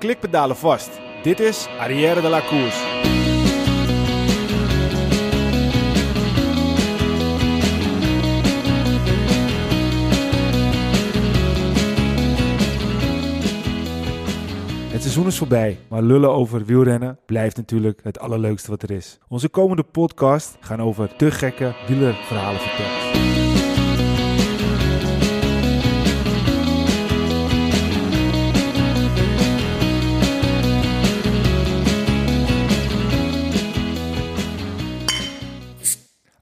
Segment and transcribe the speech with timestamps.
[0.00, 0.90] klikpedalen vast.
[1.22, 2.98] Dit is Arrière de la Course.
[14.90, 19.18] Het seizoen is voorbij, maar lullen over wielrennen blijft natuurlijk het allerleukste wat er is.
[19.28, 23.29] Onze komende podcast gaan over te gekke wielerverhalen vertellen.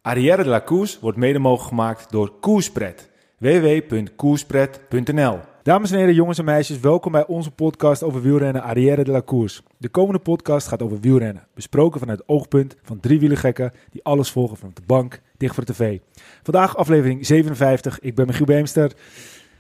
[0.09, 3.11] Arrière de la Course wordt mede mogelijk gemaakt door Koerspret.
[3.39, 9.11] www.koerspret.nl Dames en heren, jongens en meisjes, welkom bij onze podcast over wielrennen Arrière de
[9.11, 9.61] la Course.
[9.77, 14.31] De komende podcast gaat over wielrennen, besproken vanuit het oogpunt van drie wielergekken die alles
[14.31, 15.99] volgen van de bank dicht voor de tv.
[16.43, 18.93] Vandaag aflevering 57, ik ben Michiel Beemster.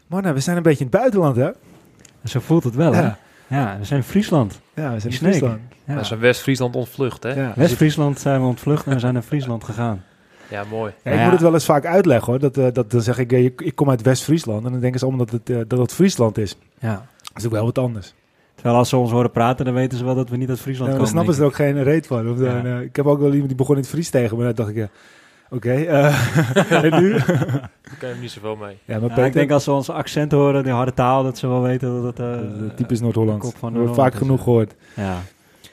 [0.06, 1.50] Mannen, we zijn een beetje in het buitenland hè?
[2.24, 3.00] Zo voelt het wel, Ja.
[3.00, 3.10] hè?
[3.56, 4.60] Ja, we zijn in Friesland.
[4.74, 5.18] Ja, we zijn in.
[5.18, 5.60] Friesland.
[5.84, 5.98] Ja.
[6.00, 7.28] Is een West-Friesland ontvlucht, hè?
[7.34, 10.04] Ja, Ja, West-Friesland zijn we ontvlucht en we zijn naar Friesland gegaan.
[10.70, 10.92] Mooi.
[11.04, 11.22] Ja, ik Ja.
[11.22, 12.38] moet het wel eens vaak uitleggen hoor.
[12.40, 14.64] Dat, eh, dat, dan zeg ik, eh, ik, ik kom uit West-Friesland.
[14.64, 16.56] En dan denken ze allemaal dat het, eh, dat het Friesland is.
[16.78, 16.92] Ja.
[17.22, 18.14] Dat is ook wel wat anders.
[18.54, 20.90] Terwijl als ze ons horen praten, dan weten ze wel dat we niet uit Friesland
[20.92, 21.10] Ja, dan komen.
[21.12, 22.30] snappen ze er ook geen reet van.
[22.30, 22.64] Of dan, Ja.
[22.64, 24.46] eh, ik heb ook wel iemand die begon in het Fries tegen me.
[24.46, 24.88] En dan dacht ik, ja,
[25.50, 25.70] oké.
[25.72, 27.12] eh, en nu?
[27.88, 28.76] Daar kan je hem niet zoveel mee.
[28.84, 31.38] ja, maar Ja, Peter, ik denk als ze ons accent horen, die harde taal, dat
[31.38, 32.18] ze wel weten dat het...
[32.18, 32.26] eh,
[32.62, 33.42] uh, typisch Noord-Holland.
[33.60, 34.44] We hebben vaak genoeg eh.
[34.44, 34.74] gehoord.
[34.94, 35.18] Ja.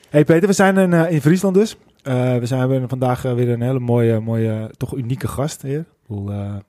[0.10, 1.78] hey Peter, we zijn in, in Friesland dus.
[2.06, 5.62] Eh, we zijn we hebben vandaag eh, weer een hele mooie, mooie, toch unieke gast
[5.62, 5.86] hier.
[6.10, 6.16] Eh,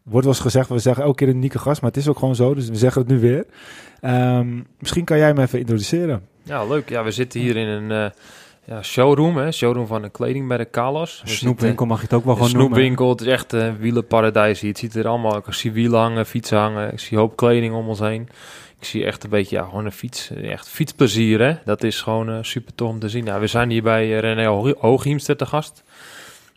[0.02, 2.18] wordt wel eens gezegd, we zeggen elke keer een unieke gast, maar het is ook
[2.18, 3.46] gewoon zo, dus we zeggen het nu weer.
[4.00, 6.22] Ehm, misschien kan jij hem even introduceren.
[6.42, 6.88] Ja, leuk.
[6.88, 8.10] Ja, we zitten hier in een eh,
[8.64, 9.52] ja, showroom, hè?
[9.52, 11.22] Showroom van de kleding bij de Kalas.
[11.24, 12.76] We Snoepwinkel mag je het ook wel gewoon Een noemen.
[12.76, 13.08] snoepwinkel.
[13.08, 14.70] Het is echt een wielenparadijs hier.
[14.70, 15.36] Het ziet er allemaal...
[15.36, 16.92] Ik zie wielen hangen, fietsen hangen.
[16.92, 18.28] Ik zie een hoop kleding om ons heen.
[18.80, 20.30] Ik zie echt een beetje, ja, gewoon een fiets.
[20.30, 21.54] Echt fietsplezier, hè?
[21.64, 23.24] Dat is gewoon eh, super tof om te zien.
[23.24, 25.82] Nou, we zijn hier bij eh, René Hoog- Hooghiemster te gast.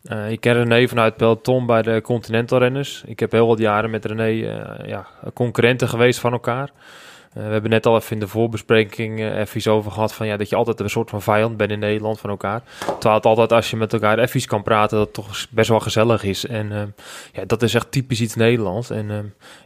[0.04, 3.04] Eh, ik ken René vanuit peloton bij de Continental Renners.
[3.06, 6.70] Ik heb heel wat jaren met René eh, ja, concurrenten geweest van elkaar.
[7.34, 10.28] Eh, we hebben net al even in de voorbespreking eh, even iets over gehad van
[10.28, 12.62] ja, dat je altijd een soort van vijand bent in Nederland van elkaar.
[12.86, 15.80] Terwijl het altijd als je met elkaar even kan praten, dat het toch best wel
[15.80, 16.46] gezellig is.
[16.46, 16.82] En eh,
[17.34, 18.90] ja, dat is echt typisch iets Nederlands.
[18.90, 19.18] En eh,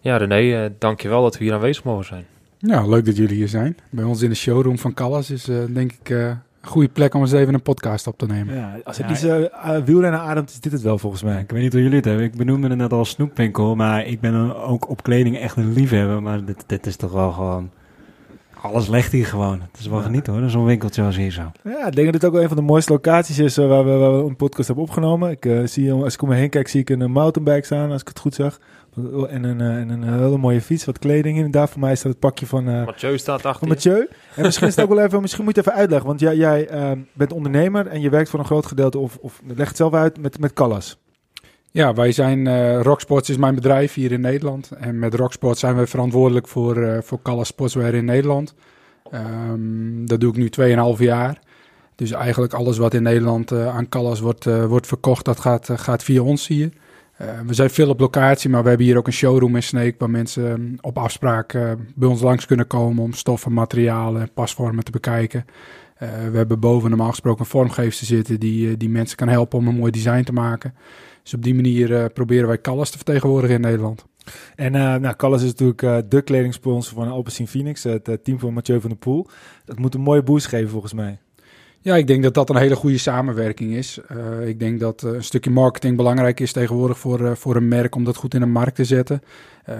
[0.02, 2.26] ja, René, eh dank je wel dat we hier aanwezig mogen zijn.
[2.66, 3.78] Ja, leuk dat jullie hier zijn.
[3.90, 7.14] Bij ons in de showroom van Callas is eh, denk ik eh, een goede plek
[7.14, 8.56] om eens even een podcast op te nemen.
[8.56, 11.42] Ja, als het Ja, niet uh, wielrennen ademt, is dit het wel volgens mij.
[11.42, 12.24] ik weet niet hoe jullie het hebben.
[12.26, 15.74] Ik benoemde het net al als snoepwinkel, maar ik ben ook op kleding echt een
[15.74, 16.22] liefhebber.
[16.22, 17.70] Maar dit, dit is toch wel gewoon...
[18.62, 19.62] Alles ligt hier gewoon.
[19.72, 20.04] Het is wel Ja.
[20.04, 21.52] genieten hoor, zo'n winkeltje als hier zo.
[21.64, 23.92] Ja, ik denk dat dit ook wel een van de mooiste locaties is waar, we,
[23.92, 25.30] waar we een podcast hebben opgenomen.
[25.42, 28.08] Ik zie, als ik om me heen kijk, zie ik een mountainbike staan, als ik
[28.08, 28.60] het goed zag.
[29.30, 31.70] En een, eh, en een hele mooie fiets, wat kleding inderdaad.
[31.70, 33.68] Voor mij staat het pakje van, eh, Mathieu staat achter.
[33.68, 34.08] Mathieu.
[34.36, 36.08] En misschien is het ook wel even, misschien moet je even uitleggen.
[36.08, 39.42] Want jij, jij eh, bent ondernemer en je werkt voor een groot gedeelte, of, of
[39.56, 40.98] leg het zelf uit, met, met Callas.
[41.72, 44.72] Ja, wij zijn, eh Rocksports is mijn bedrijf hier in Nederland.
[44.72, 48.54] En met Rocksports zijn we verantwoordelijk voor, eh voor Callas Sportswear in Nederland.
[49.12, 51.40] Ehm, dat doe ik nu 2,5 jaar.
[51.96, 55.70] Dus eigenlijk alles wat in Nederland eh, aan Callas wordt, eh, wordt verkocht, dat gaat,
[55.70, 56.70] eh, gaat via ons hier.
[57.24, 60.00] Eh, we zijn veel op locatie, maar we hebben hier ook een showroom in Sneek...
[60.00, 63.04] waar mensen eh, op afspraak eh, bij ons langs kunnen komen...
[63.04, 65.46] om stoffen, materialen en pasvormen te bekijken.
[65.96, 68.40] Eh, we hebben boven normaal gesproken een vormgeefster zitten...
[68.40, 70.74] Die, die mensen kan helpen om een mooi design te maken.
[71.24, 74.06] Dus op die manier proberen wij Callas te vertegenwoordigen in Nederland.
[74.56, 78.54] En eh nou, Callas is natuurlijk eh, de kledingsponsor van Alpecin Phoenix, het team van
[78.54, 79.28] Mathieu van der Poel.
[79.66, 81.20] Dat moet een mooie boost geven volgens mij.
[81.84, 84.00] Ja, ik denk dat dat een hele goede samenwerking is.
[84.08, 87.68] Eh, ik denk dat eh, een stukje marketing belangrijk is tegenwoordig voor, eh, voor een
[87.68, 89.22] merk om dat goed in de markt te zetten.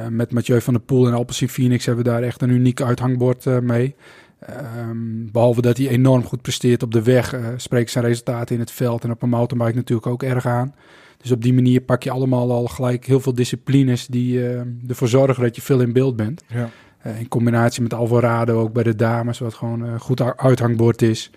[0.10, 3.62] Met Mathieu van der Poel en Alpecin Phoenix hebben we daar echt een uniek uithangbord
[3.62, 3.96] mee.
[4.40, 8.72] Ehm, behalve dat hij enorm goed presteert op de weg, spreekt zijn resultaten in het
[8.72, 10.76] veld en op een mountainbike natuurlijk ook erg aan.
[11.18, 14.42] Dus op die manier pak je allemaal al gelijk heel veel disciplines die
[14.88, 16.44] ervoor zorgen dat je veel in beeld bent.
[16.48, 16.70] Ja.
[17.18, 21.32] In combinatie met Alvarado ook bij de dames, wat gewoon een goed uithangbord is.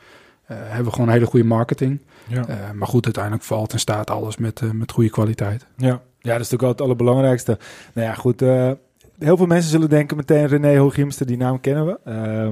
[0.47, 2.01] Eh, hebben we gewoon hele goede marketing.
[2.27, 2.47] Ja.
[2.49, 5.67] Eh, maar goed, uiteindelijk valt en staat alles met, eh, met goede kwaliteit.
[5.77, 5.87] Ja.
[5.87, 7.59] ja, dat is natuurlijk wel het allerbelangrijkste.
[7.95, 8.41] Nou ja, goed.
[9.19, 11.99] heel veel mensen zullen denken meteen René Hooghiemster, die naam kennen we.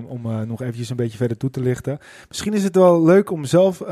[0.08, 1.98] Om nog eventjes een beetje verder toe te lichten.
[2.28, 3.82] Misschien is het wel leuk om zelf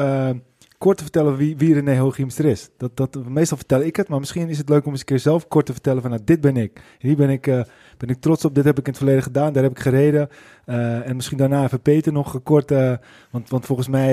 [0.82, 2.69] kort te vertellen wie, wie René Hooghiemster is.
[2.76, 5.19] Dat, dat, meestal vertel ik het, maar misschien is het leuk om eens een keer
[5.19, 6.81] zelf kort te vertellen van nou, dit ben ik.
[6.99, 7.61] Hier ben ik, eh,
[7.99, 10.29] ben ik trots op, dit heb ik in het verleden gedaan, daar heb ik gereden.
[10.64, 12.93] Eh, en misschien daarna even Peter nog kort, eh,
[13.31, 14.12] want, want volgens mij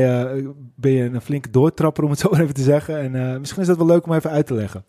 [0.75, 3.15] ben je een flinke doortrapper om het zo even te zeggen.
[3.15, 4.83] En misschien is dat wel leuk om even uit te leggen.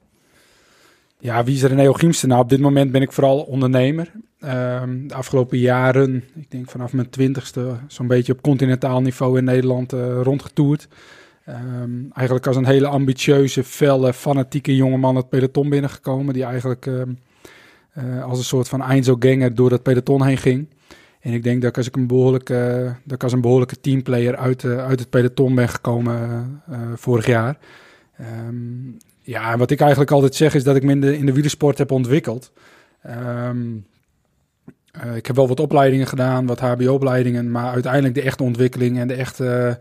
[1.18, 2.28] Ja, wie is René Ogiemster?
[2.28, 4.12] Nou, op dit moment ben ik vooral ondernemer.
[4.40, 9.44] Ehm, de afgelopen jaren, ik denk vanaf mijn twintigste, zo'n beetje op continentaal niveau in
[9.44, 9.92] Nederland
[10.22, 10.88] rondgetoerd.
[11.44, 16.34] Ehm, eigenlijk als een hele ambitieuze, felle, fanatieke jongeman het peloton binnengekomen.
[16.34, 17.10] Die eigenlijk ehm,
[17.92, 20.68] eh, als een soort van Einzelganger door dat peloton heen ging.
[21.20, 24.62] En ik denk dat ik als, ik een, behoorlijke, dat als een behoorlijke teamplayer uit,
[24.62, 26.62] uh, uit het peloton ben gekomen
[26.94, 27.58] vorig jaar.
[28.20, 31.32] Um, ja, wat ik eigenlijk altijd zeg is dat ik me in de, in de
[31.32, 32.52] wielersport heb ontwikkeld.
[33.06, 33.86] Um,
[35.14, 39.14] ik heb wel wat opleidingen gedaan, wat HBO-opleidingen, maar uiteindelijk de echte ontwikkeling en de
[39.14, 39.78] echte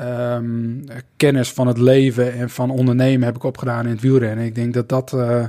[0.00, 0.84] um,
[1.16, 4.44] kennis van het leven en van ondernemen heb ik opgedaan in het wielrennen.
[4.44, 5.48] Ik denk dat dat, uh,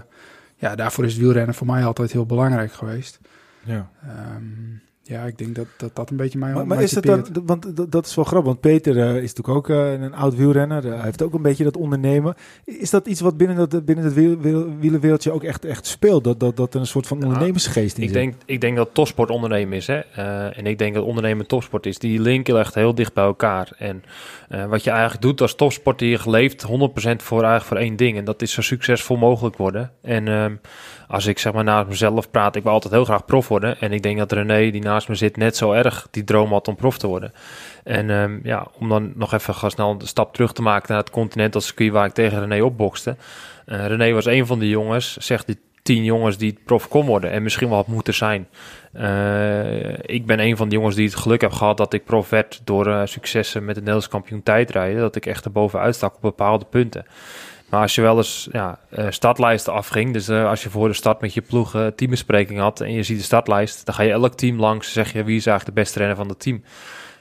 [0.56, 3.20] ja, daarvoor is het wielrennen voor mij altijd heel belangrijk geweest.
[3.64, 3.90] Ja.
[4.36, 6.54] Um, ja, ik denk dat dat, dat een beetje mijn.
[6.54, 9.58] Maar, maar is het dan, want dat is wel grappig, want Peter uh, is natuurlijk
[9.58, 10.86] ook uh, een oud wielrenner.
[10.86, 12.36] Uh, hij heeft ook een beetje dat ondernemen.
[12.66, 16.24] Is dat iets wat binnen, dat, binnen het wiel, wiel, wielenwereldje ook echt, echt speelt?
[16.24, 18.18] Dat, dat, dat er een soort van ondernemersgeest in ik zit?
[18.18, 19.88] Denk, ik denk dat topsport ondernemen is.
[19.88, 20.00] Hè?
[20.52, 22.00] en ik denk dat ondernemen topsport is.
[22.00, 23.72] Die linken echt heel dicht bij elkaar.
[23.78, 24.04] En
[24.70, 28.18] wat je eigenlijk doet als topsporter, je leeft 100% voor, eigenlijk voor één ding.
[28.18, 29.92] En dat is zo succesvol mogelijk worden.
[30.02, 30.56] En ehm,
[31.12, 33.80] als ik zeg maar naast mezelf praat, ik wil altijd heel graag prof worden.
[33.80, 36.68] En ik denk dat René, die naast me zit, net zo erg die droom had
[36.68, 37.34] om prof te worden.
[37.84, 41.10] En um, ja, om dan nog even snel de stap terug te maken naar het
[41.10, 43.16] continental circuit waar ik tegen René opbokste.
[43.66, 47.32] Uh, René was een van die jongens, zegt die tien jongens die prof kon worden
[47.32, 48.48] en misschien wel had moeten zijn.
[48.94, 52.30] Uh, ik ben een van de jongens die het geluk heb gehad dat ik prof
[52.30, 55.02] werd door uh, successen met de Nederlands kampioen tijdrijden.
[55.02, 57.06] Dat ik echt erbovenuit stak op bepaalde punten.
[57.72, 58.80] Maar als je wel eens ja,
[59.10, 62.82] startlijsten afging, dus uh, als je voor de start met je ploeg uh, teambespreking had
[62.82, 65.46] en je ziet de startlijst, dan ga je elk team langs zeg je wie is
[65.46, 66.64] eigenlijk de beste renner van het team.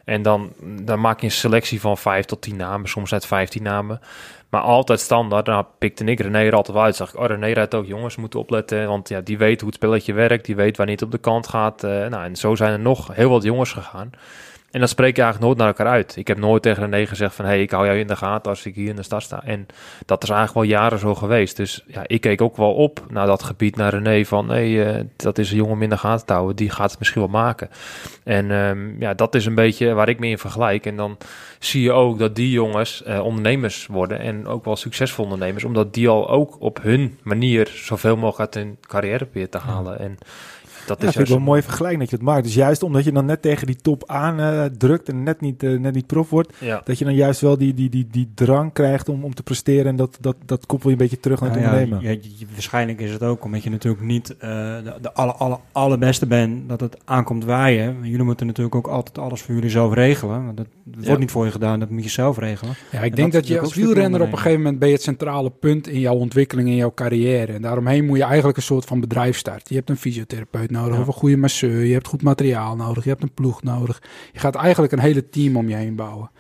[0.05, 0.53] En dan,
[0.83, 4.01] dan maak je een selectie van vijf tot tien namen, soms uit vijftien namen.
[4.49, 6.97] Maar altijd standaard, dan pikte ik René er altijd uit.
[6.97, 8.87] Zag ik, oh René rijdt ook, jongens, moeten opletten.
[8.87, 11.49] Want ja, die weet hoe het spelletje werkt, die weet wanneer het op de kant
[11.49, 11.83] gaat.
[11.83, 14.11] nou, en zo zijn er nog heel wat jongens gegaan.
[14.71, 16.17] En dan spreek je eigenlijk nooit naar elkaar uit.
[16.17, 17.45] Ik heb nooit tegen René gezegd van...
[17.45, 19.43] hé, hey, ik hou jou in de gaten als ik hier in de stad sta.
[19.45, 19.67] En
[20.07, 21.57] dat is eigenlijk wel jaren zo geweest.
[21.57, 24.25] Dus ja, ik keek ook wel op naar dat gebied, naar René...
[24.25, 26.57] van hey, uh, dat is een jongen om in de gaten te houden.
[26.57, 27.71] Die gaat het misschien wel maken.
[28.25, 30.87] En um, ja, dat is een beetje waar ik mee in vergelijk.
[30.87, 31.17] En dan
[31.59, 34.21] zie je ook dat die jongens uh, ondernemers worden...
[34.21, 35.65] en ook wel succesvol ondernemers...
[35.65, 37.71] omdat die al ook op hun manier...
[37.75, 39.99] zoveel mogelijk uit hun carrière proberen te halen.
[39.99, 40.19] En
[40.87, 42.45] dat ja, is vind ik wel een mooie vergelijking dat je het maakt.
[42.45, 45.63] Dus juist omdat je dan net tegen die top aan uh, drukt en net niet,
[45.63, 46.81] uh, net niet prof wordt, ja.
[46.85, 49.87] dat je dan juist wel die, die, die, die drang krijgt om, om te presteren
[49.87, 52.03] en dat, dat, dat koppel je een beetje terug naar het ja, ondernemen.
[52.03, 55.59] Ja, je, waarschijnlijk is het ook omdat je natuurlijk niet uh, de, de alle, alle,
[55.73, 57.97] allerbeste bent, dat het aankomt waaien.
[58.03, 60.45] Jullie moeten natuurlijk ook altijd alles voor jullie zelf regelen.
[60.45, 62.75] Want dat wordt niet voor je gedaan, dat moet je zelf regelen.
[62.91, 65.03] Ja, ik denk dat, dat je als wielrenner op een gegeven moment ben je het
[65.03, 67.53] centrale punt in jouw ontwikkeling, in jouw carrière.
[67.53, 69.67] En daaromheen moet je eigenlijk een soort van bedrijf starten.
[69.69, 73.11] Je hebt een fysiotherapeut nodig of een goede masseur, je hebt goed materiaal nodig, je
[73.11, 74.03] hebt een ploeg nodig.
[74.33, 76.31] Je gaat eigenlijk een hele team om je heen bouwen.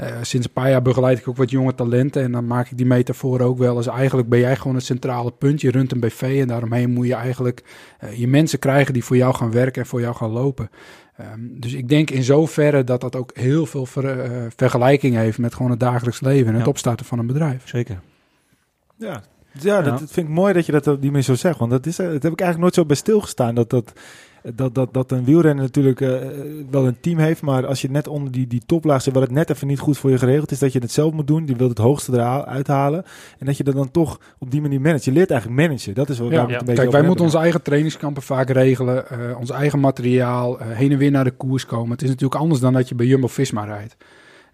[0.00, 2.76] Uh, sinds een paar jaar begeleid ik ook wat jonge talenten en dan maak ik
[2.76, 3.86] die metafoor ook wel eens.
[3.86, 7.14] Eigenlijk ben jij gewoon het centrale punt, je runt een BV en daaromheen moet je
[7.14, 7.62] eigenlijk
[8.04, 10.70] uh, je mensen krijgen die voor jou gaan werken en voor jou gaan lopen.
[11.20, 15.38] Um, dus ik denk in zoverre dat dat ook heel veel ver, uh, vergelijking heeft
[15.38, 17.68] met gewoon het dagelijks leven en het opstarten van een bedrijf.
[17.68, 18.00] Zeker.
[18.96, 21.58] Ja, ja, dat, dat vind ik mooi dat je dat op die manier zo zegt.
[21.58, 23.54] Want dat, is, dat heb ik eigenlijk nooit zo bij stilgestaan.
[23.54, 23.92] Dat, dat,
[24.54, 26.16] dat, dat, dat een wielrenner natuurlijk uh,
[26.70, 27.42] wel een team heeft.
[27.42, 29.98] Maar als je net onder die, die toplaag zit, waar het net even niet goed
[29.98, 31.46] voor je geregeld is, dat je het zelf moet doen.
[31.46, 33.04] Je wilt het hoogste eruit halen.
[33.38, 35.04] En dat je dat dan toch op die manier managt.
[35.04, 35.94] Je leert eigenlijk managen.
[35.94, 36.42] Dat is wat ja, ja.
[36.42, 39.04] een beetje Kijk, wij moeten onze eigen trainingskampen vaak regelen.
[39.12, 40.60] Uh, ons eigen materiaal.
[40.60, 41.90] Uh, heen en weer naar de koers komen.
[41.90, 43.96] Het is natuurlijk anders dan dat je bij Jumbo-Visma rijdt.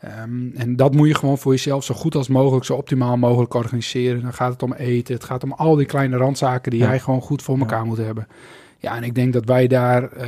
[0.05, 3.55] Um, en dat moet je gewoon voor jezelf zo goed als mogelijk, zo optimaal mogelijk
[3.55, 4.23] organiseren.
[4.23, 6.89] Dan gaat het om eten, het gaat om al die kleine randzaken die ja.
[6.89, 7.85] jij gewoon goed voor elkaar ja.
[7.85, 8.27] moet hebben.
[8.79, 10.23] Ja, en ik denk dat wij daar uh,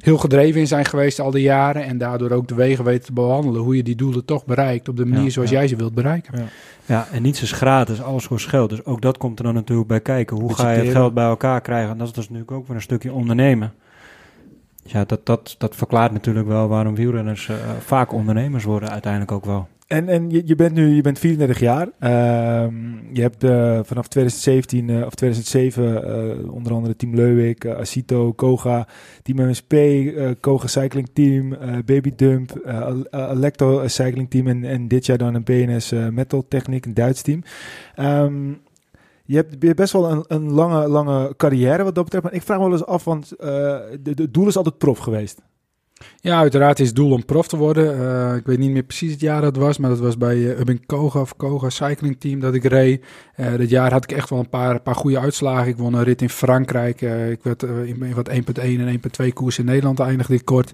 [0.00, 1.84] heel gedreven in zijn geweest al die jaren.
[1.84, 3.62] En daardoor ook de wegen weten te behandelen.
[3.62, 6.38] Hoe je die doelen toch bereikt op de manier ja, zoals jij ze wilt bereiken.
[6.38, 6.46] Ja.
[6.86, 8.70] ja, en niets is gratis, alles kost geld.
[8.70, 10.36] Dus ook dat komt er dan natuurlijk bij kijken.
[10.36, 11.90] Hoe ga je het geld bij elkaar krijgen?
[11.90, 13.72] En dat is dus natuurlijk ook weer een stukje ondernemen.
[14.90, 19.44] Ja, dat, dat, dat verklaart natuurlijk wel waarom wielrenners uh, vaak ondernemers worden uiteindelijk ook
[19.44, 19.68] wel.
[19.86, 21.86] En, en je, je bent nu je bent 34 jaar.
[21.86, 22.66] Uh,
[23.12, 25.84] je hebt uh, vanaf 2017 uh, of 2007
[26.44, 28.86] uh, onder andere Team Leuwik, Asito, Koga,
[29.22, 29.74] Team MSP,
[30.40, 32.66] Koga Cycling Team, Baby Dump,
[33.10, 37.42] Alecto Cycling Team en, en dit jaar dan een BNS Metal Techniek, een Duits team.
[37.96, 38.60] Um,
[39.28, 42.24] je hebt best wel een, een, lange, lange carrière wat dat betreft.
[42.24, 45.40] Maar ik vraag me wel eens af, want de, de doel is altijd prof geweest.
[46.20, 47.98] Ja, uiteraard is het doel om prof te worden.
[47.98, 50.76] Uh, ik weet niet meer precies het jaar dat was, maar dat was bij uh,
[50.86, 53.04] Koga of Koga Cycling Team dat ik reed.
[53.36, 55.68] Uh, dat jaar had ik echt wel een paar, paar goede uitslagen.
[55.68, 57.00] Ik won een rit in Frankrijk.
[57.30, 60.72] ik werd in wat 1.1 en 1.2 koers in Nederland eindigde ik kort.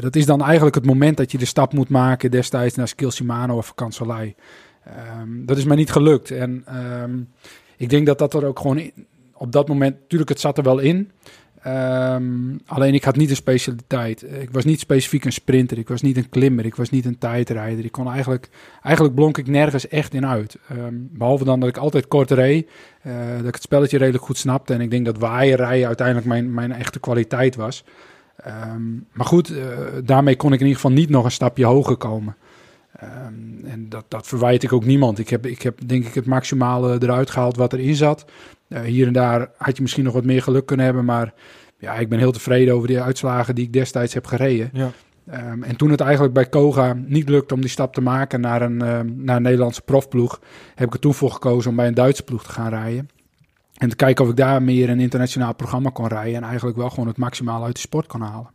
[0.00, 3.10] dat is dan eigenlijk het moment dat je de stap moet maken destijds naar Skill
[3.10, 4.34] Shimano of Kanselij.
[5.20, 6.30] Um, dat is mij niet gelukt.
[6.30, 6.64] En
[7.02, 7.28] um,
[7.78, 8.92] ik denk dat dat er ook gewoon in,
[9.34, 11.10] op dat moment, natuurlijk het zat er wel in.
[11.66, 14.22] Um, alleen ik had niet een specialiteit.
[14.40, 15.78] Ik was niet specifiek een sprinter.
[15.78, 16.64] Ik was niet een klimmer.
[16.64, 17.84] Ik was niet een tijdrijder.
[17.84, 18.48] Ik kon eigenlijk,
[18.82, 20.58] eigenlijk blonk ik nergens echt in uit.
[20.72, 22.70] Um, behalve dan dat ik altijd kort reed.
[23.06, 24.74] Uh, dat ik het spelletje redelijk goed snapte.
[24.74, 27.84] En ik denk dat waaien rijden uiteindelijk mijn, mijn echte kwaliteit was.
[28.46, 29.66] Um, maar goed, uh,
[30.04, 32.36] daarmee kon ik in ieder geval niet nog een stapje hoger komen.
[33.64, 35.18] En dat, dat verwijt ik ook niemand.
[35.18, 38.24] Ik heb, ik heb denk ik het maximale eruit gehaald wat erin zat.
[38.68, 41.34] Uh, hier en daar had je misschien nog wat meer geluk kunnen hebben, maar
[41.78, 44.70] ja, ik ben heel tevreden over die uitslagen die ik destijds heb gereden.
[44.72, 44.90] Ja.
[45.34, 48.62] Um, en toen het eigenlijk bij Koga niet lukte om die stap te maken naar
[48.62, 50.40] een, um, naar een Nederlandse profploeg,
[50.74, 53.08] heb ik er toen voor gekozen om bij een Duitse ploeg te gaan rijden.
[53.74, 56.90] En te kijken of ik daar meer een internationaal programma kon rijden en eigenlijk wel
[56.90, 58.50] gewoon het maximale uit de sport kon halen.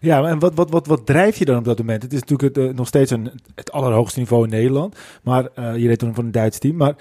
[0.00, 2.02] Ja, en wat, wat, wat, wat drijf je dan op dat moment?
[2.02, 4.96] Het is natuurlijk uh, nog steeds een, het allerhoogste niveau in Nederland.
[5.22, 6.76] Maar uh, je reed toen van een Duits team.
[6.76, 6.94] Maar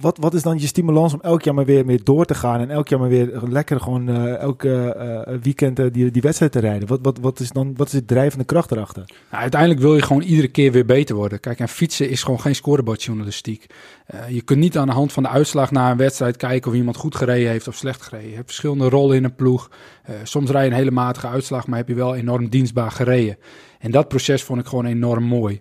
[0.00, 2.60] wat, wat is dan je stimulans om elk jaar maar weer mee door te gaan?
[2.60, 6.88] En elk jaar maar weer lekker gewoon uh, elke weekend die, die wedstrijd te rijden?
[6.88, 9.04] Wat, wat, wat, is dan, wat is de drijvende kracht erachter?
[9.30, 11.40] Nou, uiteindelijk wil je gewoon iedere keer weer beter worden.
[11.40, 13.66] Kijk, en fietsen is gewoon geen scorebordjournalistiek.
[14.28, 16.96] Je kunt niet aan de hand van de uitslag na een wedstrijd kijken of iemand
[16.96, 18.28] goed gereden heeft of slecht gereden.
[18.28, 19.70] Je hebt verschillende rollen in een ploeg.
[20.22, 23.36] soms rij je een hele matige uitslag, maar heb je wel enorm dienstbaar gereden.
[23.78, 25.60] En dat proces vond ik gewoon enorm mooi.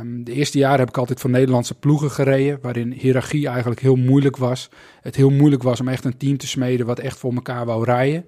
[0.00, 3.96] Um, de eerste jaren heb ik altijd voor Nederlandse ploegen gereden, waarin hiërarchie eigenlijk heel
[3.96, 4.70] moeilijk was.
[5.00, 7.84] Het heel moeilijk was om echt een team te smeden wat echt voor elkaar wou
[7.84, 8.24] rijden.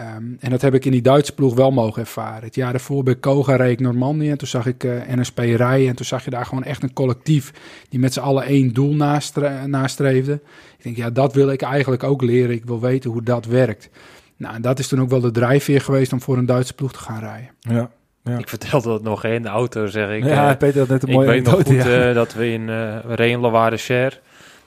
[0.00, 2.44] Um, en dat heb ik in die Duitse ploeg wel mogen ervaren.
[2.44, 5.38] Het jaar daarvoor bij Koga reed ik Normandië en toen zag ik uh, eh, NSP
[5.38, 5.88] rijden.
[5.88, 7.52] En toen zag je daar gewoon echt een collectief
[7.88, 10.32] die met z'n allen één doel nastre nastreefde.
[10.78, 12.54] Ik denk, ja, dat wil ik eigenlijk ook leren.
[12.54, 13.90] Ik wil weten hoe dat werkt.
[14.36, 16.92] Nou, en dat is toen ook wel de drijfveer geweest om voor een Duitse ploeg
[16.92, 17.50] te gaan rijden.
[17.58, 17.90] Ja.
[18.24, 18.38] Ja.
[18.38, 20.24] Ik vertelde dat nog in de auto, zeg ik.
[20.24, 22.08] Ja, uh, Peter had net een mooie Ik weet nog goed ja.
[22.08, 24.20] uh, dat we in uh, reden Loire Cher.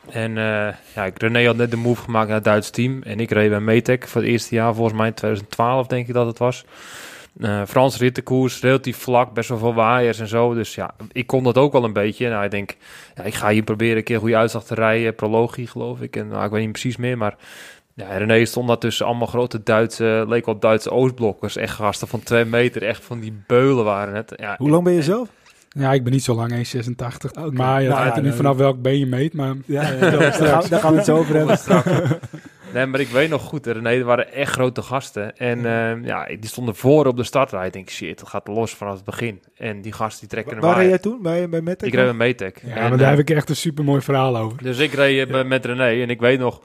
[0.10, 0.34] En
[0.96, 3.02] ja, René had net de move gemaakt naar het Duits team.
[3.02, 6.14] En ik reed bij Metec voor het eerste jaar, volgens mij in 2012 denk ik
[6.14, 6.66] dat het was.
[7.68, 10.54] Frans rittenkoers, relatief vlak, best wel veel waaiers en zo.
[10.54, 12.30] Dus ja, ik kon dat ook wel een beetje.
[12.30, 12.76] Nou, ik denk,
[13.16, 15.16] ja, ik ga hier proberen een keer een goede uitslag te rijden.
[15.16, 16.16] Prologie, geloof ik.
[16.16, 17.36] En nou, ik weet niet precies meer, maar
[17.94, 21.56] ja, René stond daar tussen allemaal grote Duitse, leek wel Duitse Oostblokkers.
[21.56, 24.34] Echt gasten van twee meter, echt van die beulen waren het.
[24.36, 25.30] Ja, Hoe lang ben je zelf?
[25.78, 26.56] Ja, ik ben niet zo lang, 1,86.
[26.56, 27.50] Okay.
[27.50, 29.34] Maar je nou, ja, er niet vanaf welk been je meet.
[29.34, 29.56] Maar...
[29.66, 31.60] Ja, ja, daar, gaan, daar gaan we het zo over hebben.
[32.74, 35.38] nee, maar ik weet nog goed, René, er waren echt grote gasten.
[35.38, 37.66] En uh, ja, die stonden voor op de startrij.
[37.66, 39.42] Ik denk, shit, het gaat los vanaf het begin.
[39.56, 41.22] En die gasten die trekken Waar reed jij toen?
[41.22, 41.88] Bij, bij Metec?
[41.88, 42.62] Ik reed bij Metec.
[42.66, 44.64] Ja, en, maar daar uh, heb ik echt een super mooi verhaal over.
[44.64, 45.44] Dus ik reed ja.
[45.44, 46.62] met René en ik weet nog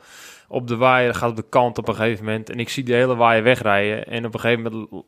[0.49, 2.51] op de waaier, gaat op de kant op een gegeven moment.
[2.51, 4.07] En ik zie de hele waaier wegrijden.
[4.07, 5.05] En op een gegeven moment,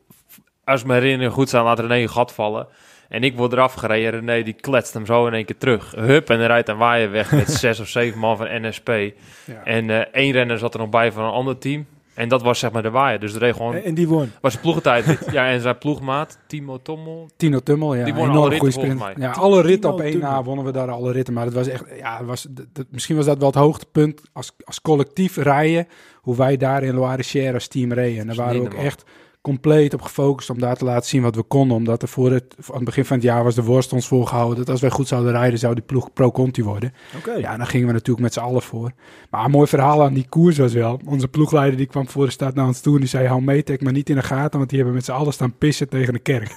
[0.63, 2.67] als mijn herinneringen goed zijn, laat René een gat vallen.
[3.09, 4.11] En ik word eraf gereden.
[4.11, 5.95] René die kletst hem zo in één keer terug.
[5.95, 8.87] Hup, en dan rijdt een waaier weg met zes of zeven man van NSP.
[8.87, 9.63] Ja.
[9.63, 11.85] En uh, één renner zat er nog bij van een ander team.
[12.13, 13.19] En dat was zeg maar de waaier.
[13.19, 13.75] Dus de reed gewoon...
[13.75, 14.31] En die won?
[14.41, 15.19] Was ploegentijd.
[15.31, 17.29] ja, en zijn ploegmaat, Timo Tummel.
[17.37, 18.03] Tino Tummel, ja.
[18.03, 19.13] Die won alle ritten volgens mij.
[19.17, 21.33] Ja, alle ritten op één na wonnen we daar alle ritten.
[21.33, 21.83] Maar het was echt...
[21.97, 22.47] Ja, was,
[22.89, 25.87] misschien was dat wel het hoogtepunt als, als collectief rijden.
[26.21, 28.19] Hoe wij daar in Loire-Cher als team reden.
[28.19, 29.03] En daar waren we ook echt
[29.41, 31.77] compleet op gefocust om daar te laten zien wat we konden.
[31.77, 34.57] Omdat er voor het, aan het begin van het jaar was de worst ons voorgehouden
[34.57, 36.93] dat als wij goed zouden rijden, zou die ploeg pro-conti worden.
[37.17, 37.39] Okay.
[37.39, 38.91] Ja, dan gingen we natuurlijk met z'n allen voor.
[39.29, 40.99] Maar een mooi verhaal aan die koers was wel.
[41.05, 43.81] Onze ploegleider die kwam voor de stad naar ons toe en die zei, hou Metec
[43.81, 46.19] maar niet in de gaten, want die hebben met z'n allen staan pissen tegen de
[46.19, 46.55] kerk.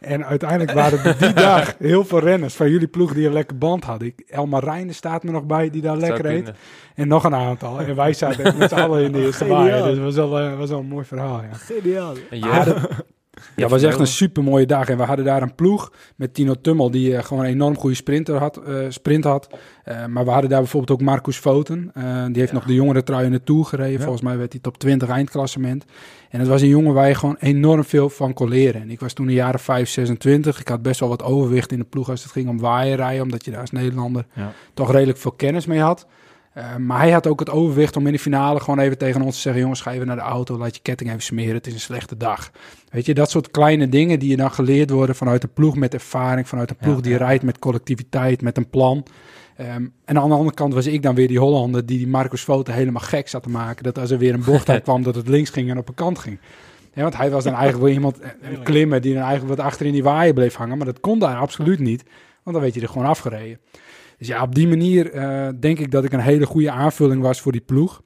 [0.00, 3.58] En uiteindelijk waren er die dag heel veel renners van jullie ploeg die een lekker
[3.58, 4.08] band hadden.
[4.08, 6.52] Ik, Elmar Rijnen staat me nog bij, die daar lekker reed.
[6.94, 7.80] En nog een aantal.
[7.80, 9.82] En wij zaten met z'n allen in de eerste waaier.
[9.84, 11.42] Dus dat was wel, uh, was wel een mooi verhaal.
[11.42, 11.48] Ja.
[11.52, 12.14] Geniaal.
[12.30, 12.64] Ja,
[13.56, 14.88] ja, het was echt een super mooie dag.
[14.88, 17.96] En we hadden daar een ploeg met Tino Tummel, die uh, gewoon een enorm goede
[17.96, 19.48] sprinter had, uh, sprint had.
[19.84, 21.92] Uh, maar we hadden daar bijvoorbeeld ook Marcus Foten.
[22.26, 23.92] die heeft nog de jongere trui in de Tour gereden.
[23.92, 24.00] Ja.
[24.00, 25.84] Volgens mij werd hij top 20 eindklassement.
[26.30, 28.80] En het was een jongen waar je gewoon enorm veel van kon leren.
[28.80, 30.60] En ik was toen in de jaren 5, 26.
[30.60, 33.22] Ik had best wel wat overwicht in de ploeg als het ging om waaierrijden.
[33.22, 34.52] Omdat je daar als Nederlander ja.
[34.74, 36.06] toch redelijk veel kennis mee had.
[36.56, 39.34] Uh, maar hij had ook het overwicht om in de finale gewoon even tegen ons
[39.34, 41.54] te zeggen: jongens, ga even naar de auto, laat je ketting even smeren.
[41.54, 42.50] Het is een slechte dag.
[42.90, 45.94] Weet je, dat soort kleine dingen die je dan geleerd worden vanuit een ploeg met
[45.94, 47.18] ervaring, vanuit een ploeg ja, die ja.
[47.18, 49.06] rijdt met collectiviteit, met een plan.
[49.60, 52.42] Um, en aan de andere kant was ik dan weer die Hollander die die Marcus
[52.42, 53.82] Foten helemaal gek zat te maken.
[53.82, 55.94] Dat als er weer een bocht uit kwam, dat het links ging en op een
[55.94, 56.38] kant ging.
[56.94, 59.86] Ja, want hij was dan eigenlijk wel iemand, een klimmer, die dan eigenlijk wat achter
[59.86, 60.76] in die waaien bleef hangen.
[60.76, 62.02] Maar dat kon daar absoluut niet,
[62.42, 63.58] want dan werd je er gewoon afgereden.
[64.20, 67.40] Dus ja, op die manier uh, denk ik dat ik een hele goede aanvulling was
[67.40, 68.02] voor die ploeg.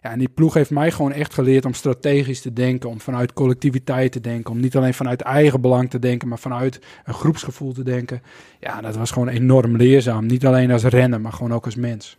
[0.00, 3.32] Ja, en die ploeg heeft mij gewoon echt geleerd om strategisch te denken, om vanuit
[3.32, 7.72] collectiviteit te denken, om niet alleen vanuit eigen belang te denken, maar vanuit een groepsgevoel
[7.72, 8.22] te denken.
[8.60, 10.26] Ja, dat was gewoon enorm leerzaam.
[10.26, 12.16] Niet alleen als renner, maar gewoon ook als mens.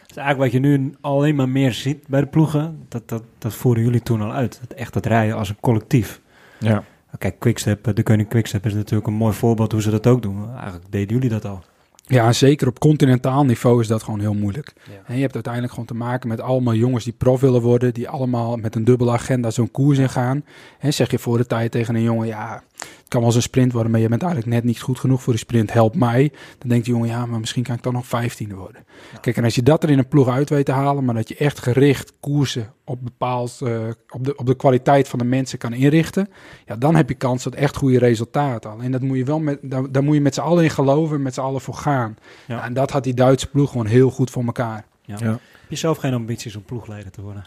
[0.00, 2.78] Dat is eigenlijk wat je nu alleen maar meer ziet bij de ploegen.
[2.88, 4.58] Dat, dat, dat voeren jullie toen al uit.
[4.60, 6.20] Het echt het rijden als een collectief.
[6.58, 6.84] Ja.
[7.18, 10.50] Kijk, Quickstep, de Koning Quickstep is natuurlijk een mooi voorbeeld hoe ze dat ook doen.
[10.50, 11.62] Eigenlijk deden jullie dat al.
[12.06, 14.72] Ja, zeker op continentaal niveau is dat gewoon heel moeilijk.
[15.06, 18.08] En je hebt uiteindelijk gewoon te maken met allemaal jongens die prof willen worden, die
[18.08, 20.44] allemaal met een dubbele agenda zo'n koers in gaan.
[20.78, 22.62] En zeg je voor de tijd tegen een jongen, ja,
[23.08, 25.32] kan wel eens een sprint worden, maar je bent eigenlijk net niet goed genoeg voor
[25.32, 25.72] de sprint.
[25.72, 26.32] Help mij.
[26.58, 28.84] Dan denkt die jongen, ja, maar misschien kan ik dan nog vijftiende worden.
[29.20, 31.28] Kijk, en als je dat er in een ploeg uit weet te halen, maar dat
[31.28, 35.58] je echt gericht koersen op, bepaald, uh, op, de, op de kwaliteit van de mensen
[35.58, 36.28] kan inrichten,
[36.66, 38.70] ja, dan heb je kans tot echt goede resultaten.
[38.70, 41.22] Alleen dat moet je wel met, daar, daar moet je met z'n allen in geloven,
[41.22, 42.16] met z'n allen voor gaan.
[42.46, 42.64] Ja.
[42.64, 44.84] en dat had die Duitse ploeg gewoon heel goed voor elkaar.
[45.02, 45.16] Ja.
[45.18, 47.44] Heb je zelf geen ambities om ploegleider te worden?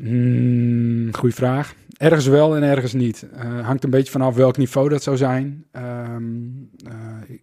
[0.00, 1.74] Mm, goeie vraag.
[1.96, 3.26] Ergens wel en ergens niet.
[3.34, 5.64] Uh, hangt een beetje vanaf welk niveau dat zou zijn.
[5.72, 7.36] Um, uh,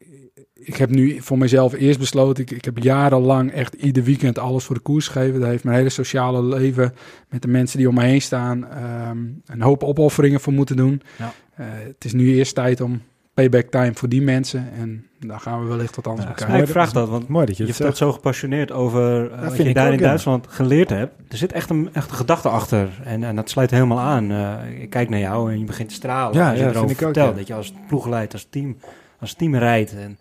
[0.54, 2.44] ik, heb nu voor mezelf eerst besloten.
[2.44, 5.40] Ik, ik heb jarenlang echt ieder weekend alles voor de koers gegeven.
[5.40, 6.94] Daar heeft mijn hele sociale leven
[7.30, 8.68] met de mensen die om me heen staan
[9.10, 11.02] um, een hoop opofferingen voor moeten doen.
[11.18, 11.34] Ja.
[11.60, 13.02] Uh, het is nu eerst tijd om
[13.36, 14.72] payback time voor die mensen.
[14.78, 16.60] En daar gaan we wellicht wat anders ja, bekijken.
[16.60, 19.74] ik vraag dat, want mooi dat je, je dat zo gepassioneerd over uh, wat je
[19.74, 21.14] daar in Duitsland geleerd hebt.
[21.32, 24.32] Er zit echt een, echt een gedachte achter en, en dat sluit helemaal aan.
[24.32, 26.96] Uh, ik kijk naar jou en je begint te stralen ja, als je ja, erover
[26.96, 27.30] vertelt.
[27.30, 28.78] Ook, dat je als ploegleidt, als team,
[29.20, 29.96] als team rijdt.
[29.96, 30.18] En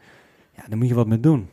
[0.57, 1.49] ja, daar moet je wat mee doen.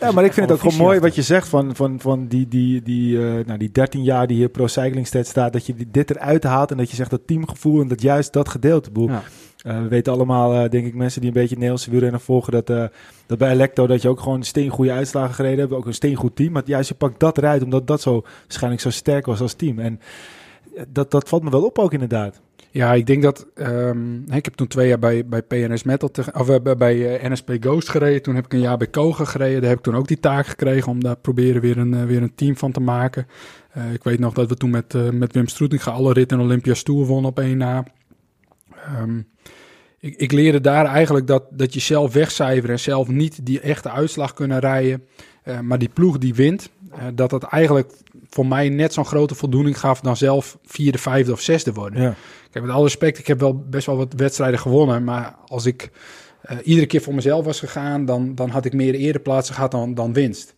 [0.00, 2.48] Ja, maar ik vind het ook gewoon mooi wat je zegt van, van, van die,
[2.48, 6.10] die, die, uh, nou, die 13 jaar die hier Pro Cycling staat, dat je dit
[6.10, 8.90] eruit haalt en dat je zegt dat teamgevoel en dat juist dat gedeelte.
[8.90, 9.08] Boel.
[9.08, 9.22] Ja.
[9.66, 12.70] Uh, we weten allemaal, uh, denk ik, mensen die een beetje Nederlandse wielrennen volgen, dat,
[12.70, 12.84] uh,
[13.26, 15.72] dat bij Electo dat je ook gewoon steengoede uitslagen gereden hebt.
[15.72, 16.52] Ook een steengoed team.
[16.52, 19.78] Maar juist je pakt dat eruit, omdat dat zo waarschijnlijk zo sterk was als team.
[19.78, 20.00] En
[20.88, 22.40] dat, dat valt me wel op ook inderdaad.
[22.72, 23.46] Ja, ik denk dat.
[23.54, 27.88] Um, ik heb toen twee jaar bij, bij PNS Metal, te, of bij NSP Ghost
[27.88, 28.22] gereden.
[28.22, 29.60] Toen heb ik een jaar bij Koga gereden.
[29.60, 32.34] Daar heb ik toen ook die taak gekregen om daar proberen weer een, weer een
[32.34, 33.26] team van te maken.
[33.92, 37.06] ik weet nog dat we toen met, met Wim Stroeting alle rit in Olympia Stoer
[37.06, 37.84] wonnen op één na.
[39.00, 39.26] Um,
[39.98, 43.90] ik, ik, leerde daar eigenlijk dat, dat je zelf wegcijferen en zelf niet die echte
[43.90, 45.04] uitslag kunnen rijden.
[45.44, 47.92] Uh, maar die ploeg die wint, uh, dat dat eigenlijk
[48.34, 52.02] voor mij net zo'n grote voldoening gaf dan zelf vierde, vijfde of zesde worden.
[52.02, 52.14] Ja.
[52.50, 55.04] Kijk, met alle respect, ik heb wel best wel wat wedstrijden gewonnen.
[55.04, 55.90] Maar als ik
[56.50, 59.94] uh, iedere keer voor mezelf was gegaan, dan, dan had ik meer ereplaatsen gehad dan,
[59.94, 60.54] dan winst.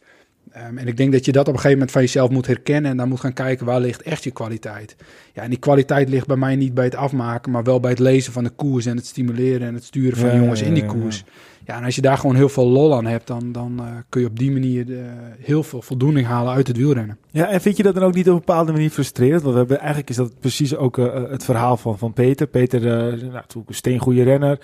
[0.56, 2.90] Um, en ik denk dat je dat op een gegeven moment van jezelf moet herkennen
[2.90, 4.96] en dan moet gaan kijken waar ligt echt je kwaliteit.
[5.32, 7.98] Ja, en die kwaliteit ligt bij mij niet bij het afmaken, maar wel bij het
[7.98, 10.86] lezen van de koers en het stimuleren en het sturen van ja, jongens in die
[10.86, 11.24] koers.
[11.64, 14.20] Ja, en als je daar gewoon heel veel lol aan hebt, dan, dan uh, kun
[14.20, 14.98] je op die manier uh,
[15.38, 17.18] heel veel voldoening halen uit het wielrennen.
[17.30, 19.42] Ja, en vind je dat dan ook niet op een bepaalde manier frustrerend?
[19.42, 22.46] Want we hebben, eigenlijk is dat precies ook uh, het verhaal van, van Peter.
[22.46, 24.58] Peter, nou, een steengoede renner.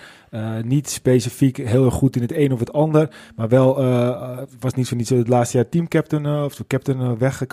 [0.63, 3.09] niet specifiek heel erg goed in het een of het ander.
[3.35, 3.75] Maar wel,
[4.59, 7.45] was niet zo niet zo het laatste jaar teamcaptain of zo captain weg.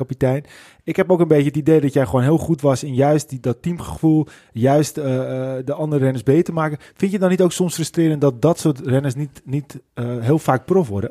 [0.88, 3.28] Ik heb ook een beetje het idee dat jij gewoon heel goed was in juist
[3.28, 4.26] die, dat teamgevoel.
[4.52, 6.78] Juist de andere renners beter maken.
[6.96, 10.38] Vind je dan niet ook soms frustrerend dat dat soort renners niet niet, uh, heel
[10.38, 11.10] vaak prof worden?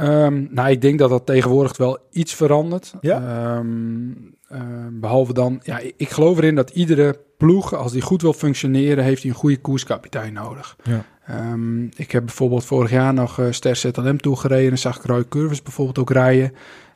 [0.00, 2.94] Um, nou, ik denk dat dat tegenwoordig wel iets verandert.
[3.00, 3.56] Ja?
[3.56, 4.60] Um, uh,
[4.90, 9.22] behalve dan, ja, ik geloof erin dat iedere ploeg, als die goed wil functioneren, heeft
[9.22, 10.76] hij een goede koerskapitein nodig.
[10.82, 11.04] Ja.
[11.52, 15.24] Um, ik heb bijvoorbeeld vorig jaar nog uh, Ster ZLM toegereden en zag ik Roy
[15.28, 16.52] Curves bijvoorbeeld ook rijden.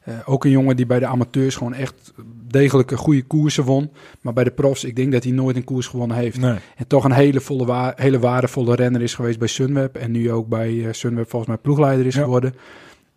[0.09, 2.13] Uh, ook een jongen die bij de amateurs gewoon echt
[2.47, 3.91] degelijke goede koersen won.
[4.21, 6.41] Maar bij de profs, ik denk dat hij nooit een koers gewonnen heeft.
[6.41, 6.59] Nee.
[6.77, 9.97] En toch een hele, volle wa hele waardevolle renner is geweest bij Sunweb.
[9.97, 12.23] En nu ook bij uh, Sunweb volgens mij ploegleider is ja.
[12.23, 12.55] geworden.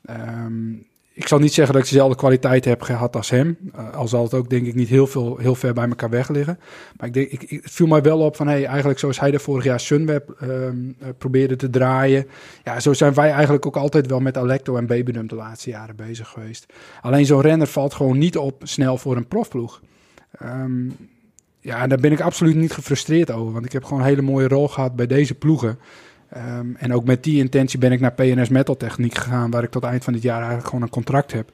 [0.09, 0.85] Um,
[1.15, 3.57] ik zal niet zeggen dat ik dezelfde kwaliteit heb gehad als hem.
[3.75, 6.29] Uh, al zal het ook denk ik niet heel, veel, heel ver bij elkaar weg
[6.29, 6.59] liggen.
[6.97, 9.33] Maar ik denk, ik, ik, het viel mij wel op van hey, eigenlijk zoals hij
[9.33, 12.27] er vorig jaar Sunweb um, uh, probeerde te draaien.
[12.63, 15.95] Ja, zo zijn wij eigenlijk ook altijd wel met Alecto en Babydum de laatste jaren
[15.95, 16.65] bezig geweest.
[17.01, 19.81] Alleen zo'n renner valt gewoon niet op snel voor een profploeg.
[20.43, 20.95] Um,
[21.59, 23.53] ja, daar ben ik absoluut niet gefrustreerd over.
[23.53, 25.79] Want ik heb gewoon een hele mooie rol gehad bij deze ploegen.
[26.37, 29.69] Um, en ook met die intentie ben ik naar PNS Metal Techniek gegaan, waar ik
[29.69, 31.51] tot eind van dit jaar eigenlijk gewoon een contract heb.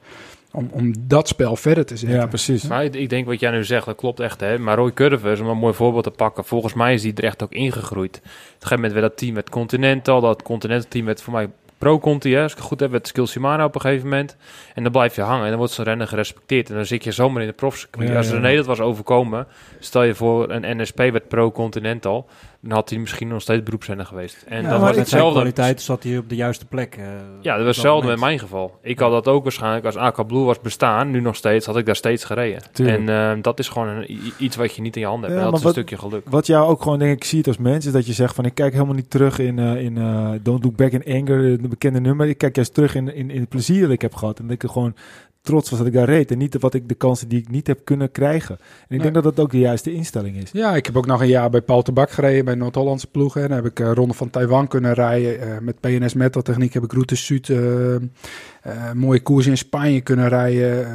[0.52, 2.18] Om, om dat spel verder te zetten.
[2.18, 2.66] Ja, precies.
[2.66, 4.40] Maar ik denk wat jij nu zegt, dat klopt echt.
[4.40, 4.58] Hè?
[4.58, 7.42] Maar Roy Curvers, om een mooi voorbeeld te pakken, volgens mij is die er echt
[7.42, 8.16] ook ingegroeid.
[8.16, 11.48] Op een gegeven moment werd dat team met Continental, dat Continental team werd voor mij
[11.82, 14.36] pro komt hij, als ik het goed heb, werd Skill Shimano op een gegeven moment.
[14.74, 16.68] En dan blijf je hangen en dan wordt zijn rennen gerespecteerd.
[16.70, 18.08] En dan zit je zomaar in de profcircuit.
[18.08, 18.34] Ja, als ja.
[18.34, 19.46] René dat was overkomen,
[19.78, 22.26] stel je voor een NSP werd pro-continental,
[22.62, 24.44] dan had hij misschien nog steeds beroepsrenner geweest.
[24.48, 25.32] En Ja, dan maar was hetzelfde.
[25.34, 26.94] kwaliteit zat hij op de juiste plek.
[26.96, 27.04] eh,
[27.40, 28.20] Ja, dat was hetzelfde met moment.
[28.20, 28.78] mijn geval.
[28.82, 31.86] Ik had dat ook waarschijnlijk als AK Blue was bestaan, nu nog steeds, had ik
[31.86, 32.62] daar steeds gereden.
[32.72, 32.98] Tuurlijk.
[32.98, 35.40] En eh, dat is gewoon een, iets wat je niet in je handen hebt.
[35.40, 36.22] Ja, En dat is een stukje geluk.
[36.30, 38.54] Wat jou ook gewoon denk ik ziet als mens, is dat je zegt van ik
[38.54, 42.00] kijk helemaal niet terug in, eh, in eh, Don't Look Back in Anger, de bekende
[42.00, 42.26] nummer.
[42.28, 44.38] Ik kijk juist terug in, in, in het plezier dat ik heb gehad.
[44.38, 44.94] En dat ik er gewoon
[45.42, 46.30] trots was dat ik daar reed.
[46.30, 48.56] En niet wat ik de kansen die ik niet heb kunnen krijgen.
[48.58, 48.98] En ik Nee.
[49.00, 50.50] denk dat dat ook de juiste instelling is.
[50.52, 53.42] Ja, ik heb ook nog een jaar bij Paul Tabak gereden, bij Noord-Hollandse ploegen.
[53.42, 55.40] En dan heb ik eh Ronde van Taiwan kunnen rijden.
[55.40, 60.28] Eh, met PNS Metal Techniek heb ik Route Zuid, eh, mooie koers in Spanje kunnen
[60.28, 60.86] rijden.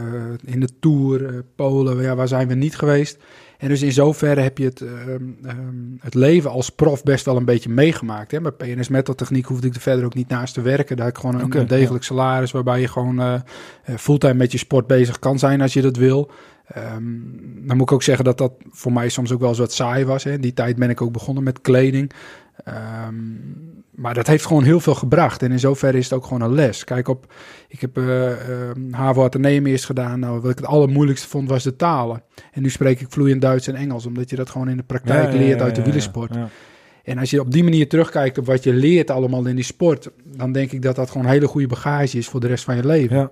[0.45, 3.17] in de Tour, Polen, ja, waar zijn we niet geweest.
[3.57, 7.37] En dus in zoverre heb je het, ehm, ehm, het leven als prof best wel
[7.37, 8.31] een beetje meegemaakt.
[8.31, 8.41] Hè?
[8.41, 10.95] Bij PNS Metal Techniek hoefde ik er verder ook niet naast te werken.
[10.95, 13.41] Daar heb ik gewoon een, degelijk salaris waarbij je gewoon eh,
[13.97, 16.31] fulltime met je sport bezig kan zijn als je dat wil.
[16.67, 17.03] Ehm,
[17.67, 20.05] dan moet ik ook zeggen dat dat voor mij soms ook wel eens wat saai
[20.05, 20.23] was.
[20.23, 20.31] Hè.
[20.31, 22.11] In die tijd ben ik ook begonnen met kleding.
[22.63, 23.15] Ehm,
[23.97, 25.43] maar dat heeft gewoon heel veel gebracht.
[25.43, 26.83] En in zoverre is het ook gewoon een les.
[26.83, 27.33] Kijk op,
[27.67, 30.19] ik heb eh ehm, HAVO Atheneum eerst gedaan.
[30.19, 32.23] Nou, wat ik het allermoeilijkste vond was de talen.
[32.51, 34.05] En nu spreek ik vloeiend Duits en Engels.
[34.05, 36.35] Omdat je dat gewoon in de praktijk Ja, leert ja, uit de wielersport.
[37.03, 40.09] En als je op die manier terugkijkt op wat je leert allemaal in die sport.
[40.23, 42.85] Dan denk ik dat dat gewoon hele goede bagage is voor de rest van je
[42.85, 43.17] leven.
[43.17, 43.31] Ja.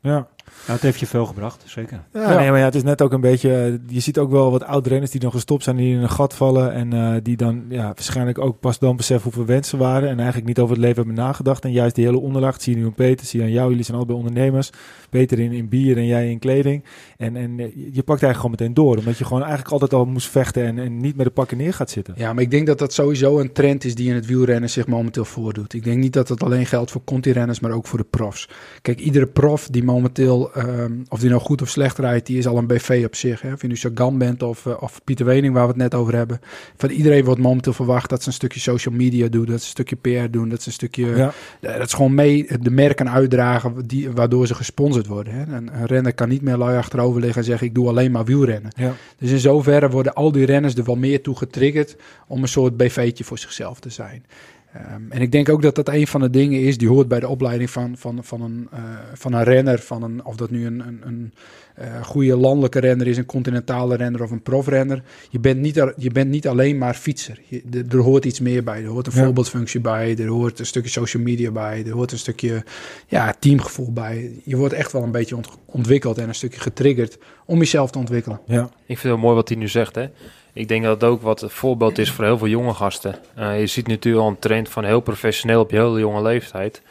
[0.00, 0.28] Ja.
[0.66, 2.00] Ja, het heeft je veel gebracht, zeker.
[2.12, 2.38] Ja, Ja.
[2.38, 3.80] nee, maar ja, het is net ook een beetje.
[3.86, 6.34] Je ziet ook wel wat oud renners die nog gestopt zijn, die in een gat
[6.34, 6.72] vallen.
[6.72, 10.08] En eh, die dan ja, waarschijnlijk ook pas dan beseffen hoeveel wensen waren.
[10.08, 11.64] En eigenlijk niet over het leven hebben nagedacht.
[11.64, 13.68] En juist die hele onderlaag, dat zie je nu aan Peter, zie je aan jou.
[13.68, 14.70] Jullie zijn allebei ondernemers.
[15.10, 16.84] Peter in, in bier en jij in kleding.
[17.16, 18.96] En, en eh, je pakt eigenlijk gewoon meteen door.
[18.96, 21.74] Omdat je gewoon eigenlijk altijd al moest vechten en, en niet met de pakken neer
[21.74, 22.14] gaat zitten.
[22.16, 24.86] Ja, maar ik denk dat dat sowieso een trend is die in het wielrennen zich
[24.86, 25.74] momenteel voordoet.
[25.74, 28.48] Ik denk niet dat het alleen geldt voor conti-renners, maar ook voor de profs.
[28.82, 32.46] Kijk, iedere prof die momenteel, ehm, of die nou goed of slecht rijdt, die is
[32.46, 33.40] al een BV op zich.
[33.40, 33.52] Hè?
[33.52, 36.14] Of je nu Sagan bent of, eh, of Pieter Wening, waar we het net over
[36.14, 36.40] hebben.
[36.76, 39.84] Van iedereen wordt momenteel verwacht dat ze een stukje social media doen, dat ze een
[39.86, 41.06] stukje PR doen, dat ze een stukje...
[41.16, 45.34] Ja, Eh, dat is gewoon mee de merken uitdragen die, waardoor ze gesponsord worden.
[45.34, 45.56] Hè?
[45.56, 48.24] Een, een renner kan niet meer lui achterover liggen en zeggen ik doe alleen maar
[48.24, 48.72] wielrennen.
[48.76, 48.94] ja.
[49.18, 52.76] Dus in zoverre worden al die renners er wel meer toe getriggerd om een soort
[52.76, 54.24] BV'tje voor zichzelf te zijn.
[54.72, 57.20] Ehm, en ik denk ook dat dat een van de dingen is die hoort bij
[57.20, 58.80] de opleiding van, van, van, een, eh,
[59.14, 59.78] van een renner.
[59.78, 61.32] Van een, of dat nu een, een, een
[61.74, 65.02] eh, goede landelijke renner is, een continentale renner of een profrenner.
[65.30, 67.40] Je bent niet, al- je bent niet alleen maar fietser.
[67.48, 68.82] Je, er, er hoort iets meer bij.
[68.82, 69.24] Er hoort een Ja.
[69.24, 70.16] voorbeeldfunctie bij.
[70.18, 71.82] Er hoort een stukje social media bij.
[71.86, 72.64] Er hoort een stukje
[73.06, 74.40] ja, teamgevoel bij.
[74.44, 77.98] Je wordt echt wel een beetje ont- ontwikkeld en een stukje getriggerd om jezelf te
[77.98, 78.40] ontwikkelen.
[78.46, 78.62] ja.
[78.64, 79.94] Ik vind het wel mooi wat hij nu zegt.
[79.94, 80.06] Hè?
[80.52, 83.18] Ik denk dat het ook wat een voorbeeld is voor heel veel jonge gasten.
[83.34, 86.82] Eh, je ziet natuurlijk al een trend van heel professioneel op je hele jonge leeftijd.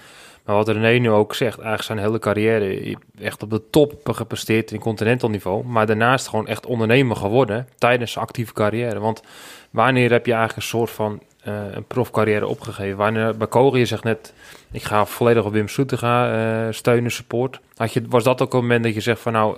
[0.45, 4.71] Maar wat René nu ook zegt, eigenlijk zijn hele carrière echt op de top gepresteerd
[4.71, 5.65] in continental niveau.
[5.65, 9.00] Maar daarnaast gewoon echt ondernemer geworden tijdens zijn actieve carrière.
[9.00, 9.24] Want
[9.69, 12.97] wanneer heb je eigenlijk een soort van eh, een profcarrière opgegeven?
[12.97, 14.34] Wanneer, bij Koger, je zegt net,
[14.71, 17.60] ik ga volledig op Wim Soetega eh steunen, support.
[17.76, 19.58] Had je, was dat ook een moment dat je zegt van nou,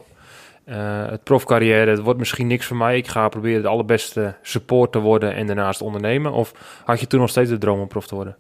[0.66, 2.98] eh, het profcarrière, het wordt misschien niks voor mij.
[2.98, 6.32] Ik ga proberen de allerbeste support te worden en daarnaast ondernemen.
[6.32, 6.54] Of
[6.86, 8.36] had je toen nog steeds de droom om prof te worden?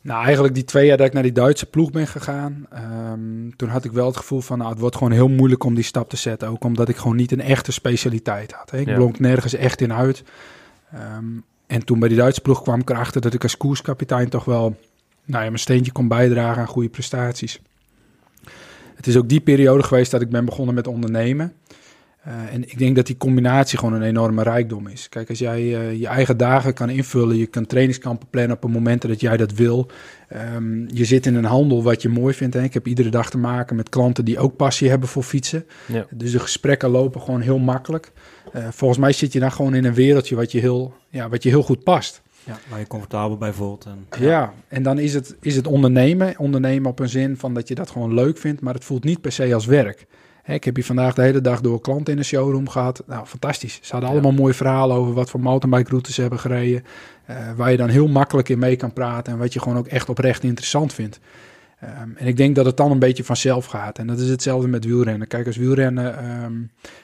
[0.00, 3.68] Nou, eigenlijk die twee jaar dat ik naar die Duitse ploeg ben gegaan, ehm, toen
[3.68, 6.08] had ik wel het gevoel van, nou, het wordt gewoon heel moeilijk om die stap
[6.08, 6.48] te zetten.
[6.48, 8.70] Ook omdat ik gewoon niet een echte specialiteit had.
[8.70, 8.78] Hè.
[8.78, 8.94] Ik Ja.
[8.94, 10.22] blonk nergens echt in uit.
[10.92, 11.24] Ehm,
[11.66, 14.76] en toen bij die Duitse ploeg kwam ik erachter dat ik als koerskapitein toch wel,
[15.24, 17.60] nou ja, mijn steentje kon bijdragen aan goede prestaties.
[18.94, 21.52] Het is ook die periode geweest dat ik ben begonnen met ondernemen.
[22.24, 25.08] Eh, en ik denk dat die combinatie gewoon een enorme rijkdom is.
[25.08, 28.72] Kijk, als jij eh, je eigen dagen kan invullen, je kan trainingskampen plannen op het
[28.72, 29.90] momenten dat jij dat wil.
[30.28, 32.54] Ehm, je zit in een handel wat je mooi vindt.
[32.54, 32.62] Hè.
[32.62, 35.66] Ik heb iedere dag te maken met klanten die ook passie hebben voor fietsen.
[35.86, 36.06] Ja.
[36.10, 38.12] Dus de gesprekken lopen gewoon heel makkelijk.
[38.52, 41.42] Eh, volgens mij zit je dan gewoon in een wereldje wat je heel, ja, wat
[41.42, 42.22] je heel goed past.
[42.44, 43.84] Ja, waar je comfortabel bij voelt.
[43.84, 46.38] En, Ja, en dan is het, is het ondernemen.
[46.38, 49.20] Ondernemen op een zin van dat je dat gewoon leuk vindt, maar het voelt niet
[49.20, 50.06] per se als werk.
[50.46, 53.02] Ik heb hier vandaag de hele dag door klanten in de showroom gehad.
[53.06, 53.78] Nou, fantastisch.
[53.82, 54.14] Ze hadden Ja.
[54.14, 56.84] allemaal mooie verhalen over wat voor mountainbike routes ze hebben gereden.
[57.26, 59.86] eh, waar je dan heel makkelijk in mee kan praten en wat je gewoon ook
[59.86, 61.20] echt oprecht interessant vindt.
[61.80, 63.98] Ehm, en ik denk dat het dan een beetje vanzelf gaat.
[63.98, 65.26] En dat is hetzelfde met wielrennen.
[65.28, 66.52] Kijk, als wielrennen ehm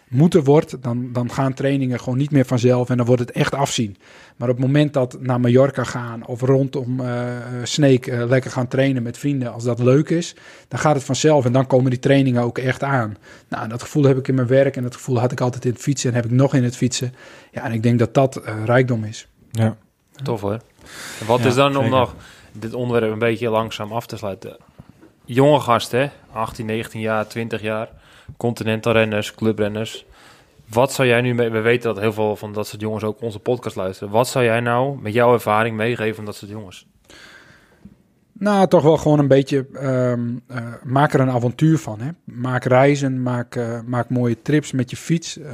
[0.09, 3.55] moeten wordt, dan, dan gaan trainingen gewoon niet meer vanzelf en dan wordt het echt
[3.55, 3.97] afzien.
[4.37, 7.29] Maar op het moment dat naar Mallorca gaan of rondom eh
[7.63, 10.35] Sneek eh, lekker gaan trainen met vrienden, als dat leuk is,
[10.69, 13.17] dan gaat het vanzelf en dan komen die trainingen ook echt aan.
[13.49, 15.73] Nou, dat gevoel heb ik in mijn werk en dat gevoel had ik altijd in
[15.73, 17.15] het fietsen en heb ik nog in het fietsen.
[17.53, 19.29] Ja, en ik denk dat dat rijkdom is.
[19.51, 19.77] ja.
[20.23, 20.59] Tof hoor.
[21.21, 22.15] En wat Ja, is dan om nog
[22.53, 24.57] dit onderwerp een beetje langzaam af te sluiten.
[25.25, 27.89] Jonge gasten, 18, 19 jaar, 20 jaar,
[28.37, 30.05] continental renners, clubrenners.
[30.67, 33.23] Wat zou jij nu, mee, we weten dat heel veel van dat soort jongens ook
[33.23, 34.13] onze podcast luisteren.
[34.13, 36.87] Wat zou jij nou met jouw ervaring meegeven van dat soort jongens?
[38.41, 42.01] Nou, toch wel gewoon een beetje, um, uh, maak er een avontuur van.
[42.01, 42.11] Hè?
[42.25, 45.39] Maak reizen, maak, uh, maak mooie trips met je fiets.
[45.39, 45.47] Uh,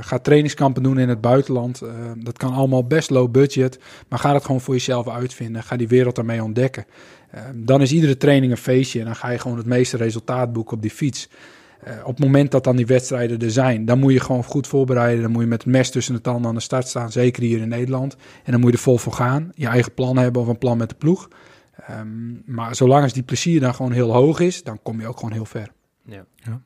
[0.00, 1.80] ga trainingskampen doen in het buitenland.
[1.80, 5.62] Ehm, dat kan allemaal best low budget, maar ga het gewoon voor jezelf uitvinden.
[5.62, 6.84] Ga die wereld ermee ontdekken.
[7.54, 10.76] dan is iedere training een feestje en dan ga je gewoon het meeste resultaat boeken
[10.76, 11.28] op die fiets.
[12.04, 15.22] op het moment dat dan die wedstrijden er zijn, dan moet je gewoon goed voorbereiden.
[15.22, 17.60] Dan moet je met het mes tussen de tanden aan de start staan, zeker hier
[17.60, 18.16] in Nederland.
[18.44, 19.50] En dan moet je er vol voor gaan.
[19.54, 21.28] Je eigen plan hebben of een plan met de ploeg.
[21.90, 25.16] Um, maar zolang als die plezier dan gewoon heel hoog is, dan kom je ook
[25.16, 25.72] gewoon heel ver.
[26.04, 26.24] Ja.
[26.34, 26.60] ja.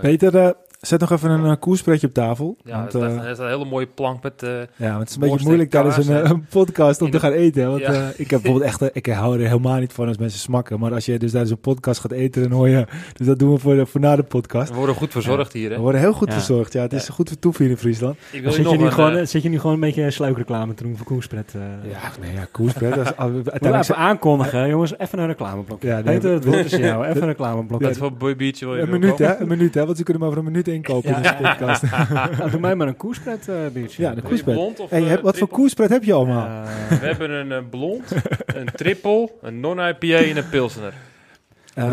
[0.00, 0.50] Peter, uh,
[0.86, 2.56] Zet nog even een uh, koerspretje op tafel.
[2.64, 4.42] Ja, want, uh, is een hele mooie plank met.
[4.42, 7.70] Uh, ja, het is een beetje moeilijk tijdens een, een, podcast om te gaan eten.
[7.70, 8.12] Want ja.
[8.16, 10.80] ik heb bijvoorbeeld echt, ik hou er helemaal niet van als mensen smakken.
[10.80, 12.86] Maar als je dus tijdens een podcast gaat eten, dan hoor je.
[13.12, 14.70] Dus dat doen we voor, voor na de podcast.
[14.70, 15.70] We worden goed verzorgd hier.
[15.70, 15.76] Hè?
[15.76, 16.72] We worden heel goed verzorgd.
[16.72, 18.16] Ja, het is goed voor toeven in Friesland.
[18.32, 20.96] Ik wil zit, je nu gewoon, zit je nu gewoon een beetje sluikreclame te doen
[20.96, 21.52] voor koerspret?
[21.90, 23.16] ja, nee, ja, koerspret.
[23.16, 24.98] uiteindelijk even aankondigen, jongens.
[24.98, 25.82] Even een reclameblok.
[25.82, 27.06] Ja, nee, het woord is jou.
[27.06, 27.80] Even een reclameblok.
[27.86, 28.60] Dat voor Boy Beach.
[28.60, 29.36] Een minuut, hè?
[29.36, 29.84] Een minuut, hè?
[29.84, 31.82] Want ze kunnen maar voor een minuut inkopen podcast.
[32.10, 34.02] nou, doe mij maar een koerspret, uh, biertje.
[34.02, 34.82] Ja, de koerspret.
[34.88, 36.46] Hey, heb, wat voor koerspret heb je allemaal?
[36.46, 38.12] Uh, we hebben een uh, blond,
[38.46, 40.92] een triple, een non-IPA en een pilsner.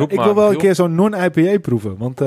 [0.07, 2.21] ik wil wel een keer zo'n non-IPA proeven, want...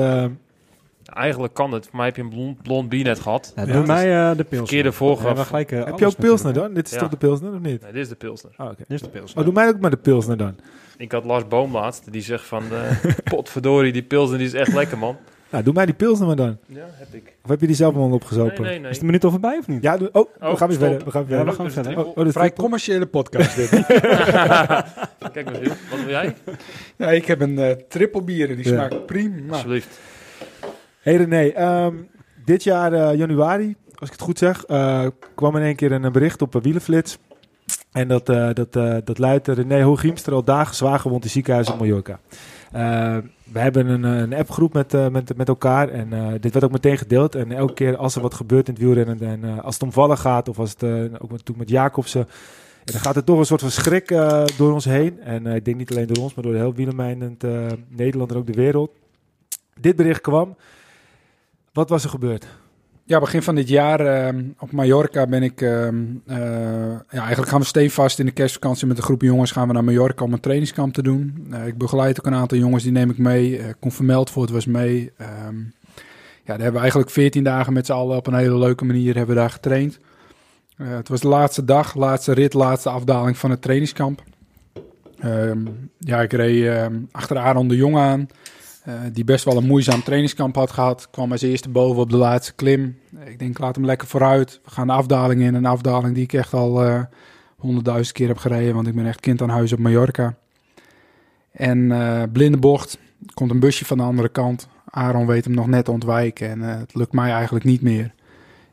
[1.13, 1.85] Eigenlijk kan het.
[1.85, 3.53] Voor mij heb je een blond, blond bier net gehad.
[3.55, 4.57] Ja, doe mij de pilsner.
[4.57, 5.37] Verkeerde voorgaf.
[5.37, 6.73] Ja, gelijk, heb je ook pilsner dan?
[6.73, 7.81] Dit is toch de pilsner of niet?
[7.81, 8.51] Nee, dit is de pilsner.
[8.57, 8.75] Oh, okay.
[8.77, 9.39] Dit is de pilsner.
[9.39, 10.55] Oh, doe mij ook maar de pilsner dan.
[10.97, 12.11] Ik had Lars Boom laatst.
[12.11, 12.63] Die zegt van,
[13.23, 15.17] potverdorie, die pilsner die is echt lekker, man.
[15.49, 16.57] Nou, doe mij die pilsner maar dan.
[16.65, 17.33] Ja, heb ik.
[17.43, 18.61] Of heb je die zelf allemaal opgezopen?
[18.61, 18.91] Nee, nee, nee.
[18.91, 19.83] Is de minuut al voorbij of niet?
[19.83, 21.03] Ja, doe, oh, oh, we gaan weer verder.
[21.05, 21.97] We gaan weer ja, we verder.
[21.97, 23.69] Oh, oh, dus Vrij commerciële podcast dit.
[25.33, 25.73] Kijk maar, Giel.
[25.89, 26.35] Wat wil jij?
[26.97, 28.71] Ja, ik heb een uh, triple bier en die ja.
[28.71, 29.51] smaakt prima.
[29.51, 29.99] Alsjeblieft.
[31.01, 32.07] Hey René, um,
[32.45, 36.11] dit jaar uh, januari, als ik het goed zeg, uh, kwam in één keer een
[36.11, 37.17] bericht op Wielenflits.
[37.91, 38.73] En dat, uh, dat,
[39.05, 42.19] dat luidt René Hooghiemster al dagen zwaar gewond in ziekenhuis op Mallorca.
[43.51, 46.71] We hebben een, een appgroep met, uh, met, met elkaar en uh, dit werd ook
[46.71, 47.35] meteen gedeeld.
[47.35, 50.17] En elke keer als er wat gebeurt in het wielrennen en als het om vallen
[50.17, 50.83] gaat of als het
[51.21, 52.27] ook natuurlijk met Jacobsen,
[52.83, 54.07] dan gaat er toch een soort van schrik
[54.57, 55.21] door ons heen.
[55.21, 57.43] En ik denk niet alleen door ons, maar door de heel wielermijnend
[57.87, 58.91] Nederland en ook de wereld.
[59.79, 60.55] Dit bericht kwam.
[61.73, 62.47] Wat was er gebeurd?
[63.07, 65.61] Ja, begin van dit jaar uh, op Mallorca ben ik...
[65.61, 65.91] Uh, uh,
[67.09, 69.51] ja, eigenlijk gaan we steenvast in de kerstvakantie met een groep jongens...
[69.51, 71.47] gaan we naar Mallorca om een trainingskamp te doen.
[71.51, 73.59] Uh, ik begeleid ook een aantal jongens, die neem ik mee.
[73.59, 73.65] Uh,
[74.33, 75.11] het was mee.
[75.47, 75.73] Um,
[76.43, 79.15] ja, daar hebben we eigenlijk 14 dagen met z'n allen op een hele leuke manier
[79.15, 79.99] hebben we daar getraind.
[80.75, 84.23] het was de laatste dag, laatste rit, laatste afdaling van het trainingskamp.
[85.97, 88.27] Ja, ik reed ehm, achter Aaron de Jong aan...
[88.87, 91.07] Uh, die best wel een moeizaam trainingskamp had gehad.
[91.09, 92.97] Kwam als eerste boven op de laatste klim.
[93.25, 94.59] Ik denk, laat hem lekker vooruit.
[94.63, 95.53] We gaan de afdaling in.
[95.53, 97.01] Een afdaling die ik echt al uh,
[97.57, 98.75] honderdduizend keer heb gereden.
[98.75, 100.35] Want ik ben echt kind aan huis op Mallorca.
[101.51, 101.91] En
[102.31, 102.97] blinde bocht.
[103.33, 104.67] Komt een busje van de andere kant.
[104.89, 106.49] Aaron weet hem nog net ontwijken.
[106.49, 108.13] En het lukt mij eigenlijk niet meer.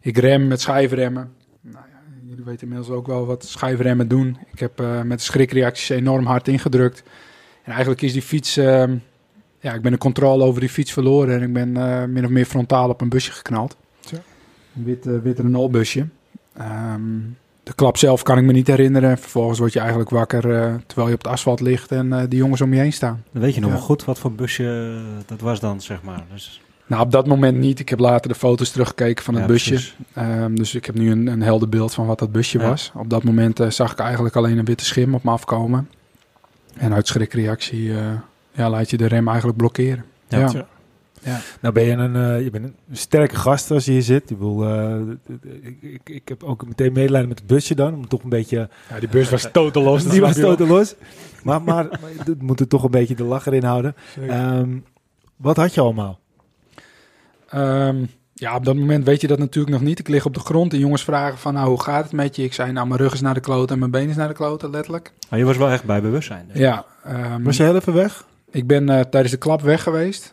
[0.01, 1.33] Ik rem met schijfremmen.
[1.61, 4.39] Nou ja, jullie weten inmiddels ook wel wat schijfremmen doen.
[4.53, 7.03] Ik heb met schrikreacties enorm hard ingedrukt.
[7.63, 8.97] En eigenlijk is die fiets ehm,
[9.65, 12.31] ja, ik ben de controle over die fiets verloren en ik ben uh, min of
[12.31, 13.77] meer frontaal op een busje geknald.
[14.01, 14.17] Zo.
[14.77, 16.07] Een wit, uh, wit Renault busje.
[16.61, 19.19] Um, de klap zelf kan ik me niet herinneren.
[19.19, 22.39] Vervolgens word je eigenlijk wakker uh, terwijl je op het asfalt ligt en uh, die
[22.39, 23.25] jongens om je heen staan.
[23.33, 23.77] Dan weet je nog ja.
[23.77, 26.25] wel goed wat voor busje dat was dan, zeg maar.
[26.33, 26.61] Dus...
[26.87, 27.79] Nou, op dat moment niet.
[27.79, 29.81] Ik heb later de foto's teruggekeken van het ja, busje.
[30.19, 32.69] Um, dus ik heb nu een, een helder beeld van wat dat busje ja.
[32.69, 32.93] was.
[32.95, 35.89] Op dat moment uh, zag ik eigenlijk alleen een witte schim op me afkomen.
[36.77, 37.93] En uit schrikreactie
[38.55, 40.05] ja, laat je de rem eigenlijk blokkeren.
[40.29, 40.39] Ja.
[40.39, 40.67] ja.
[41.21, 41.41] ja.
[41.61, 44.31] Nou ben je een, uh, je bent een sterke gast als je hier zit.
[44.31, 45.01] Ik, wil, uh,
[45.63, 47.95] ik, ik, ik, heb ook meteen medelijden met het busje dan.
[47.95, 48.69] Om toch een beetje...
[48.91, 50.07] Ja, die bus was totaal los.
[50.09, 50.95] die was totaal los.
[51.43, 53.95] Maar, maar, maar we moeten toch een beetje de lacher in houden.
[54.31, 54.85] Um,
[55.37, 56.19] wat had je allemaal?
[57.55, 59.99] Um, ja, op dat moment weet je dat natuurlijk nog niet.
[59.99, 62.43] Ik lig op de grond en jongens vragen van, nou, hoe gaat het met je?
[62.43, 64.35] Ik zei, nou, mijn rug is naar de kloot en mijn been is naar de
[64.35, 65.13] kloten, letterlijk.
[65.31, 66.47] Maar je was wel echt bij bewustzijn.
[66.49, 66.59] Dus.
[66.59, 66.85] Ja.
[67.07, 68.25] Um, was je heel even weg?
[68.55, 70.33] Ik ben uh, tijdens de klap weg geweest.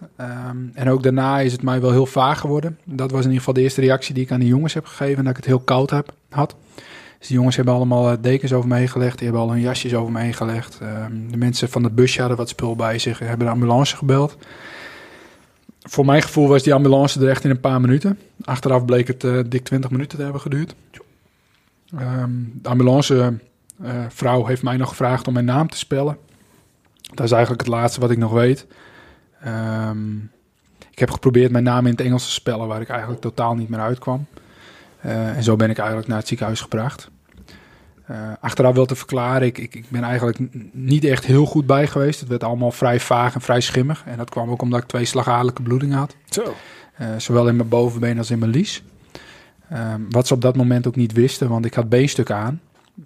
[0.50, 2.78] Um, en ook daarna is het mij wel heel vaag geworden.
[2.86, 5.24] Dat was in ieder geval de eerste reactie die ik aan de jongens heb gegeven.
[5.24, 6.56] Dat ik het heel koud heb, had.
[7.20, 9.18] Dus die jongens hebben allemaal uh, dekens over me gelegd.
[9.18, 10.80] Die hebben al hun jasjes over me heen gelegd.
[10.82, 13.20] Um, de mensen van het busje hadden wat spul bij zich.
[13.20, 14.38] Hebben de ambulance gebeld.
[15.80, 18.20] Voor mijn gevoel was die ambulance er echt in een paar minuten.
[18.44, 20.76] Achteraf bleek het uh, dik 20 minuten te hebben geduurd.
[21.94, 23.34] Um, de ambulance
[24.10, 26.18] vrouw heeft mij nog gevraagd om mijn naam te spellen.
[27.14, 28.68] Dat is eigenlijk het laatste wat ik nog weet.
[29.42, 30.16] Ehm,
[30.92, 33.70] ik heb geprobeerd mijn naam in het Engels te spellen, waar ik eigenlijk totaal niet
[33.70, 34.26] meer uitkwam.
[35.02, 37.12] en zo ben ik eigenlijk naar het ziekenhuis gebracht.
[38.12, 40.38] Uh, achteraf wel te verklaren, ik, ik, ik, ben eigenlijk
[40.72, 42.20] niet echt heel goed bij geweest.
[42.20, 44.04] Het werd allemaal vrij vaag en vrij schimmig.
[44.06, 46.16] En dat kwam ook omdat ik twee slagadelijke bloedingen had.
[46.30, 46.56] Zo.
[47.02, 48.84] Uh, zowel in mijn bovenbeen als in mijn lies.
[49.74, 52.62] Um, wat ze op dat moment ook niet wisten, want ik had beenstukken aan.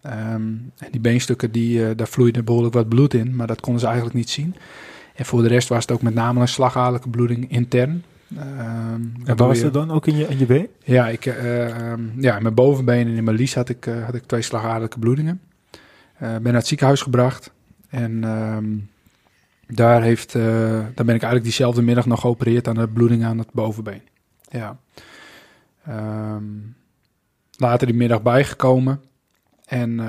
[0.06, 3.82] Um, en die beenstukken, die, uh, daar vloeide behoorlijk wat bloed in, maar dat konden
[3.82, 4.56] ze eigenlijk niet zien.
[5.16, 8.04] En voor de rest was het ook met name een slagadelijke bloeding intern.
[8.38, 9.92] Um, en waar was dat dan?
[9.92, 10.68] Ook in je, in je been?
[10.84, 14.06] Ja, ik, uh, um, ja, in mijn bovenbeen en in mijn lies had ik, uh,
[14.06, 15.42] had ik twee slagadelijke bloedingen.
[16.20, 17.52] Ben naar het ziekenhuis gebracht.
[17.90, 18.22] En
[19.68, 23.52] daar, heeft, daar ben ik eigenlijk diezelfde middag nog geopereerd aan de bloeding aan het
[23.52, 24.02] bovenbeen.
[24.50, 24.78] Ja.
[27.58, 29.02] later die middag bijgekomen.
[29.66, 30.00] En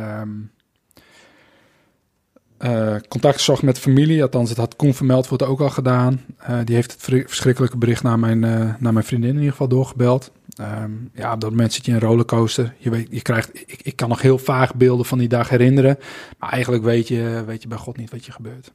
[2.60, 6.20] uh, contact gezocht met familie, althans het had Koen vermeld, wordt ook al gedaan.
[6.50, 9.68] Uh, die heeft het verschrikkelijke bericht naar mijn, uh, naar mijn vriendin in ieder geval
[9.68, 10.32] doorgebeld.
[10.60, 12.74] Um, ja, op dat moment zit je in een rollercoaster.
[12.78, 15.98] Je, weet, je krijgt, ik, ik kan nog heel vaag beelden van die dag herinneren.
[16.38, 18.70] Maar eigenlijk weet je, weet je bij God niet wat je gebeurt.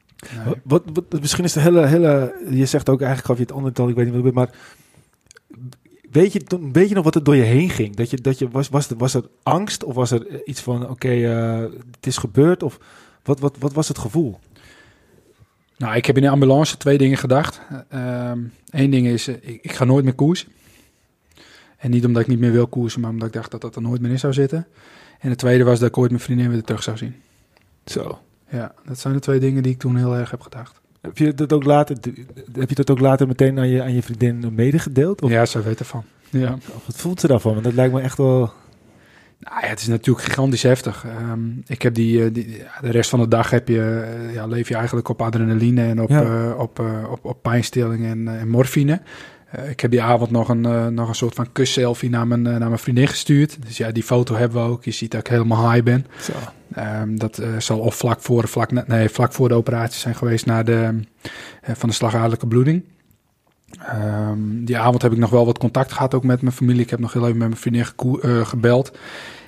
[0.62, 2.34] Wat, wat, misschien is de hele, hele...
[2.50, 4.50] Je zegt ook eigenlijk, gaf je het andere tal, ik weet niet wat het maar...
[6.12, 7.96] Weet je, weet je nog wat er door je heen ging?
[7.96, 10.82] Dat je, dat je, was, was, er, was er angst of was er iets van,
[10.82, 12.62] oké, okay, het is gebeurd?
[12.62, 12.78] Of
[13.22, 14.38] wat, wat, wat was het gevoel?
[15.76, 17.60] Nou, ik heb in de ambulance twee dingen gedacht.
[17.88, 20.48] Eén ehm, ding is, eh, ik, ik, ga nooit meer koersen.
[21.76, 23.82] En niet omdat ik niet meer wil koersen, maar omdat ik dacht dat dat er
[23.82, 24.66] nooit meer in zou zitten.
[25.18, 27.14] En het tweede was dat ik ooit mijn vriendin weer terug zou zien.
[27.84, 28.18] Zo.
[28.48, 30.80] Ja, dat zijn de twee dingen die ik toen heel erg heb gedacht.
[31.02, 31.96] Heb je dat ook later,
[32.58, 35.22] heb je dat ook later meteen aan je, aan je vriendin medegedeeld?
[35.22, 35.30] Of?
[35.30, 36.04] Ja, ze weet ervan.
[36.30, 36.58] Ja.
[36.86, 37.52] Wat voelt ze daarvan?
[37.52, 38.52] Want dat lijkt me echt wel...
[39.38, 41.04] Nou ja, het is natuurlijk gigantisch heftig.
[41.30, 44.68] Um, ik heb die, die, de rest van de dag heb je, uh, ja, leef
[44.68, 46.22] je eigenlijk op adrenaline en op, ja.
[46.22, 49.00] uh, op, op, op pijnstilling en, en morfine.
[49.68, 52.78] ik heb die avond nog een, nog een soort van kusselfie naar mijn, naar mijn
[52.78, 53.58] vriendin gestuurd.
[53.66, 54.84] Dus ja, die foto hebben we ook.
[54.84, 56.06] Je ziet dat ik helemaal high ben.
[56.78, 60.64] Um, dat zal of vlak voor, vlak, nee, vlak voor de operatie zijn geweest naar
[60.64, 61.00] de,
[61.62, 62.84] van de slagadelijke bloeding.
[63.94, 66.82] Um, die avond heb ik nog wel wat contact gehad ook met mijn familie.
[66.82, 67.86] Ik heb nog heel even met mijn vriendin
[68.22, 68.98] uh, gebeld.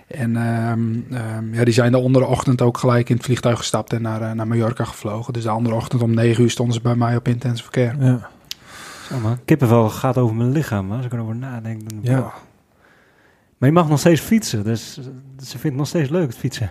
[0.07, 1.07] En um,
[1.37, 4.21] um, ja, die zijn de andere ochtend ook gelijk in het vliegtuig gestapt en naar,
[4.21, 5.33] uh, naar Mallorca gevlogen.
[5.33, 7.97] Dus de andere ochtend om negen uur stonden ze bij mij op intensive verkeer.
[7.99, 8.29] Ja.
[9.09, 10.93] Zo man, kippenvel gaat over mijn lichaam.
[10.93, 11.91] Als ik erover nadenk.
[11.91, 12.33] Dan ja.
[13.59, 15.03] Maar je mag nog steeds fietsen, dus ze
[15.39, 16.71] vindt het nog steeds leuk het fietsen.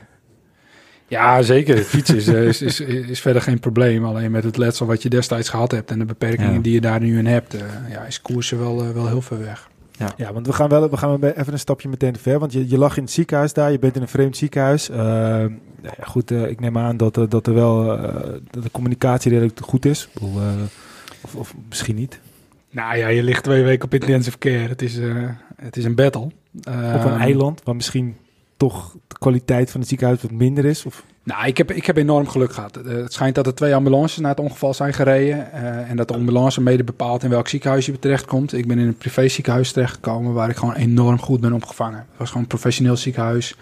[1.07, 1.75] Ja, zeker.
[1.75, 4.05] Het fietsen is, is, is, is, verder geen probleem.
[4.05, 6.59] Alleen met het letsel wat je destijds gehad hebt en de beperkingen ja.
[6.59, 9.39] die je daar nu in hebt, uh, ja, is koersen wel, uh, wel heel ver
[9.39, 9.69] weg.
[9.91, 10.13] Ja.
[10.17, 12.39] ja, want we gaan wel we gaan even een stapje meteen te ver.
[12.39, 14.89] Want je, je lag in het ziekenhuis daar, je bent in een vreemd ziekenhuis.
[14.89, 17.85] Uh, ja, goed, ik neem aan dat, dat er wel
[18.51, 20.09] dat de communicatie redelijk goed is.
[21.21, 22.19] Of, of misschien niet.
[22.69, 24.67] Nou ja, je ligt twee weken op intensive care.
[24.67, 24.99] Het is,
[25.55, 26.21] het is een battle.
[26.21, 26.31] op
[26.65, 28.15] een Ehm, eiland, waar misschien
[28.67, 30.85] toch de kwaliteit van het ziekenhuis wat minder is?
[30.85, 31.03] Of?
[31.23, 32.77] Nou, ik heb, ik heb enorm geluk gehad.
[32.85, 35.47] Uh, het schijnt dat er twee ambulances naar het ongeval zijn gereden.
[35.53, 38.53] Uh, en dat de ambulance mede bepaalt in welk ziekenhuis je terechtkomt.
[38.53, 41.97] Ik ben in een privé ziekenhuis terechtgekomen waar ik gewoon enorm goed ben opgevangen.
[41.97, 43.55] Het was gewoon een professioneel ziekenhuis.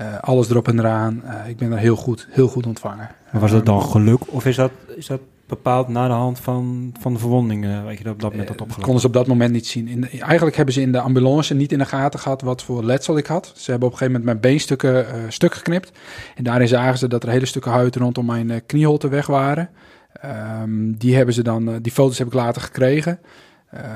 [0.00, 1.22] Uh, alles erop en eraan.
[1.46, 3.10] ik ben er heel goed, heel goed ontvangen.
[3.32, 4.32] Maar was dat dan geluk?
[4.32, 8.04] Of is dat, is dat bepaald na de hand van, van de verwondingen, weet je,
[8.04, 8.84] dat op dat moment had opgelopen?
[8.84, 9.88] konden ze op dat moment niet zien.
[9.88, 13.16] In eigenlijk hebben ze in de ambulance niet in de gaten gehad wat voor letsel
[13.16, 13.52] ik had.
[13.56, 15.92] Ze hebben op een gegeven moment mijn beenstukken uh, stuk geknipt.
[16.34, 19.68] En daarin zagen ze dat er hele stukken huid rondom mijn uh, knieholte weg waren.
[20.62, 23.18] Um, die, hebben ze dan, uh, die foto's heb ik later gekregen.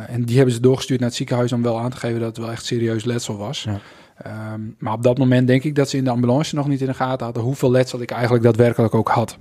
[0.09, 2.39] en die hebben ze doorgestuurd naar het ziekenhuis om wel aan te geven dat het
[2.39, 3.63] wel echt serieus letsel was.
[3.63, 3.81] Ja.
[4.53, 6.87] Um, maar op dat moment denk ik dat ze in de ambulance nog niet in
[6.87, 9.39] de gaten hadden hoeveel letsel ik eigenlijk daadwerkelijk ook had.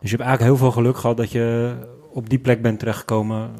[0.00, 1.74] Dus je hebt eigenlijk heel veel geluk gehad dat je
[2.12, 3.50] op die plek bent terechtgekomen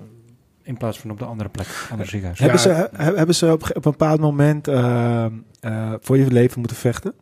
[0.62, 2.38] in plaats van op de andere plek, andere ziekenhuis.
[2.38, 5.26] Hebben, ze, hebben ze op, op een bepaald moment uh,
[5.60, 7.14] uh, voor je leven moeten vechten?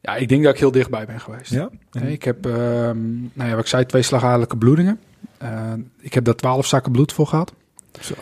[0.00, 1.50] Ja, ik denk dat ik heel dichtbij ben geweest.
[1.50, 1.70] Ja?
[1.90, 5.00] Nee, ik heb, uh, nou ja, wat ik zei, twee slagadelijke bloedingen.
[6.00, 7.54] ik heb daar twaalf zakken bloed voor gehad.
[8.00, 8.14] Zo.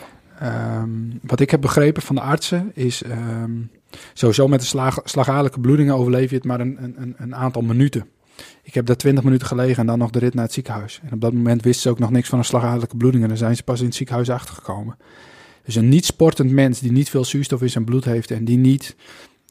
[0.43, 3.03] Um, wat ik heb begrepen van de artsen is...
[3.05, 3.71] Um,
[4.13, 8.05] sowieso met de slag, slagadelijke bloedingen overleef je het maar een, een, een aantal minuten.
[8.63, 10.99] Ik heb daar 20 minuten gelegen en dan nog de rit naar het ziekenhuis.
[11.03, 13.23] En op dat moment wisten ze ook nog niks van een slagadelijke bloeding.
[13.23, 14.97] En dan zijn ze pas in het ziekenhuis achtergekomen.
[15.65, 18.57] Dus een niet sportend mens die niet veel zuurstof in zijn bloed heeft en die
[18.57, 18.95] niet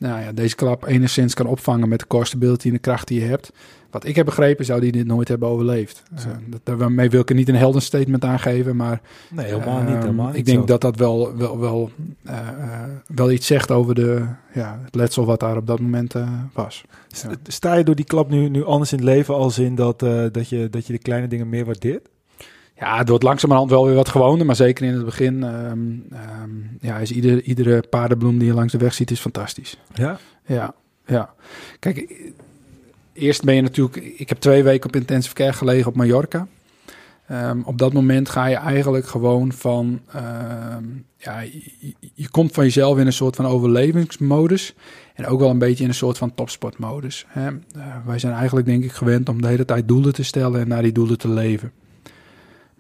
[0.01, 3.21] nou ja, deze klap enigszins kan opvangen met de core stability en de kracht die
[3.21, 3.53] je hebt.
[3.91, 6.03] Wat ik heb begrepen, zou die dit nooit hebben overleefd.
[6.13, 9.01] Uh, dat, daarmee wil ik er niet een heldenstatement aangeven, maar...
[9.31, 9.89] Nee, helemaal niet.
[9.89, 11.91] Ehm, helemaal ik denk dat dat wel, wel, wel,
[12.27, 12.49] uh,
[13.07, 16.15] wel iets zegt over de, ja, het letsel wat daar op dat moment
[16.53, 16.85] was.
[17.43, 19.99] Sta je door die klap nu, nu anders in het leven als in dat,
[20.33, 22.09] dat, je, dat je de kleine dingen meer waardeert?
[22.81, 26.07] Ja, het wordt langzamerhand wel weer wat gewoner, maar zeker in het begin um,
[26.43, 29.79] um, ja, is ieder, iedere paardenbloem die je langs de weg ziet, is fantastisch.
[29.95, 30.19] Ja?
[30.47, 30.75] Ja,
[31.07, 31.35] ja.
[31.79, 32.15] Kijk,
[33.13, 33.97] eerst ben je natuurlijk...
[33.97, 36.47] Ik heb twee weken op intensive care gelegen op Mallorca.
[37.31, 40.01] Um, op dat moment ga je eigenlijk gewoon van...
[41.17, 44.75] ja, je, je, komt van jezelf in een soort van overlevingsmodus.
[45.15, 47.25] En ook wel een beetje in een soort van topsportmodus.
[47.29, 47.51] Hè?
[47.51, 47.57] Uh,
[48.07, 50.83] wij zijn eigenlijk denk ik gewend om de hele tijd doelen te stellen en naar
[50.83, 51.73] die doelen te leven.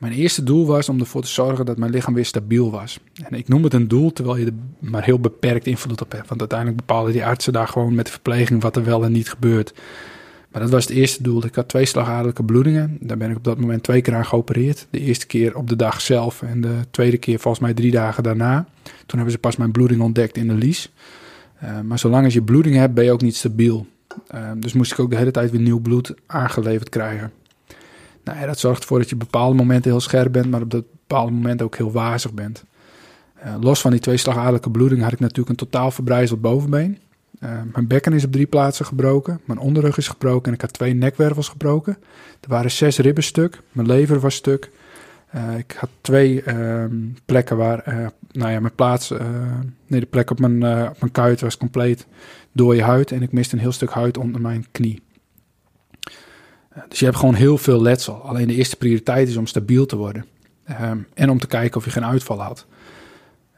[0.01, 3.01] Mijn eerste doel was om ervoor te zorgen dat mijn lichaam weer stabiel was.
[3.29, 6.29] En ik noem het een doel, terwijl je er maar heel beperkt invloed op hebt.
[6.29, 9.31] Want uiteindelijk bepalen die artsen daar gewoon met de verpleging wat er wel en niet
[9.31, 9.75] gebeurt.
[10.51, 11.45] Maar dat was het eerste doel.
[11.45, 12.97] Ik had twee slagadelijke bloedingen.
[13.01, 14.87] Daar ben ik op dat moment twee keer aan geopereerd.
[14.91, 18.23] De eerste keer op de dag zelf en de tweede keer volgens mij drie dagen
[18.23, 18.67] daarna.
[18.83, 20.93] Toen hebben ze pas mijn bloeding ontdekt in de lies.
[21.65, 23.87] Uh, maar zolang als je bloeding hebt, ben je ook niet stabiel.
[24.35, 27.33] Uh, dus moest ik ook de hele tijd weer nieuw bloed aangeleverd krijgen.
[28.31, 30.71] Nou ja, dat zorgt ervoor dat je op bepaalde momenten heel scherp bent, maar op
[30.71, 32.65] dat bepaalde moment ook heel wazig bent.
[33.45, 36.99] Uh, los van die twee slagadelijke bloedingen had ik natuurlijk een totaal verbrijzeld bovenbeen.
[37.41, 39.41] Uh, mijn bekken is op drie plaatsen gebroken.
[39.45, 41.97] Mijn onderrug is gebroken en ik had twee nekwervels gebroken.
[42.41, 43.61] Er waren zes ribben stuk.
[43.73, 44.71] Mijn lever was stuk.
[45.35, 49.13] Uh, ik had twee ehm, plekken waar, nou ja, mijn plaats,
[49.87, 52.07] nee, de plek op mijn, op mijn kuit was compleet
[52.53, 53.13] door je huid.
[53.13, 55.03] En ik miste een heel stuk huid onder mijn knie.
[56.89, 58.15] Dus je hebt gewoon heel veel letsel.
[58.15, 60.25] Alleen de eerste prioriteit is om stabiel te worden.
[60.81, 62.67] Um, en om te kijken of je geen uitval had.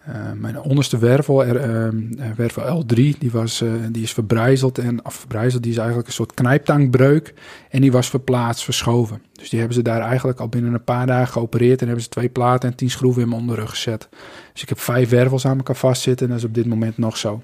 [0.09, 4.79] Uh, mijn onderste wervel, er, uh, wervel L3, die, was, uh, die is verbrijzeld.
[4.79, 7.35] En, of verbrijzeld, die is eigenlijk een soort knijptankbreuk.
[7.71, 9.23] En die was verplaatst, verschoven.
[9.33, 11.81] Dus die hebben ze daar eigenlijk al binnen een paar dagen geopereerd.
[11.81, 14.09] En hebben ze twee platen en tien schroeven in mijn onderrug gezet.
[14.53, 16.27] Dus ik heb vijf wervels aan elkaar vastzitten.
[16.27, 17.43] En dat is op dit moment nog zo.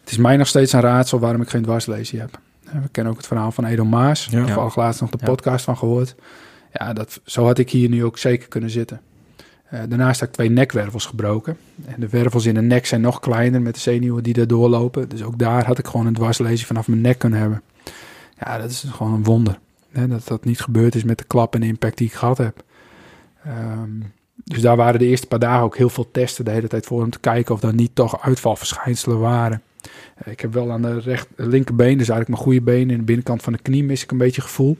[0.00, 2.40] Het is mij nog steeds een raadsel waarom ik geen dwarslesie heb.
[2.72, 4.28] We kennen ook het verhaal van Edo Maas.
[4.30, 4.44] Ja.
[4.44, 6.14] Toevallig laatst nog de podcast van gehoord.
[6.72, 9.00] Ja, dat, zo had ik hier nu ook zeker kunnen zitten.
[9.72, 11.56] Uh, daarnaast heb ik twee nekwervels gebroken.
[11.84, 15.08] En de wervels in de nek zijn nog kleiner met de zenuwen die er doorlopen.
[15.08, 17.62] Dus ook daar had ik gewoon een dwarslezing vanaf mijn nek kunnen hebben.
[18.38, 19.58] Ja, dat is gewoon een wonder.
[19.90, 22.38] Hè, dat dat niet gebeurd is met de klap en de impact die ik gehad
[22.38, 22.64] heb.
[23.46, 24.12] Um,
[24.44, 27.02] dus daar waren de eerste paar dagen ook heel veel testen de hele tijd voor
[27.02, 29.62] om te kijken of er niet toch uitvalverschijnselen waren.
[30.16, 33.04] Eh, ik heb wel aan de recht, linkerbeen, dus eigenlijk mijn goede been, in de
[33.04, 34.76] binnenkant van de knie mis ik een beetje gevoel.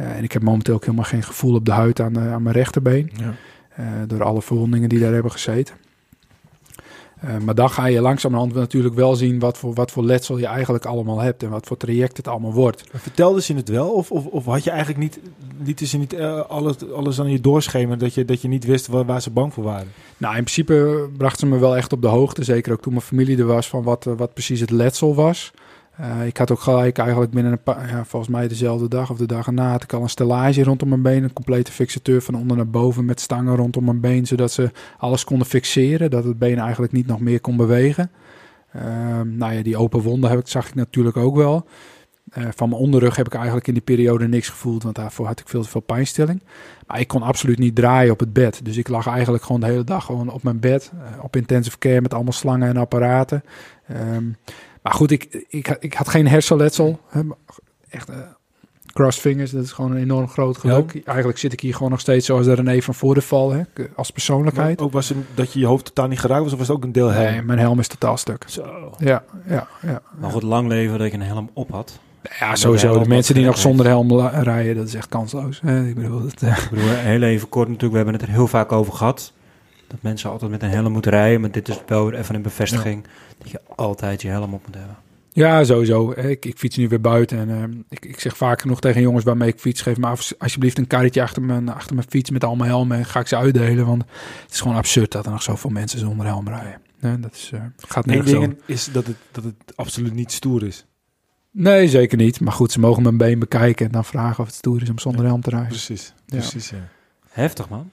[0.00, 2.54] Uh, en ik heb momenteel ook helemaal geen gevoel op de huid aan, aan mijn
[2.54, 3.10] rechterbeen.
[3.16, 3.34] Ja.
[4.06, 5.74] Door alle verwondingen die daar hebben gezeten.
[7.24, 10.46] Uh, maar dan ga je langzamerhand natuurlijk wel zien wat voor, wat voor letsel je
[10.46, 12.92] eigenlijk allemaal hebt en wat voor traject het allemaal wordt.
[12.92, 15.20] Maar vertelde ze het wel of, of, of had je eigenlijk niet,
[15.64, 18.86] lieten ze niet uh, alles, alles aan je doorschemen dat je, dat je niet wist
[18.86, 19.92] waar, waar, ze bang voor waren?
[20.16, 23.04] Nou, in principe brachten ze me wel echt op de hoogte, zeker ook toen mijn
[23.04, 25.52] familie er was, van wat, wat precies het letsel was.
[26.00, 29.18] Uh, ik had ook gelijk eigenlijk binnen een paar, ja, volgens mij dezelfde dag of
[29.18, 31.22] de dag erna had ik al een stellage rondom mijn been.
[31.22, 34.26] Een complete fixateur van onder naar boven met stangen rondom mijn been.
[34.26, 36.10] Zodat ze alles konden fixeren.
[36.10, 38.10] Dat het been eigenlijk niet nog meer kon bewegen.
[38.76, 38.82] Uh,
[39.24, 41.66] nou ja, die open wonden heb ik, zag ik natuurlijk ook wel.
[42.38, 44.82] Uh, van mijn onderrug heb ik eigenlijk in die periode niks gevoeld.
[44.82, 46.42] Want daarvoor had ik veel te veel pijnstilling.
[46.86, 48.64] Maar ik kon absoluut niet draaien op het bed.
[48.64, 50.92] Dus ik lag eigenlijk gewoon de hele dag gewoon op mijn bed.
[50.94, 53.42] Uh, op intensive care met allemaal slangen en apparaten.
[54.14, 54.36] Um,
[54.82, 57.00] maar goed, ik, ik, ik had geen hersenletsel.
[57.90, 58.16] Echt uh,
[58.92, 61.02] crossfingers, dat is gewoon een enorm groot geluk.
[61.04, 63.62] Eigenlijk zit ik hier gewoon nog steeds zoals de René van voor de val, hè,
[63.96, 64.76] als persoonlijkheid.
[64.76, 66.76] Maar ook was het dat je je hoofd totaal niet geraakt was, of was het
[66.76, 67.30] ook een deel helm?
[67.30, 68.44] Nee, mijn helm is totaal stuk.
[68.46, 68.92] Zo.
[68.98, 70.02] Ja, ja, ja.
[70.18, 71.98] Maar goed, lang leven dat je een helm op had.
[72.38, 72.98] Ja, sowieso.
[73.02, 75.60] De, mensen die nog zonder helm rijden, dat is echt kansloos.
[75.60, 78.72] Ik bedoel, dat, ik bedoel, heel even kort natuurlijk, we hebben het er heel vaak
[78.72, 79.32] over gehad.
[79.90, 81.40] Dat mensen altijd met een helm moeten rijden.
[81.40, 83.04] Maar dit is wel weer even een bevestiging
[83.38, 84.96] dat je altijd je helm op moet hebben.
[85.32, 86.10] Ja, sowieso.
[86.10, 89.24] Ik, ik fiets nu weer buiten en uh, ik, ik zeg vaak genoeg tegen jongens
[89.24, 92.44] waarmee ik fiets, geef me af, alsjeblieft een karretje achter mijn, achter mijn fiets met
[92.44, 93.86] allemaal helmen en ga ik ze uitdelen.
[93.86, 94.02] Want
[94.42, 96.80] het is gewoon absurd dat er nog zoveel mensen zonder helm rijden.
[97.00, 100.62] Nee, dat is, uh, gaat nergens ding is dat het, dat het absoluut niet stoer
[100.62, 100.86] is.
[101.50, 102.40] Nee, zeker niet.
[102.40, 104.98] Maar goed, ze mogen mijn been bekijken en dan vragen of het stoer is om
[104.98, 105.68] zonder helm te rijden.
[105.68, 106.88] Precies, precies ja.
[107.28, 107.90] Heftig man.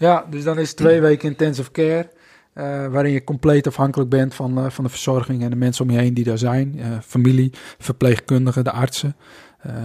[0.00, 2.08] Ja, dus dan is twee weken intensive care.
[2.54, 5.90] Uh, waarin je compleet afhankelijk bent van, uh, van de verzorging en de mensen om
[5.90, 6.74] je heen die daar zijn.
[6.78, 9.16] Uh, familie, verpleegkundigen, de artsen.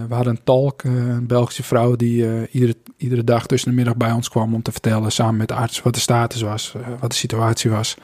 [0.08, 4.12] we hadden een talk, een Belgische vrouw, die iedere, iedere dag tussen de middag bij
[4.12, 7.16] ons kwam om te vertellen, samen met de arts, wat de status was, wat de
[7.16, 7.96] situatie was.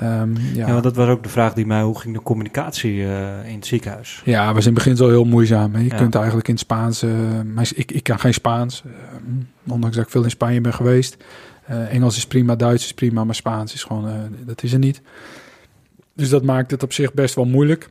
[0.00, 0.66] Um, ja.
[0.66, 3.66] ja, dat was ook de vraag die mij, hoe ging de communicatie uh, in het
[3.66, 4.22] ziekenhuis?
[4.24, 5.74] Ja, was in het begin zo heel moeizaam.
[5.74, 5.80] Hè?
[5.80, 7.12] Je kunt eigenlijk in het Spaans, uh,
[7.54, 8.92] maar ik, ik kan geen Spaans, uh,
[9.72, 11.16] ondanks dat ik veel in Spanje ben geweest.
[11.66, 14.08] Engels is prima, Duits is prima, maar Spaans is gewoon,
[14.46, 15.02] dat is er niet.
[16.14, 17.88] Dus dat maakt het op zich best wel moeilijk.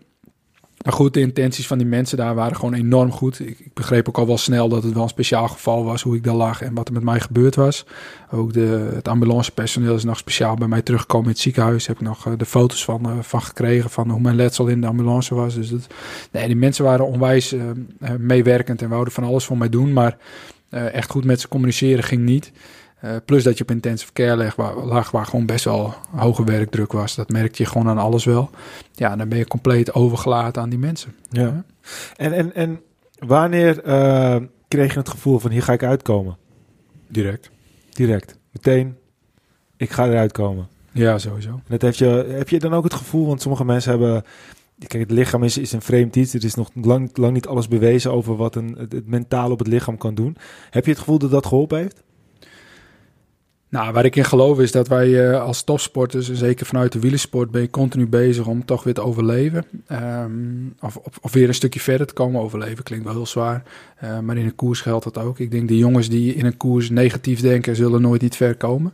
[0.83, 3.39] Maar goed, de intenties van die mensen daar waren gewoon enorm goed.
[3.39, 6.15] Ik, ik, begreep ook al wel snel dat het wel een speciaal geval was, hoe
[6.15, 7.85] ik daar lag en wat er met mij gebeurd was.
[8.31, 11.87] Ook de, het ambulancepersoneel is nog speciaal bij mij teruggekomen in het ziekenhuis.
[11.87, 14.81] Heb ik nog uh, de foto's van, uh, van gekregen van hoe mijn letsel in
[14.81, 15.55] de ambulance was.
[15.55, 15.87] Dus dat,
[16.31, 17.63] nee, die mensen waren onwijs uh,
[18.17, 19.93] meewerkend en wouden van alles voor mij doen.
[19.93, 20.17] Maar
[20.69, 22.51] echt goed met ze communiceren ging niet.
[23.05, 26.43] Uh, plus dat je op intensive care lag waar, lag, waar gewoon best wel hoge
[26.43, 27.15] werkdruk was.
[27.15, 28.49] Dat merkte je gewoon aan alles wel.
[28.91, 31.15] Ja, dan ben je compleet overgelaten aan die mensen.
[31.29, 31.63] Ja.
[32.15, 32.81] En, en, en
[33.19, 34.35] wanneer uh,
[34.67, 36.37] kreeg je het gevoel van hier ga ik uitkomen?
[37.07, 37.51] Direct.
[37.89, 38.37] Direct.
[38.51, 38.97] Meteen,
[39.77, 40.67] ik ga eruit komen.
[40.91, 41.49] Ja, sowieso.
[41.49, 44.23] En dat heeft je, heb je dan ook het gevoel, want sommige mensen hebben...
[44.87, 46.33] Kijk, het lichaam is, is een vreemd iets.
[46.33, 49.59] Er is nog lang, lang niet alles bewezen over wat een, het, het mentaal op
[49.59, 50.37] het lichaam kan doen.
[50.69, 52.03] Heb je het gevoel dat dat geholpen heeft?
[53.71, 56.99] Nou, waar ik in geloof is dat wij uh, als topsporters, en zeker vanuit de
[56.99, 59.65] wielersport, ben je continu bezig om toch weer te overleven.
[59.91, 62.41] Um, of, of, of, weer een stukje verder te komen.
[62.41, 63.63] Overleven klinkt wel heel zwaar,
[64.03, 65.39] uh, maar in een koers geldt dat ook.
[65.39, 68.93] Ik denk de jongens die in een koers negatief denken, zullen nooit niet ver komen.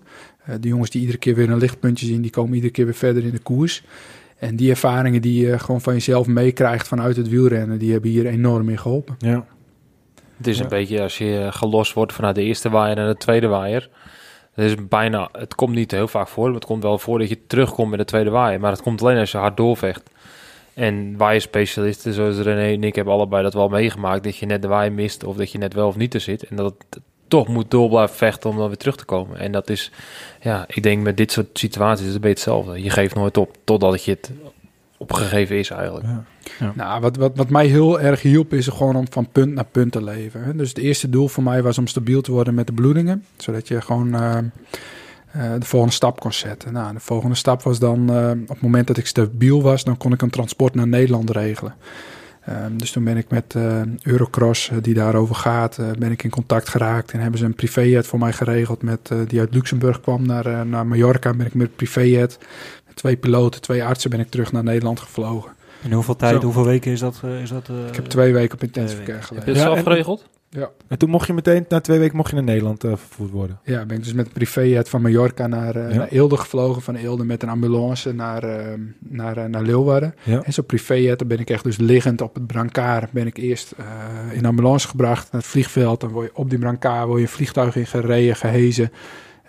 [0.49, 2.93] Uh, de jongens die iedere keer weer een lichtpuntje zien, die komen iedere keer weer
[2.93, 3.83] verder in de koers.
[4.37, 8.25] En die ervaringen die je gewoon van jezelf meekrijgt vanuit het wielrennen, die hebben hier
[8.25, 9.15] enorm in geholpen.
[9.19, 9.45] Ja.
[10.37, 13.47] Het is een beetje als je gelost wordt vanuit de eerste waaier naar de tweede
[13.47, 13.89] waaier
[14.57, 16.53] het, is bijna, het komt niet heel vaak voor.
[16.53, 18.59] Het komt wel voor dat je terugkomt met de tweede waaier.
[18.59, 20.09] Maar het komt alleen als je hard doorvecht.
[20.73, 24.23] En waaierspecialisten zoals René en ik hebben allebei dat wel meegemaakt.
[24.23, 26.43] Dat je net de waaier mist of dat je net wel of niet er zit.
[26.43, 29.39] En dat het toch moet door blijven vechten om dan weer terug te komen.
[29.39, 29.91] En dat is,
[30.41, 32.83] ja, ik denk met dit soort situaties is het een beetje hetzelfde.
[32.83, 34.31] Je geeft nooit op totdat je het
[34.97, 36.05] opgegeven is eigenlijk.
[36.05, 36.23] Ja.
[36.59, 36.71] Ja.
[36.75, 39.91] Nou, wat, wat, wat mij heel erg hielp is gewoon om van punt naar punt
[39.91, 40.43] te leven.
[40.43, 40.55] Hè.
[40.55, 43.25] Dus het eerste doel voor mij was om stabiel te worden met de bloedingen.
[43.37, 44.37] Zodat je gewoon uh,
[45.35, 46.73] uh, de volgende stap kon zetten.
[46.73, 49.97] Nou, de volgende stap was dan uh, op het moment dat ik stabiel was, dan
[49.97, 51.75] kon ik een transport naar Nederland regelen.
[52.49, 53.55] Um, dus toen ben ik met
[54.03, 57.11] Eurocross, die daarover gaat, ben ik in contact geraakt.
[57.11, 60.87] En hebben ze een privéjet voor mij geregeld met, die uit Luxemburg kwam naar, naar
[60.87, 61.33] Mallorca.
[61.33, 62.39] Ben ik met privéjet,
[62.97, 65.51] twee piloten, twee artsen, ben ik terug naar Nederland gevlogen.
[65.83, 67.21] En hoeveel tijd, hoeveel weken is dat?
[67.25, 69.45] Uh, is dat uh, ik heb twee weken op intensive care geweest.
[69.45, 70.25] Heb je het zelf geregeld?
[70.49, 70.69] Ja.
[70.87, 73.59] En toen mocht je meteen, na twee weken mocht je naar Nederland uh, vervoerd worden?
[73.63, 75.97] Ja, ben ik dus met privéjet van Mallorca naar, uh, ja.
[75.97, 76.81] naar Eelde gevlogen.
[76.81, 78.65] Van Eelde met een ambulance naar, uh,
[78.99, 80.15] naar, naar Leeuwarden.
[80.23, 80.41] Ja.
[80.43, 83.11] En zo'n privéjet, dan ben ik echt dus liggend op het brancard.
[83.11, 83.75] Ben ik eerst
[84.31, 86.01] in ambulance gebracht naar het vliegveld.
[86.01, 88.91] Dan word je op die brancard, word je een vliegtuig in gereden, gehezen.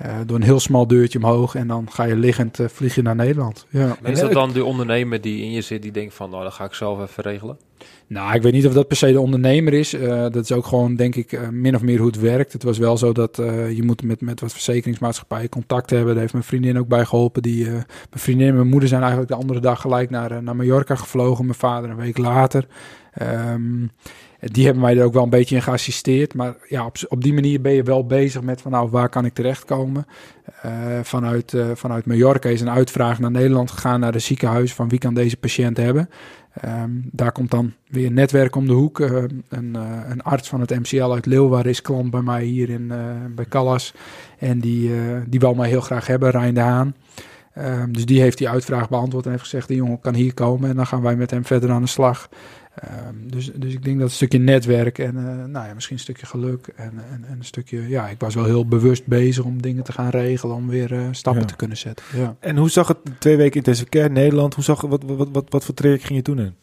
[0.03, 3.15] Uh, door een heel smal deurtje omhoog en dan ga je liggend uh, vliegen naar
[3.15, 3.67] Nederland.
[3.69, 3.97] Ja.
[4.03, 6.53] En is dat dan de ondernemer die in je zit die denkt van, nou, dat
[6.53, 7.59] ga ik zelf even regelen?
[8.07, 9.95] Nou, ik weet niet of dat per se de ondernemer is.
[9.95, 12.53] Uh, dat is ook gewoon, denk ik, min of meer hoe het werkt.
[12.53, 13.37] Het was wel zo dat
[13.75, 16.11] je moet met, met wat verzekeringsmaatschappijen contact hebben.
[16.11, 17.43] Daar heeft mijn vriendin ook bij geholpen.
[17.43, 20.95] Die, mijn vriendin en mijn moeder zijn eigenlijk de andere dag gelijk naar, naar Mallorca
[20.95, 21.45] gevlogen.
[21.45, 22.67] Mijn vader een week later.
[23.23, 23.91] Um,
[24.41, 26.34] die hebben mij er ook wel een beetje in geassisteerd.
[26.34, 29.24] Maar ja, op, op die manier ben je wel bezig met van nou, waar kan
[29.24, 30.07] ik terechtkomen?
[30.66, 30.72] Uh,
[31.03, 34.99] vanuit, uh, vanuit Mallorca is een uitvraag naar Nederland gegaan, naar de ziekenhuis, van wie
[34.99, 36.11] kan deze patiënt hebben?
[36.64, 38.99] Um, daar komt dan weer een netwerk om de hoek.
[38.99, 39.74] Uh, een,
[40.09, 42.93] een, arts van het MCL uit Leeuwarden is klant bij mij hier in,
[43.34, 43.95] bij Callas.
[44.39, 44.91] En die,
[45.26, 46.95] die wil mij heel graag hebben, Rijn de Haan.
[47.59, 50.70] Um, dus die heeft die uitvraag beantwoord en heeft gezegd: de jongen kan hier komen.
[50.70, 52.28] En dan gaan wij met hem verder aan de slag.
[52.85, 56.03] Um, dus, dus ik denk dat een stukje netwerk en uh, nou ja, misschien een
[56.03, 59.62] stukje geluk en, en, en, een stukje, ja, ik was wel heel bewust bezig om
[59.62, 61.49] dingen te gaan regelen, om weer uh, stappen ja.
[61.49, 62.05] te kunnen zetten.
[62.14, 62.37] Ja.
[62.41, 65.45] En hoe zag het twee weken intensive care in Nederland, hoe zag, wat, wat, wat,
[65.49, 66.55] wat voor traject ging je toen in?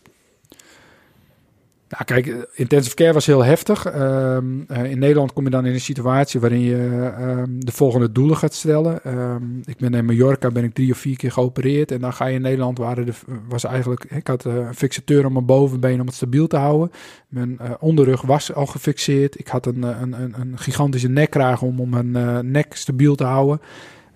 [1.96, 3.96] Nou, kijk, intensive care was heel heftig.
[3.96, 8.12] Um, uh, in Nederland kom je dan in een situatie waarin je um, de volgende
[8.12, 9.00] doelen gaat stellen.
[9.08, 11.92] Um, ik ben in Mallorca ben ik drie of vier keer geopereerd.
[11.92, 13.14] En dan ga je in Nederland, waren de,
[13.50, 16.92] was eigenlijk, ik had uh, een fixateur om mijn bovenbeen om het stabiel te houden.
[17.28, 19.40] Mijn uh, onderrug was al gefixeerd.
[19.40, 23.62] Ik had een, een, een, een gigantische nekkraag om, om mijn nek stabiel te houden.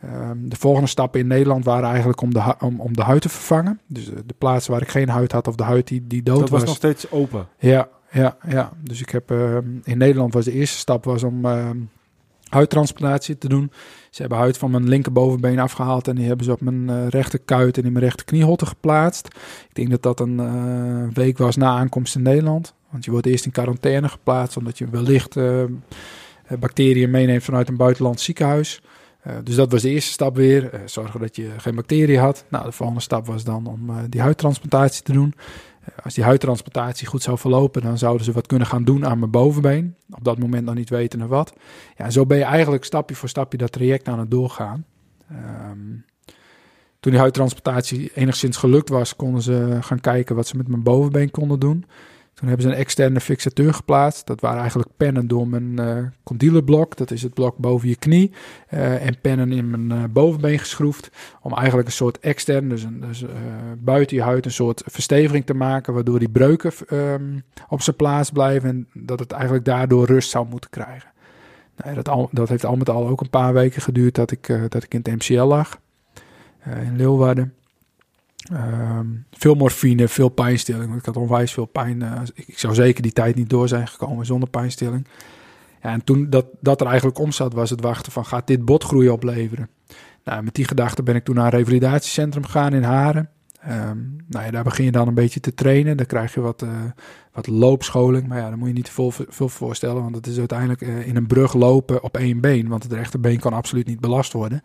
[0.04, 3.30] Um, de volgende stappen in Nederland waren eigenlijk om de, om, om de huid te
[3.30, 3.80] vervangen.
[3.88, 6.40] Dus de, de plaatsen waar ik geen huid had of de huid die, die dood
[6.40, 6.60] dat was.
[6.60, 7.48] was nog steeds open?
[7.58, 8.72] Ja, ja, ja.
[8.82, 11.70] Dus ik heb uh, in Nederland was de eerste stap was om uh,
[12.50, 13.72] huidtransplantatie te doen.
[14.10, 17.78] Ze hebben huid van mijn linkerbovenbeen afgehaald en die hebben ze op mijn uh, rechterkuit
[17.78, 19.28] en in mijn rechterknieholte geplaatst.
[19.70, 22.74] Ik denk dat dat een uh, week was na aankomst in Nederland.
[22.90, 25.38] Want je wordt eerst in quarantaine geplaatst omdat je wellicht
[26.60, 28.82] bacteriën meeneemt vanuit een buitenlands ziekenhuis.
[29.44, 30.82] Dus dat was de eerste stap weer.
[30.86, 32.46] zorgen dat je geen bacteriën had.
[32.48, 35.34] Nou, de volgende stap was dan om die huidtransplantatie te doen.
[36.04, 39.32] als die huidtransplantatie goed zou verlopen, dan zouden ze wat kunnen gaan doen aan mijn
[39.32, 39.96] bovenbeen.
[40.12, 41.54] Op dat moment nog niet weten wat.
[41.98, 44.86] Ja, zo ben je eigenlijk stapje voor stapje dat traject aan het doorgaan.
[45.32, 46.06] Um,
[47.00, 51.32] toen die huidtransplantatie enigszins gelukt was, konden ze gaan kijken wat ze met mijn bovenbeen
[51.32, 51.86] konden doen.
[52.40, 54.28] Toen hebben ze een externe fixateur geplaatst.
[54.28, 56.84] Dat waren eigenlijk pennen door mijn uh.
[56.96, 58.32] Dat is het blok boven je knie.
[58.74, 61.12] Uh, en pennen in mijn uh, bovenbeen geschroefd.
[61.42, 63.26] Om eigenlijk een soort extern, dus, een, dus
[63.78, 65.94] buiten je huid, een soort versteviging te maken.
[65.94, 68.70] Waardoor die breuken um, op zijn plaats blijven.
[68.70, 71.12] En dat het eigenlijk daardoor rust zou moeten krijgen.
[71.76, 74.70] Nou, dat, al, dat heeft al met al ook een paar weken geduurd dat ik,
[74.70, 75.80] dat ik in het MCL lag.
[76.66, 77.54] in Leeuwarden.
[78.52, 80.96] Ehm, veel morfine, veel pijnstilling.
[80.96, 82.02] Ik had onwijs veel pijn.
[82.02, 85.08] Uh, ik, zou zeker die tijd niet door zijn gekomen zonder pijnstilling.
[85.82, 88.66] Ja, en toen dat, dat er eigenlijk om zat, was het wachten van gaat dit
[88.66, 89.70] botgroei opleveren?
[90.24, 93.30] Nou, met die gedachte ben ik toen naar een revalidatiecentrum gegaan in Haren.
[93.68, 95.98] Um, nou ja, daar begin je dan een beetje te trainen.
[95.98, 96.70] Dan krijg je wat, uh,
[97.32, 98.28] wat loopscholing.
[98.28, 100.02] Maar ja, dan moet je niet te veel, voorstellen.
[100.02, 102.68] Want het is uiteindelijk uh, in een brug lopen op één been.
[102.68, 104.62] Want het rechterbeen kan absoluut niet belast worden.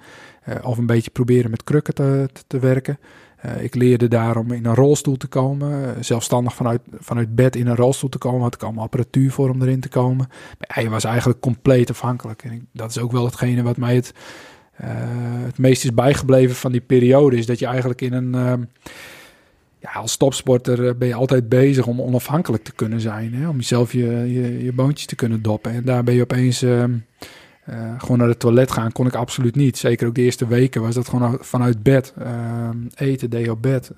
[0.63, 2.99] Of een beetje proberen met krukken te, te werken.
[3.47, 6.05] Uh, ik leerde daarom in een rolstoel te komen.
[6.05, 8.41] zelfstandig vanuit, vanuit bed in een rolstoel te komen.
[8.41, 10.27] Had ik allemaal apparatuur voor om erin te komen.
[10.59, 12.43] Maar hij was eigenlijk compleet afhankelijk.
[12.43, 14.13] En ik, dat is ook wel hetgene wat mij het
[14.81, 14.89] uh,
[15.45, 18.35] het meest is bijgebleven van die periode is dat je eigenlijk in een.
[18.35, 18.53] Uh,
[19.79, 23.35] ja, als topsporter eh, ben je altijd bezig om onafhankelijk te kunnen zijn.
[23.35, 23.49] Hè?
[23.49, 25.73] Om jezelf je, je, je boontjes te kunnen doppen.
[25.73, 26.63] En daar ben je opeens.
[26.63, 26.85] Uh,
[27.99, 29.79] gewoon naar het toilet gaan kon ik absoluut niet.
[29.79, 32.15] Zeker ook de eerste weken was dat gewoon vanuit bed.
[32.19, 33.93] Ehm, eten deed op bed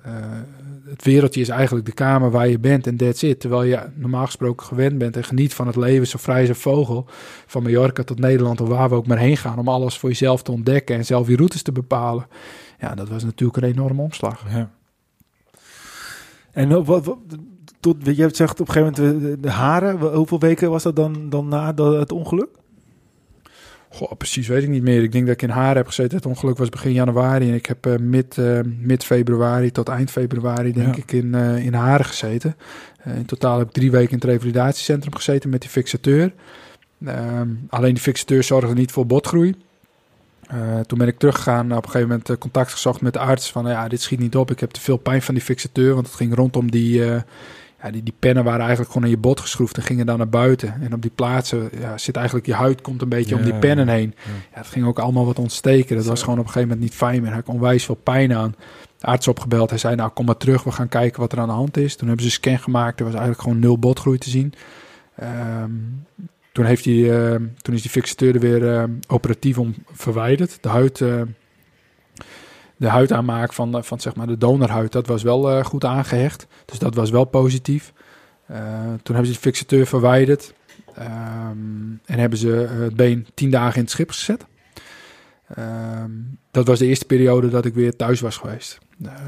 [0.89, 3.39] het wereldje is eigenlijk de kamer waar je bent en that's it.
[3.39, 6.55] Terwijl je normaal gesproken gewend bent en geniet van het leven zo vrij als een
[6.55, 7.05] vogel.
[7.45, 9.59] Van Mallorca tot Nederland of waar we ook maar heen gaan.
[9.59, 12.27] Om alles voor jezelf te ontdekken en zelf je routes te bepalen.
[12.79, 14.43] Ja, dat was natuurlijk een enorme omslag.
[14.49, 14.71] Ja.
[16.51, 17.17] En wat, wat
[17.79, 20.15] tot, je hebt zegt op een gegeven moment de, haren.
[20.15, 22.49] Hoeveel weken was dat dan, dan na het ongeluk?
[23.97, 25.03] Goh, precies weet ik niet meer.
[25.03, 26.17] Ik denk dat ik in Haar heb gezeten.
[26.17, 27.49] Het ongeluk was begin januari.
[27.49, 31.65] En ik heb uh, mid, uh, mid februari tot eind februari, denk ik, in, uh,
[31.65, 32.55] in Haren gezeten.
[33.03, 36.33] in totaal heb ik drie weken in het revalidatiecentrum gezeten met die fixateur.
[37.05, 39.55] Ehm, alleen die fixateur zorgde niet voor botgroei.
[40.85, 43.51] toen ben ik teruggegaan, op een gegeven moment contact gezocht met de arts.
[43.51, 44.51] Van ja, dit schiet niet op.
[44.51, 45.93] Ik heb te veel pijn van die fixateur.
[45.93, 47.03] Want het ging rondom die
[47.83, 50.29] ja, die, die pennen waren eigenlijk gewoon in je bot geschroefd en gingen dan naar
[50.29, 50.81] buiten.
[50.81, 53.87] En op die plaatsen ja, zit eigenlijk je huid komt een beetje om die pennen
[53.87, 54.13] heen.
[54.25, 54.31] Ja.
[54.59, 55.95] het ging ook allemaal wat ontsteken.
[55.95, 57.31] Dat was gewoon op een gegeven moment niet fijn meer.
[57.31, 58.55] Hij had onwijs veel pijn aan.
[58.97, 59.69] De arts opgebeld.
[59.69, 60.63] Hij zei, nou kom maar terug.
[60.63, 61.95] We gaan kijken wat er aan de hand is.
[61.95, 62.99] Toen hebben ze een scan gemaakt.
[62.99, 64.53] Er was eigenlijk gewoon nul botgroei te zien.
[65.15, 65.71] Ehm,
[66.51, 70.57] toen, heeft hij, uh, toen is die fixateur er weer uh, operatief om verwijderd.
[70.61, 71.21] De huid uh,
[72.77, 76.47] de huidaanmaak van, van zeg maar de donorhuid, dat was wel uh, goed aangehecht.
[76.65, 77.93] Dus dat was wel positief.
[78.51, 78.57] Uh,
[79.03, 80.53] toen hebben ze de fixateur verwijderd.
[80.99, 84.45] Um, en hebben ze het been tien dagen in het schip gezet.
[85.59, 88.77] Um, dat was de eerste periode dat ik weer thuis was geweest.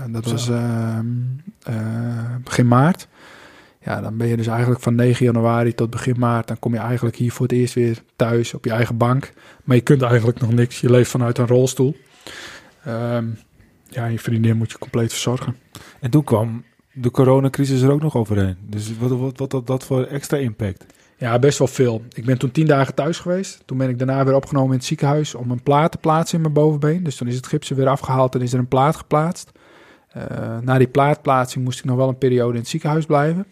[0.10, 0.32] dat Zo.
[0.32, 1.06] was ehm,
[2.44, 3.08] begin maart.
[3.82, 6.48] Ja, dan ben je dus eigenlijk van 9 januari tot begin maart.
[6.48, 9.34] Dan kom je eigenlijk hier voor het eerst weer thuis op je eigen bank.
[9.64, 10.82] Maar je kunt eigenlijk nog niks.
[10.82, 11.96] Je leeft vanuit een rolstoel.
[12.88, 13.38] Um,
[13.88, 15.56] ja, je vriendin moet je compleet verzorgen.
[16.00, 16.64] En toen kwam
[16.94, 18.58] de coronacrisis er ook nog overheen.
[18.62, 20.86] Dus wat, wat, wat had dat voor extra impact?
[21.18, 22.02] Ja, best wel veel.
[22.14, 23.62] Ik ben toen tien dagen thuis geweest.
[23.66, 26.42] Toen ben ik daarna weer opgenomen in het ziekenhuis om een plaat te plaatsen in
[26.42, 27.04] mijn bovenbeen.
[27.04, 29.52] Dus toen is het gips er weer afgehaald en is er een plaat geplaatst.
[30.18, 33.46] Uh, na die plaatplaatsing moest ik nog wel een periode in het ziekenhuis blijven.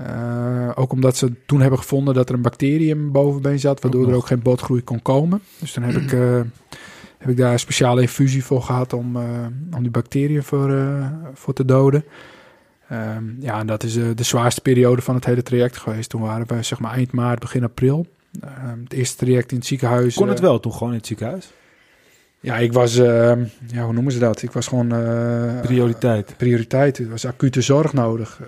[0.00, 3.80] Uh, ook omdat ze toen hebben gevonden dat er een bacterie in mijn bovenbeen zat,
[3.80, 5.42] waardoor er ook geen botgroei kon komen.
[5.58, 6.40] Dus toen heb ik uh,
[7.22, 9.22] heb ik daar een speciale infusie voor gehad om, uh,
[9.74, 12.04] om die bacteriën voor, uh, voor te doden.
[12.92, 16.10] Um, ja, en dat is uh, de zwaarste periode van het hele traject geweest.
[16.10, 18.06] Toen waren we zeg maar eind maart, begin april.
[18.44, 20.14] Um, het eerste traject in het ziekenhuis.
[20.14, 21.52] Kon het wel toch gewoon in het ziekenhuis?
[22.40, 24.42] Ja, ik was, ehm, ja, hoe noemen ze dat?
[24.42, 24.88] Ik was gewoon...
[25.62, 26.34] prioriteit.
[26.36, 26.98] prioriteit.
[26.98, 28.40] Het was acute zorg nodig.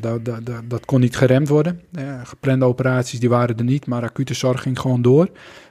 [0.00, 1.80] dat, dat, dat, dat, kon niet geremd worden.
[2.24, 5.28] geplande operaties die waren er niet, maar acute zorg ging gewoon door.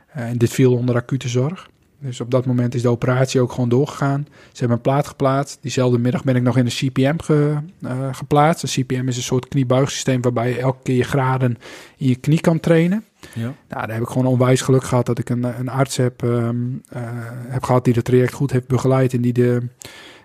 [0.08, 1.70] en dit viel onder acute zorg.
[2.02, 4.28] Dus op dat moment is de operatie ook gewoon doorgegaan.
[4.30, 5.58] Ze hebben een plaat geplaatst.
[5.62, 8.64] Diezelfde middag ben ik nog in een CPM ge, uh, geplaatst.
[8.64, 11.58] Een CPM is een soort kniebuigsysteem waarbij je elke keer je graden
[11.98, 13.04] in je knie kan trainen.
[13.34, 13.42] Ja.
[13.42, 16.82] Nou, daar heb ik gewoon onwijs geluk gehad dat ik een, een arts heb, um,
[16.94, 17.02] uh,
[17.48, 19.68] heb gehad die het traject goed heeft begeleid en die de,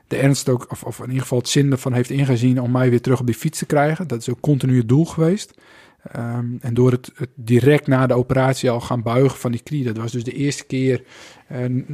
[0.06, 2.90] de ernst ook, of, of in ieder geval het zin ervan heeft ingezien om mij
[2.90, 4.08] weer terug op die fiets te krijgen.
[4.08, 5.54] Dat is ook continu het doel geweest.
[6.12, 9.84] Ehm, en door het, het, direct na de operatie al gaan buigen van die knie.
[9.84, 11.02] Dat was dus de eerste keer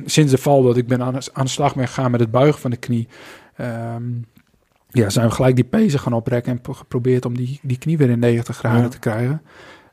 [0.05, 2.61] sinds de val dat ik ben aan, aan de slag ben gegaan met het buigen
[2.61, 3.09] van de knie.
[3.57, 4.03] Ehm,
[4.89, 8.11] ja, zijn we gelijk die pezen gaan oprekken en geprobeerd om die, die knie weer
[8.11, 9.43] in 90 graden te krijgen.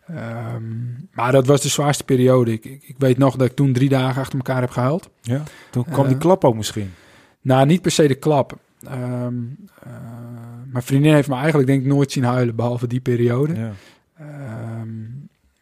[0.08, 0.64] Ehm,
[1.12, 2.52] maar dat was de zwaarste periode.
[2.52, 5.10] Ik, ik, ik, weet nog dat ik toen drie dagen achter elkaar heb gehuild.
[5.22, 6.92] Ja, toen kwam die eh, klap ook misschien.
[7.42, 8.58] Nou, niet per se de klap.
[8.92, 9.58] Um,
[10.72, 13.56] mijn vriendin heeft me eigenlijk denk ik nooit zien huilen, behalve die periode.
[13.56, 13.72] Ja.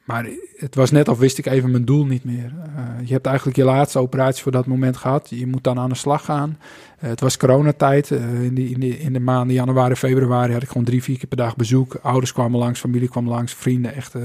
[0.08, 2.54] Maar het was net of wist ik even mijn doel niet meer.
[2.56, 5.30] Uh, je hebt eigenlijk je laatste operatie voor dat moment gehad.
[5.30, 6.58] Je moet dan aan de slag gaan.
[7.04, 8.10] Uh, het was coronatijd.
[8.10, 11.28] Uh, in, die, in, in de maanden januari, februari had ik gewoon drie, vier keer
[11.28, 11.96] per dag bezoek.
[11.96, 13.94] Ouders kwamen langs, familie kwam langs, vrienden.
[13.94, 14.16] Echt,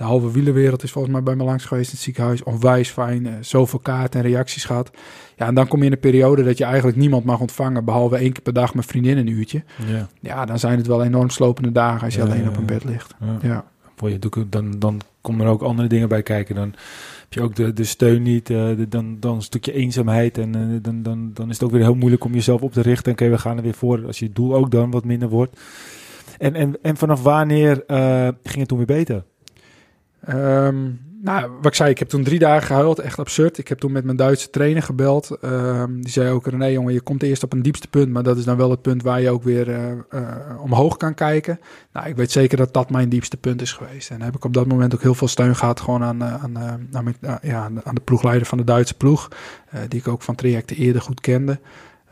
[0.00, 2.42] de halve wielenwereld is volgens mij bij me langs geweest in het ziekenhuis.
[2.42, 3.36] Onwijs fijn.
[3.40, 4.90] zoveel kaarten en reacties gehad.
[5.36, 7.84] Ja, en dan kom je in een periode dat je eigenlijk niemand mag ontvangen.
[7.84, 9.62] Behalve één keer per dag mijn vriendin een uurtje.
[9.86, 12.84] Ja, ja dan zijn het wel enorm slopende dagen als je alleen op een bed
[12.84, 13.14] ligt.
[13.42, 13.64] ja
[14.08, 16.54] je, dan, dan komen er ook andere dingen bij kijken.
[16.54, 16.74] Dan
[17.20, 20.38] heb je ook de, de steun niet, uh, dan, dan een stukje eenzaamheid.
[20.38, 22.82] En uh, dan, dan, dan is het ook weer heel moeilijk om jezelf op te
[22.82, 23.04] richten.
[23.04, 25.60] En oké, we gaan er weer voor als je doel ook dan wat minder wordt.
[26.38, 29.24] En, en, en vanaf wanneer uh, ging het toen weer beter?
[30.28, 32.98] Um, nou, wat ik zei, ik heb toen drie dagen gehuild.
[32.98, 33.58] Echt absurd.
[33.58, 35.38] Ik heb toen met mijn Duitse trainer gebeld.
[35.44, 38.12] Um, die zei ook, René jongen, je komt eerst op een diepste punt.
[38.12, 39.76] Maar dat is dan wel het punt waar je ook weer uh,
[40.10, 41.60] uh, omhoog kan kijken.
[41.92, 44.10] Nou, ik weet zeker dat dat mijn diepste punt is geweest.
[44.10, 45.80] En heb ik op dat moment ook heel veel steun gehad.
[45.80, 46.58] Gewoon aan, aan,
[46.92, 49.28] aan, ja, aan de ploegleider van de Duitse ploeg.
[49.88, 51.58] die ik ook van trajecten eerder goed kende.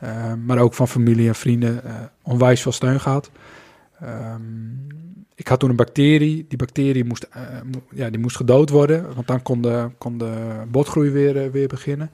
[0.01, 1.83] Ehm, maar ook van familie en vrienden
[2.23, 3.31] onwijs veel steun gehad.
[4.03, 4.87] Um,
[5.35, 6.45] ik had toen een bacterie.
[6.49, 7.43] Die bacterie moest, uh,
[7.91, 11.69] ja, die moest gedood worden, want dan kon de, kon de botgroei weer, uh, weer
[11.69, 12.11] beginnen.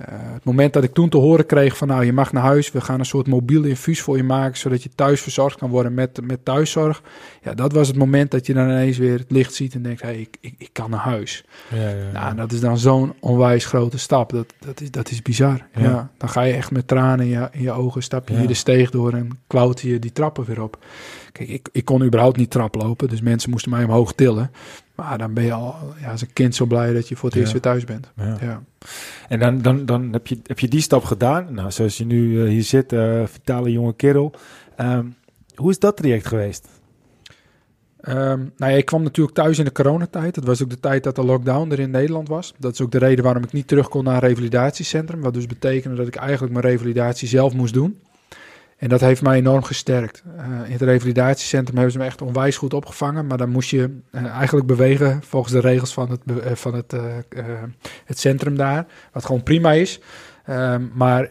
[0.00, 2.72] Uh, het moment dat ik toen te horen kreeg van nou, je mag naar huis,
[2.72, 5.94] we gaan een soort mobiel infuus voor je maken, zodat je thuis verzorgd kan worden
[5.94, 7.02] met, met thuiszorg.
[7.42, 10.02] Ja, dat was het moment dat je dan ineens weer het licht ziet en denkt,
[10.02, 11.44] hé, hey, ik, ik, ik, kan naar huis.
[11.74, 14.30] Ja, ja, Nou, dat is dan zo'n onwijs grote stap.
[14.30, 15.66] Dat, dat, is, dat is bizar.
[15.74, 16.10] Ja.
[16.16, 18.54] dan ga je echt met tranen in je, in je ogen, stap je hier de
[18.54, 20.84] steeg door en klauter je die trappen weer op.
[21.32, 24.50] Kijk, ik, ik kon überhaupt niet traplopen, dus mensen moesten mij omhoog tillen.
[24.96, 27.38] Maar dan ben je al ja, als een kind zo blij dat je voor het
[27.38, 28.10] eerst weer thuis bent.
[28.16, 28.62] Ja.
[29.28, 31.54] En dan, dan, dan heb, je, heb je die stap gedaan.
[31.54, 34.34] Nou, zoals je nu uh, hier zit, uh, vitale jonge kerel.
[34.80, 35.14] Um,
[35.54, 36.68] hoe is dat traject geweest?
[38.08, 40.34] Um, nou ja, ik kwam natuurlijk thuis in de coronatijd.
[40.34, 42.54] Dat was ook de tijd dat de lockdown er in Nederland was.
[42.58, 45.20] Dat is ook de reden waarom ik niet terug kon naar een revalidatiecentrum.
[45.20, 47.98] Wat dus betekende dat ik eigenlijk mijn revalidatie zelf moest doen.
[48.76, 50.22] En dat heeft mij enorm gesterkt.
[50.36, 53.26] Uh, in het revalidatiecentrum hebben ze me echt onwijs goed opgevangen.
[53.26, 56.96] Maar dan moest je uh, eigenlijk bewegen volgens de regels van het, uh, van het,
[58.04, 58.86] het centrum daar.
[59.12, 60.00] Wat gewoon prima is.
[60.44, 61.30] Ehm, maar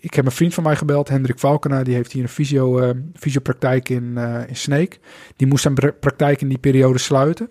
[0.00, 1.84] ik heb een vriend van mij gebeld, Hendrik Valkenaar.
[1.84, 4.16] Die heeft hier een fysio, fysiopraktijk in,
[4.48, 5.00] in Sneek.
[5.36, 7.50] Die moest zijn praktijk in die periode sluiten.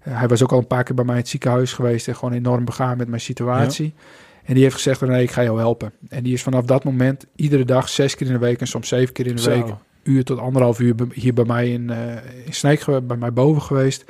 [0.00, 2.08] hij was ook al een paar keer bij mij in het ziekenhuis geweest.
[2.08, 3.94] En gewoon enorm begaan met mijn situatie.
[3.96, 4.02] Ja.
[4.44, 5.92] En die heeft gezegd, nee, ik ga jou helpen.
[6.08, 8.88] En die is vanaf dat moment iedere dag zes keer in de week en soms
[8.88, 9.66] zeven keer in de week,
[10.02, 11.96] uur tot anderhalf uur hier bij mij in, uh,
[12.44, 14.04] in Sneek, bij mij boven geweest.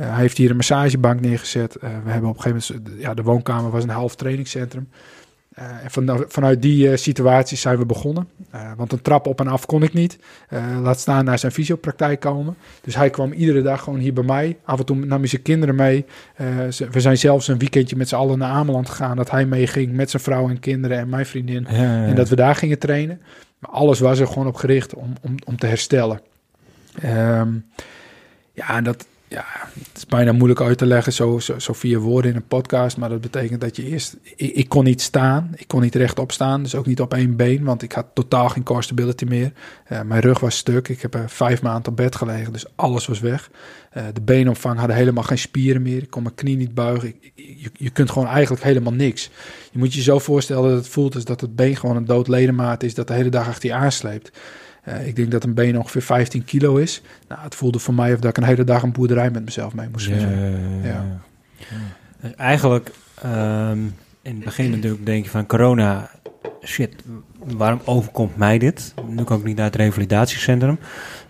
[0.00, 1.76] Uh, hij heeft hier een massagebank neergezet.
[1.76, 4.88] Uh, we hebben op een gegeven moment, ja, de woonkamer was een half trainingscentrum.
[5.58, 8.28] Uh, en van, vanuit die uh, situatie zijn we begonnen.
[8.54, 10.18] Uh, want een trap op en af kon ik niet.
[10.82, 12.56] laat staan naar zijn fysiopraktijk komen.
[12.82, 14.56] Dus hij kwam iedere dag gewoon hier bij mij.
[14.64, 16.04] Af en toe nam hij zijn kinderen mee.
[16.90, 19.16] we zijn zelfs een weekendje met z'n allen naar Ameland gegaan.
[19.16, 21.66] Dat hij meeging met zijn vrouw en kinderen en mijn vriendin.
[21.70, 23.20] Ja, ja, en dat we daar gingen trainen.
[23.58, 26.20] Maar alles was er gewoon op gericht om, om, om te herstellen.
[27.04, 27.64] Um,
[28.52, 29.44] ja, en dat, ja,
[29.78, 32.96] het is bijna moeilijk uit te leggen, zo, zo, zo vier woorden in een podcast.
[32.96, 34.16] Maar dat betekent dat je eerst...
[34.36, 37.64] Ik, kon niet staan, ik kon niet rechtop staan, dus ook niet op één been.
[37.64, 39.52] Want ik had totaal geen core stability meer.
[39.92, 43.06] Uh, mijn rug was stuk, ik heb er vijf maanden op bed gelegen, dus alles
[43.06, 43.50] was weg.
[43.96, 46.02] Uh, de beenomvang hadden helemaal geen spieren meer.
[46.02, 47.14] Ik kon mijn knie niet buigen.
[47.34, 49.30] je, je kunt gewoon eigenlijk helemaal niks.
[49.72, 52.28] Je moet je zo voorstellen dat het voelt als dat het been gewoon een dood
[52.28, 52.94] ledemaat is...
[52.94, 54.30] dat de hele dag achter je aansleept.
[54.88, 57.02] Uh, ik denk dat een been ongeveer 15 kilo is.
[57.28, 59.74] Nou, het voelde voor mij of dat ik een hele dag een boerderij met mezelf
[59.74, 60.16] mee moest ja,
[60.82, 61.20] ja.
[62.20, 62.90] Dus eigenlijk,
[63.24, 66.10] um, in het begin natuurlijk denk je van corona,
[66.64, 66.94] shit,
[67.44, 68.94] waarom overkomt mij dit?
[69.06, 70.78] Nu kan ik niet naar het revalidatiecentrum.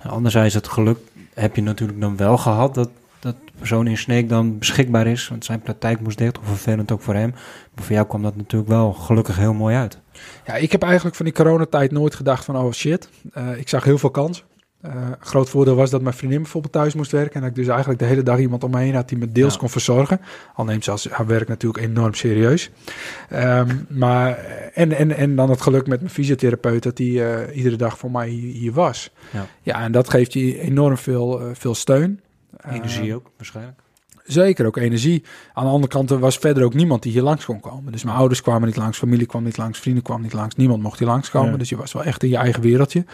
[0.03, 0.99] Anderzijds, het geluk
[1.35, 2.91] heb je natuurlijk dan wel gehad dat
[3.25, 5.29] dat persoon in Sneek dan beschikbaar is.
[5.29, 7.31] Want zijn praktijk moest dicht, of vervelend ook voor hem.
[7.75, 9.99] Maar voor jou kwam dat natuurlijk wel gelukkig heel mooi uit.
[10.47, 13.09] Ja, ik heb eigenlijk van die coronatijd nooit gedacht van, oh shit,
[13.39, 14.45] uh, ik zag heel veel kans.
[14.87, 17.35] Uh, groot voordeel was dat mijn vriendin bijvoorbeeld thuis moest werken.
[17.35, 19.33] En dat ik dus eigenlijk de hele dag iemand om me heen had die me
[19.33, 20.21] deels kon verzorgen.
[20.55, 22.71] Al neemt ze haar werk natuurlijk enorm serieus.
[23.33, 24.39] Um, maar,
[24.75, 28.11] en, en, en dan het geluk met mijn fysiotherapeut dat die uh, iedere dag voor
[28.11, 29.11] mij hier, hier was.
[29.33, 29.47] Ja.
[29.63, 32.21] ja, en dat geeft je enorm veel, veel steun.
[32.71, 33.84] Energie ook, waarschijnlijk.
[34.25, 35.23] Zeker, ook energie.
[35.53, 37.93] Aan de andere kant was verder ook niemand die hier langs kon komen.
[37.93, 40.55] Dus mijn ouders kwamen niet langs, familie kwam niet langs, vrienden kwamen niet langs.
[40.55, 41.51] Niemand mocht hier langskomen.
[41.51, 41.57] Ja.
[41.57, 43.05] Dus je was wel echt in je eigen wereldje.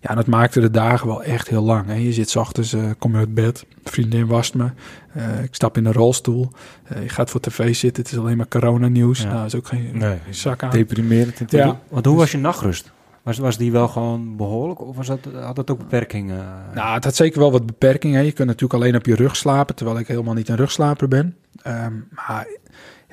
[0.00, 1.86] Ja, en dat maakte de dagen wel echt heel lang.
[1.86, 1.94] Hè.
[1.94, 4.70] Je zit s ochtends, uh, kom je uit bed, vriendin wast me.
[5.16, 6.50] Uh, ik stap in een rolstoel.
[6.92, 9.18] Uh, je gaat voor tv zitten, het is alleen maar corona-nieuws.
[9.18, 9.24] Ja.
[9.24, 10.70] Nou, dat is ook geen nee, zak aan.
[10.70, 11.80] Deprimerend Ja.
[11.88, 12.92] Want hoe was je nachtrust?
[13.26, 16.46] Was, was die wel gewoon behoorlijk of was dat, had dat ook beperkingen?
[16.74, 18.24] Nou, het had zeker wel wat beperkingen.
[18.24, 21.36] Je kunt natuurlijk alleen op je rug slapen, terwijl ik helemaal niet een rugslaper ben.
[21.66, 22.46] Um, maar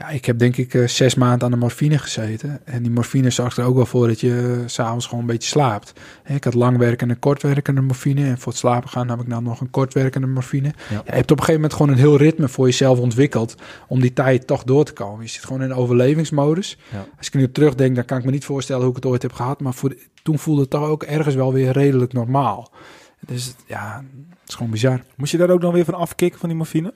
[0.04, 2.60] ja, ik heb denk ik uh, zes maanden aan de morfine gezeten.
[2.66, 5.50] En die morfine zorgt er ook wel voor dat je uh, s'avonds gewoon een beetje
[5.50, 5.94] slaapt.
[6.26, 8.26] Ik had langwerkende en kortwerkende morfine.
[8.26, 10.68] En voor het slapen gaan heb ik nou nog een kortwerkende morfine.
[10.68, 10.74] Ja.
[10.90, 13.56] Ja, je hebt op een gegeven moment gewoon een heel ritme voor jezelf ontwikkeld...
[13.88, 15.24] om die tijd toch door te komen.
[15.24, 16.78] Je zit gewoon in overlevingsmodus.
[16.92, 17.06] Ja.
[17.18, 19.34] Als ik nu terugdenk, dan kan ik me niet voorstellen hoe ik het ooit heb
[19.34, 19.62] gehad.
[19.62, 22.72] Maar voor toen voelde het toch ook ergens wel weer redelijk normaal.
[23.20, 24.04] Dus ja,
[24.40, 25.02] het is gewoon bizar.
[25.16, 26.94] Moest je daar ook dan weer van afkicken van die morfine?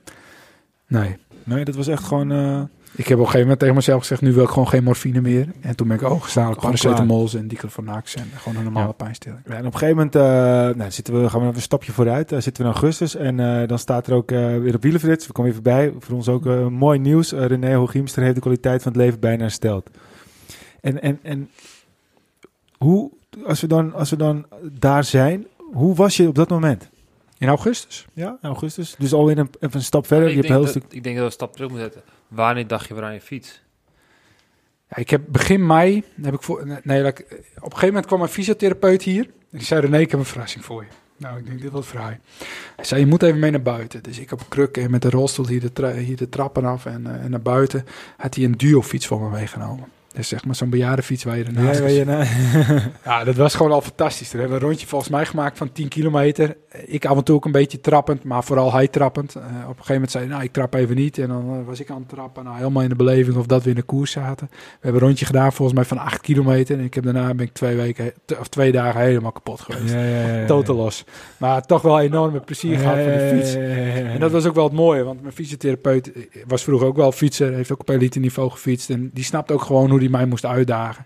[0.88, 1.18] Nee.
[1.44, 2.32] Nee, dat was echt gewoon...
[2.32, 2.62] Uh...
[2.96, 5.22] Ik heb op een gegeven moment tegen mezelf gezegd, nu wil ik gewoon geen morfine
[5.22, 5.48] meer.
[5.62, 8.92] En toen ben ik overgestaan op paracetamols en diclofenac en gewoon een normale ja.
[8.92, 9.42] pijnstilling.
[9.46, 10.22] Ja, en op een gegeven moment uh,
[10.78, 12.32] nou, zitten we, gaan we even een stapje vooruit.
[12.32, 15.28] Uh, zitten we in augustus en uh, dan staat er ook weer op Wielenfrits.
[15.28, 15.94] We komen even bij.
[16.00, 17.32] Voor ons ook mooi nieuws.
[17.32, 19.90] René Hooghiemster heeft de kwaliteit van het leven bijna hersteld.
[20.82, 21.50] En, en, en
[22.78, 23.12] hoe,
[23.46, 26.90] als we, dan, als we dan daar zijn, hoe was je op dat moment?
[27.38, 28.08] In augustus?
[28.14, 28.96] Ja, in augustus.
[28.98, 30.28] Dus alweer een, even een stap verder.
[30.28, 30.94] ik, je denk hebt dat, stuk...
[30.94, 32.14] ik denk dat we een stap terug moeten zetten.
[32.28, 33.62] Wanneer dacht je weer aan je fiets?
[34.90, 37.24] Ja, ik heb begin mei, heb ik voor, nee, op een
[37.56, 39.24] gegeven moment kwam een fysiotherapeut hier.
[39.24, 40.90] En die zei, René, ik heb een verrassing voor je.
[41.18, 42.20] Nou, ik denk, dit wordt vrij.
[42.76, 44.04] Hij zei, je moet even mee naar buiten.
[44.04, 46.86] Dus ik op krukken en met de rolstoel hier de, tra hier de trappen af
[46.86, 47.86] en, uh, en naar buiten.
[48.18, 49.88] Had hij een duo-fiets voor me meegenomen.
[50.18, 52.24] Dus zeg maar zo'n bejaardenfiets waar je ernaast ja, je na
[53.06, 54.32] ja, dat was gewoon al fantastisch.
[54.32, 56.58] We hebben een rondje volgens mij gemaakt van 10 kilometer.
[56.86, 59.36] Ik af en toe ook een beetje trappend, maar vooral hij trappend.
[59.36, 61.18] Uh, op een gegeven moment zei hij, nou, ik trap even niet.
[61.18, 62.44] En dan uh, was ik aan het trappen.
[62.44, 64.48] Nou, helemaal in de beleving of dat we in de koers zaten.
[64.52, 66.78] We hebben een rondje gedaan volgens mij van 8 kilometer.
[66.78, 69.94] En ik heb daarna ben ik twee, weken, of twee dagen helemaal kapot geweest.
[69.94, 71.04] Ja, ja, ja, Totaal los.
[71.38, 73.56] Maar toch wel enorme plezier gehad van de fiets.
[74.14, 76.12] En dat was ook wel het mooie, want mijn fysiotherapeut
[76.48, 77.54] was vroeger ook wel fietser.
[77.54, 78.90] Heeft ook op elite niveau gefietst.
[78.90, 81.06] En die snapt ook gewoon hoe die mij moest uitdagen.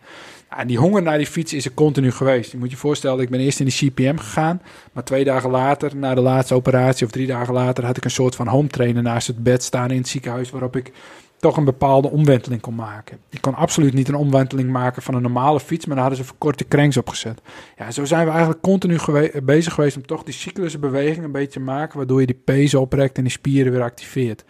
[0.58, 2.52] En die honger naar die fiets is er continu geweest.
[2.52, 4.62] Je moet je voorstellen, ik ben eerst in de CPM gegaan.
[4.92, 7.86] Maar twee dagen later, na de laatste operatie of drie dagen later...
[7.86, 10.50] had ik een soort van home trainer naast het bed staan in het ziekenhuis...
[10.50, 10.92] waarop ik
[11.40, 13.18] toch een bepaalde omwenteling kon maken.
[13.30, 15.86] Ik kon absoluut niet een omwenteling maken van een normale fiets...
[15.86, 17.42] maar daar hadden ze verkorte cranks opgezet.
[17.78, 19.96] Ja, zo zijn we eigenlijk continu gewe bezig geweest...
[19.96, 21.98] om toch die cyclusbeweging een beetje te maken...
[21.98, 24.44] waardoor je die pezen oprekt en die spieren weer activeert.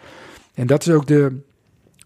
[0.53, 1.41] En dat is ook de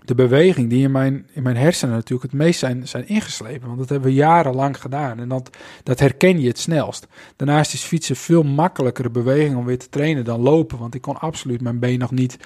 [0.05, 3.67] de beweging die in mijn, in mijn hersenen natuurlijk het meest zijn, zijn ingeslepen.
[3.67, 5.49] Want dat hebben we jarenlang gedaan en dat,
[5.83, 7.07] dat herken je het snelst.
[7.35, 10.77] Daarnaast is fietsen veel makkelijkere beweging om weer te trainen dan lopen.
[10.77, 12.37] Want ik kon absoluut mijn been nog niet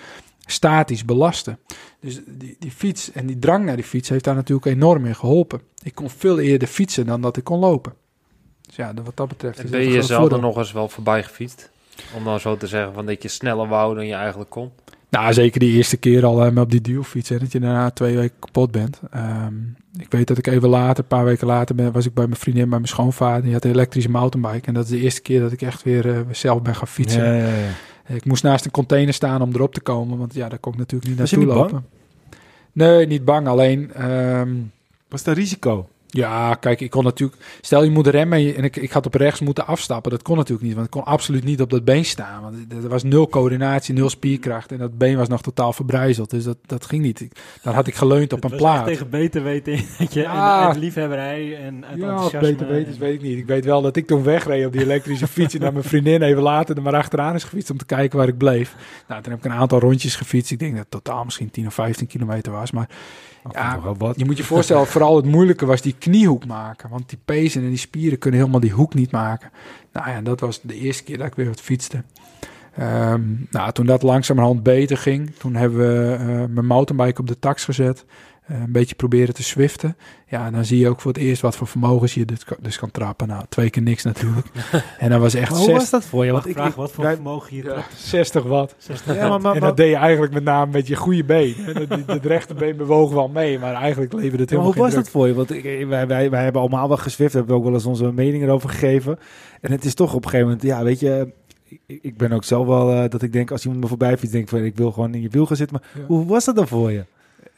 [0.46, 1.60] statisch belasten.
[2.00, 5.16] Dus die, die fiets en die drang naar die fiets heeft daar natuurlijk enorm in
[5.16, 5.62] geholpen.
[5.84, 7.94] Ik kon veel eerder fietsen dan dat ik kon lopen.
[8.62, 9.60] Dus ja, wat dat betreft...
[9.60, 11.70] En ben je jezelf er nog eens wel voorbij gefietst?
[12.16, 14.72] Om dan zo te zeggen van dat je sneller wou dan je eigenlijk kon?
[15.10, 17.30] Nou, zeker die eerste keer al um, op die duelfiets.
[17.30, 19.00] Dat je daarna twee weken kapot bent.
[19.16, 22.28] Um, ik weet dat ik even later, een paar weken later, ben, was ik bij
[22.28, 23.44] mijn vriendin, bij mijn schoonvader.
[23.44, 24.68] Die had een elektrische mountainbike.
[24.68, 27.26] En dat is de eerste keer dat ik echt weer uh, zelf ben gaan fietsen.
[27.26, 28.16] Ja, ja, ja.
[28.16, 30.18] Ik moest naast een container staan om erop te komen.
[30.18, 31.72] Want ja, daar kon ik natuurlijk niet naartoe lopen.
[31.72, 31.84] Bang?
[32.72, 33.48] Nee, niet bang.
[33.48, 34.10] Alleen...
[34.12, 34.72] Um,
[35.08, 35.90] was dat risico?
[36.12, 37.42] Ja, kijk, ik kon natuurlijk...
[37.62, 40.12] Stel, je moet remmen en, je, en ik, ik had op rechts moeten afstappen.
[40.12, 42.42] Dat kon natuurlijk niet, want ik kon absoluut niet op dat been staan.
[42.42, 44.72] Want er was nul coördinatie, nul spierkracht.
[44.72, 46.30] En dat been was nog totaal verbrijzeld.
[46.30, 47.20] Dus dat, dat ging niet.
[47.20, 47.32] Ik,
[47.62, 48.86] dan had ik geleund op het een plaat.
[48.86, 53.38] tegen beter weten dat je ja, en, liefhebberij en Ja, beter weten weet ik niet.
[53.38, 55.54] Ik weet wel dat ik toen wegreed op die elektrische fiets...
[55.54, 57.72] en dat mijn vriendin even later er maar achteraan is gefietst...
[57.72, 58.76] om te kijken waar ik bleef.
[59.08, 60.52] Nou, toen heb ik een aantal rondjes gefietst.
[60.52, 62.90] Ik denk dat het totaal misschien 10 of 15 kilometer was, maar...
[63.54, 63.80] Ja,
[64.16, 66.90] je moet je voorstellen, vooral het moeilijke was die kniehoek maken.
[66.90, 69.52] Want die pezen en die spieren kunnen helemaal die hoek niet maken.
[69.94, 72.04] Nou ja, dat was de eerste keer dat ik weer wat fietste.
[72.80, 77.40] Um, nou, toen dat langzamerhand beter ging, toen hebben we uh, mijn mountainbike op de
[77.40, 78.06] tax gezet.
[78.52, 79.98] Uh, een beetje proberen te swiften.
[80.28, 82.92] Ja, dan zie je ook voor het eerst wat voor vermogens je dus, dus kan
[82.92, 83.28] trappen.
[83.28, 84.48] Nou, twee keer niks natuurlijk.
[85.00, 85.58] en dat was echt...
[85.58, 86.32] hoe was dat voor je?
[86.32, 88.76] Want ik vraag wat voor vermogen je ja, 60 watt.
[88.78, 91.56] 60 ja, maar, maar, en dat deed je eigenlijk met name met je goede been.
[92.06, 95.28] Het rechterbeen bewoog wel mee, maar eigenlijk leverde het helemaal maar hoe was dat voor
[95.28, 95.34] je?
[95.34, 95.50] Want
[95.88, 98.70] wij, wij, wij hebben allemaal wel geswift, hebben we ook wel eens onze mening erover
[98.70, 99.20] gegeven.
[99.62, 101.34] En het is toch op een gegeven moment, ja, weet je
[101.86, 104.50] ik ben ook zelf wel uh, dat ik denk als iemand me voorbij fietst, denk
[104.50, 105.80] van ik wil gewoon in je wiel gaan zitten.
[105.82, 106.08] Maar ja.
[106.08, 107.06] hoe was dat dan voor je?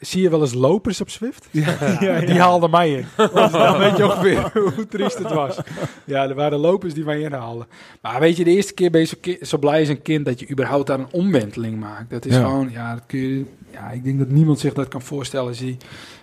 [0.02, 1.48] Zie je wel eens lopers op Zwift?
[1.52, 3.06] Ja, ja, die haalden mij in.
[3.52, 5.58] dan weet je ongeveer hoe triest het was.
[6.06, 7.68] Ja, er waren lopers die mij inhaalden.
[8.02, 10.40] Maar weet je, de eerste keer ben je zo, zo blij als een kind dat
[10.40, 12.10] je überhaupt daar een omwenteling maakt.
[12.10, 15.02] Dat is gewoon, ja, dat kun je, ja, ik denk dat niemand zich dat kan
[15.02, 15.76] voorstellen als je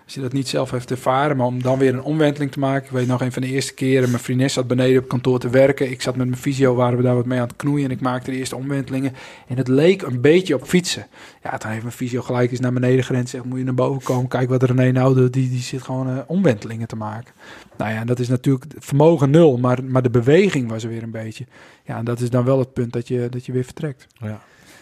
[0.09, 2.85] als je dat niet zelf heeft ervaren, maar om dan weer een omwenteling te maken.
[2.85, 5.51] Ik weet nog een van de eerste keren, mijn vriendin zat beneden op kantoor te
[5.51, 5.91] werken.
[5.91, 8.01] Ik zat met mijn fysio, waren we daar wat mee aan het knoeien en ik
[8.01, 9.13] maakte de eerste omwentelingen.
[9.47, 11.07] En het leek een beetje op fietsen.
[11.43, 13.29] Ja, toen heeft mijn fysio gelijk eens naar beneden gerend.
[13.29, 15.33] Zegt, moet je naar boven komen, kijk wat René nou doet.
[15.33, 17.35] Die, die zit gewoon uh, omwentelingen te maken.
[17.77, 21.11] Nou ja, dat is natuurlijk vermogen nul, maar, maar de beweging was er weer een
[21.11, 21.47] beetje.
[21.85, 24.07] Ja, en dat is dan wel het punt dat je, dat je weer vertrekt.
[24.13, 24.27] Ja.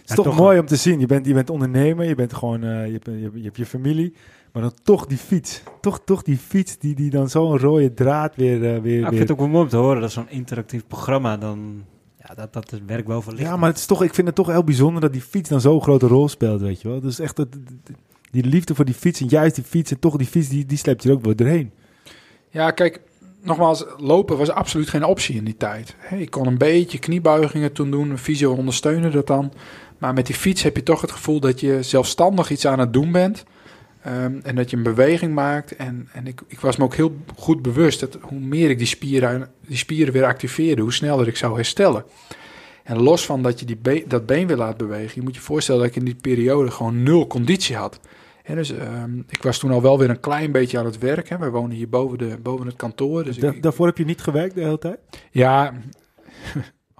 [0.00, 1.00] Het is toch, mooi om te zien.
[1.00, 3.66] Je bent, je bent ondernemer, je, bent gewoon, uh, je, hebt, je, je, hebt je
[3.66, 4.14] familie.
[4.52, 5.62] Maar dan toch die fiets.
[5.80, 8.74] Toch, toch die fiets die, die dan zo'n rode draad weer...
[8.74, 11.36] Uh, weer, ik vind het ook wel mooi om te horen dat zo'n interactief programma
[11.36, 11.84] dan...
[12.28, 13.48] Ja, dat, dat het werk wel verlicht.
[13.48, 15.60] Ja, maar het is toch, ik vind het toch heel bijzonder dat die fiets dan
[15.60, 17.00] zo'n grote rol speelt, weet je wel.
[17.00, 17.48] Dus echt dat,
[18.30, 20.78] die liefde voor die fiets en juist die fiets en toch die fiets, die, die
[20.78, 21.72] sleept je er ook wel doorheen.
[22.50, 23.00] Ja, kijk,
[23.42, 25.96] nogmaals, lopen was absoluut geen optie in die tijd.
[26.10, 29.52] ik kon een beetje kniebuigingen toen doen, een fysio ondersteunen dat dan.
[29.98, 32.92] Maar met die fiets heb je toch het gevoel dat je zelfstandig iets aan het
[32.92, 33.44] doen bent.
[34.06, 35.76] Ehm, en dat je een beweging maakt.
[35.76, 38.86] En, en ik, ik was me ook heel goed bewust dat hoe meer ik die
[38.86, 42.04] spieren, die spieren weer activeerde, hoe sneller ik zou herstellen.
[42.84, 45.80] En los van dat je die dat been weer laat bewegen, je moet je voorstellen
[45.80, 48.00] dat ik in die periode gewoon nul conditie had.
[48.42, 51.28] En dus ehm, ik was toen al wel weer een klein beetje aan het werk.
[51.28, 51.38] Hè.
[51.38, 53.24] Wij wonen hier boven, de, boven het kantoor.
[53.24, 54.98] Dus ik, daarvoor heb je niet gewerkt de hele tijd?
[55.30, 55.72] Ja,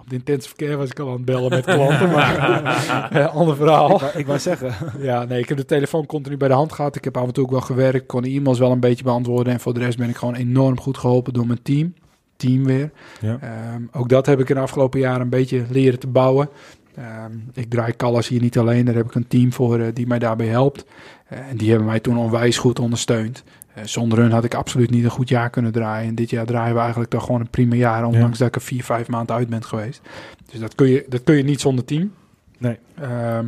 [0.07, 3.95] de intensive care was ik al aan het bellen met klanten, maar uh, ander verhaal.
[3.95, 4.73] Ik, ik wou zeggen.
[4.99, 6.95] ja, nee, ik heb de telefoon continu bij de hand gehad.
[6.95, 9.53] Ik heb af en toe ook wel gewerkt, kon e-mails wel een beetje beantwoorden.
[9.53, 11.93] En voor de rest ben ik gewoon enorm goed geholpen door mijn team.
[12.35, 12.91] Team weer.
[13.21, 13.37] Ja.
[13.41, 16.49] Ehm, ook dat heb ik in de afgelopen jaren een beetje leren te bouwen.
[16.95, 20.07] Ehm, ik draai Callas hier niet alleen, daar heb ik een team voor uh, die
[20.07, 20.85] mij daarbij helpt.
[21.33, 23.43] Uh, en die hebben mij toen onwijs goed ondersteund.
[23.77, 26.07] Eh, zonder hun had ik absoluut niet een goed jaar kunnen draaien.
[26.07, 28.61] En dit jaar draaien we eigenlijk toch gewoon een prima jaar, ondanks dat ik er
[28.61, 30.01] vier, vijf maanden uit ben geweest.
[30.51, 32.11] Dus dat kun je, dat kun je niet zonder team.
[32.57, 32.77] Nee.
[32.99, 33.45] Ehm,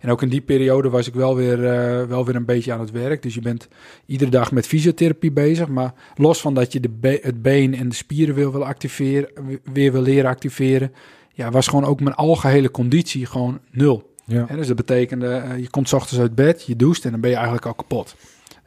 [0.00, 2.80] en ook in die periode was ik wel weer, uh, wel weer een beetje aan
[2.80, 3.22] het werk.
[3.22, 3.68] Dus je bent
[4.06, 5.68] iedere dag met fysiotherapie bezig.
[5.68, 9.28] Maar los van dat je de het been en de spieren wil, wil activeren,
[9.72, 10.92] weer wil leren activeren.
[11.32, 14.14] Ja, was gewoon ook mijn algehele conditie gewoon nul.
[14.24, 14.48] Ja.
[14.48, 17.20] En dus dat betekende, uh, je komt s ochtends uit bed, je doucht en dan
[17.20, 18.16] ben je eigenlijk al kapot.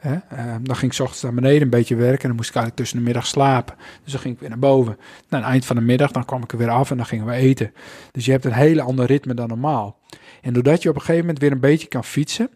[0.00, 0.12] Hè?
[0.12, 2.54] Uh, dan ging ik s ochtends naar beneden een beetje werken en dan moest ik
[2.54, 3.74] eigenlijk tussen de middag slapen.
[4.04, 4.96] Dus dan ging ik weer naar boven.
[5.28, 7.26] Na het eind van de middag dan kwam ik er weer af en dan gingen
[7.26, 7.72] we eten.
[8.12, 9.98] Dus je hebt een hele ander ritme dan normaal.
[10.42, 12.48] En doordat je op een gegeven moment weer een beetje kan fietsen,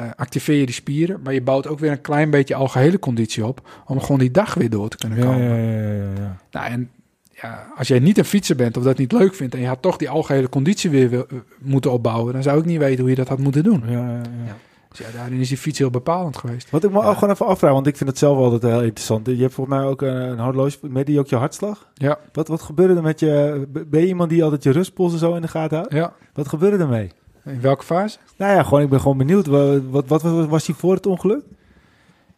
[0.00, 3.46] uh, activeer je die spieren, maar je bouwt ook weer een klein beetje algehele conditie
[3.46, 5.42] op om gewoon die dag weer door te kunnen komen.
[5.42, 6.90] Ja, ja, ja, ja, Nou, en
[7.30, 9.82] ja, als jij niet een fietser bent of dat niet leuk vindt en je had
[9.82, 11.26] toch die algehele conditie weer wil,
[11.58, 13.82] moeten opbouwen, dan zou ik niet weten hoe je dat had moeten doen.
[13.86, 14.56] Ja, ja, ja.
[14.90, 16.70] Dus ja, daarin is die fiets heel bepalend geweest.
[16.70, 19.26] Wat ik me ook gewoon even afvraag, want ik vind het zelf altijd heel interessant.
[19.26, 21.90] Je hebt volgens mij ook een, een horloge met die ook je hartslag.
[21.94, 22.18] Ja.
[22.32, 23.62] Wat, wat gebeurde er met je?
[23.86, 25.92] Ben je iemand die altijd je rustpolsen zo in de gaten houdt?
[25.92, 26.12] Ja.
[26.32, 27.10] Wat gebeurde ermee?
[27.44, 28.18] In welke fase?
[28.36, 29.46] Nou ja, gewoon, ik ben gewoon benieuwd.
[29.46, 31.42] Wat, wat, wat was hij voor het ongeluk?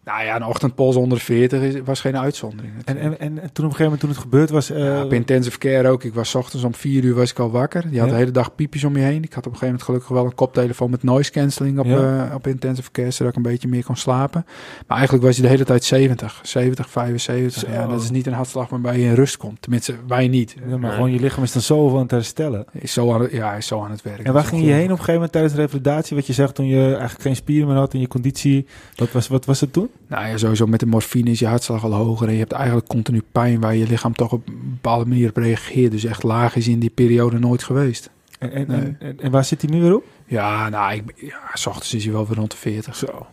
[0.05, 2.73] Nou ja, een ochtendpols onder 40 is, was geen uitzondering.
[2.85, 4.71] En, en, en toen op een gegeven moment toen het gebeurd was...
[4.71, 4.79] Uh...
[4.79, 6.05] Ja, op intensive care ook.
[6.05, 7.85] Ik was ochtends om vier uur was ik al wakker.
[7.91, 9.23] Je had de hele dag piepjes om je heen.
[9.23, 12.27] Ik had op een gegeven moment gelukkig wel een koptelefoon met noise cancelling op, ja.
[12.27, 14.47] uh, op intensive care, zodat ik een beetje meer kon slapen.
[14.87, 17.73] Maar eigenlijk was je de hele tijd 70, 70, 75.
[17.73, 19.63] Ja, dat is niet een hartslag waarbij je in rust komt.
[19.63, 20.57] Tenminste, wij niet.
[20.81, 22.65] Maar gewoon je lichaam is dan zo aan het herstellen.
[22.73, 24.25] Is zo aan het, ja, is zo aan het werken.
[24.25, 26.17] En waar ging je heen op een gegeven moment tijdens de revalidatie?
[26.17, 28.67] Wat je zegt toen je eigenlijk geen spieren meer had in je conditie.
[28.97, 29.91] Wat was, wat was het toen?
[30.07, 32.89] Nou ja, sowieso met de morfine is je hartslag al hoger en je hebt eigenlijk
[32.89, 35.93] continu pijn waar je lichaam toch op een bepaalde manier op reageert.
[35.93, 38.11] Dus echt laag is in die periode nooit geweest.
[38.39, 40.05] En, en, en, en waar zit hij nu weer op?
[40.27, 42.97] Ja, nou, ik, ja, s ochtends is hij wel weer rond de 40.
[42.97, 43.27] Zo.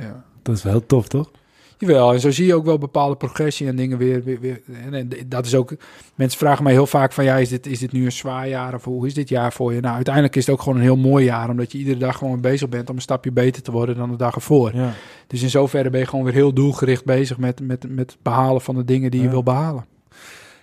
[0.00, 0.24] Ja.
[0.42, 1.30] Dat is wel tof, toch?
[1.78, 4.22] Jawel, en zo zie je ook wel bepaalde progressie en dingen weer.
[4.22, 4.60] weer, weer
[4.90, 5.74] en, dat is ook.
[6.14, 8.74] Mensen vragen mij heel vaak van ja, is dit, is dit nu een zwaar jaar
[8.74, 9.80] of hoe is dit jaar voor je?
[9.80, 12.40] Nou, uiteindelijk is het ook gewoon een heel mooi jaar, omdat je iedere dag gewoon
[12.40, 14.74] bezig bent om een stapje beter te worden dan de dag ervoor.
[14.74, 14.92] Ja.
[15.26, 18.60] Dus in zoverre ben je gewoon weer heel doelgericht bezig met, met, met het behalen
[18.60, 19.84] van de dingen die je wil behalen.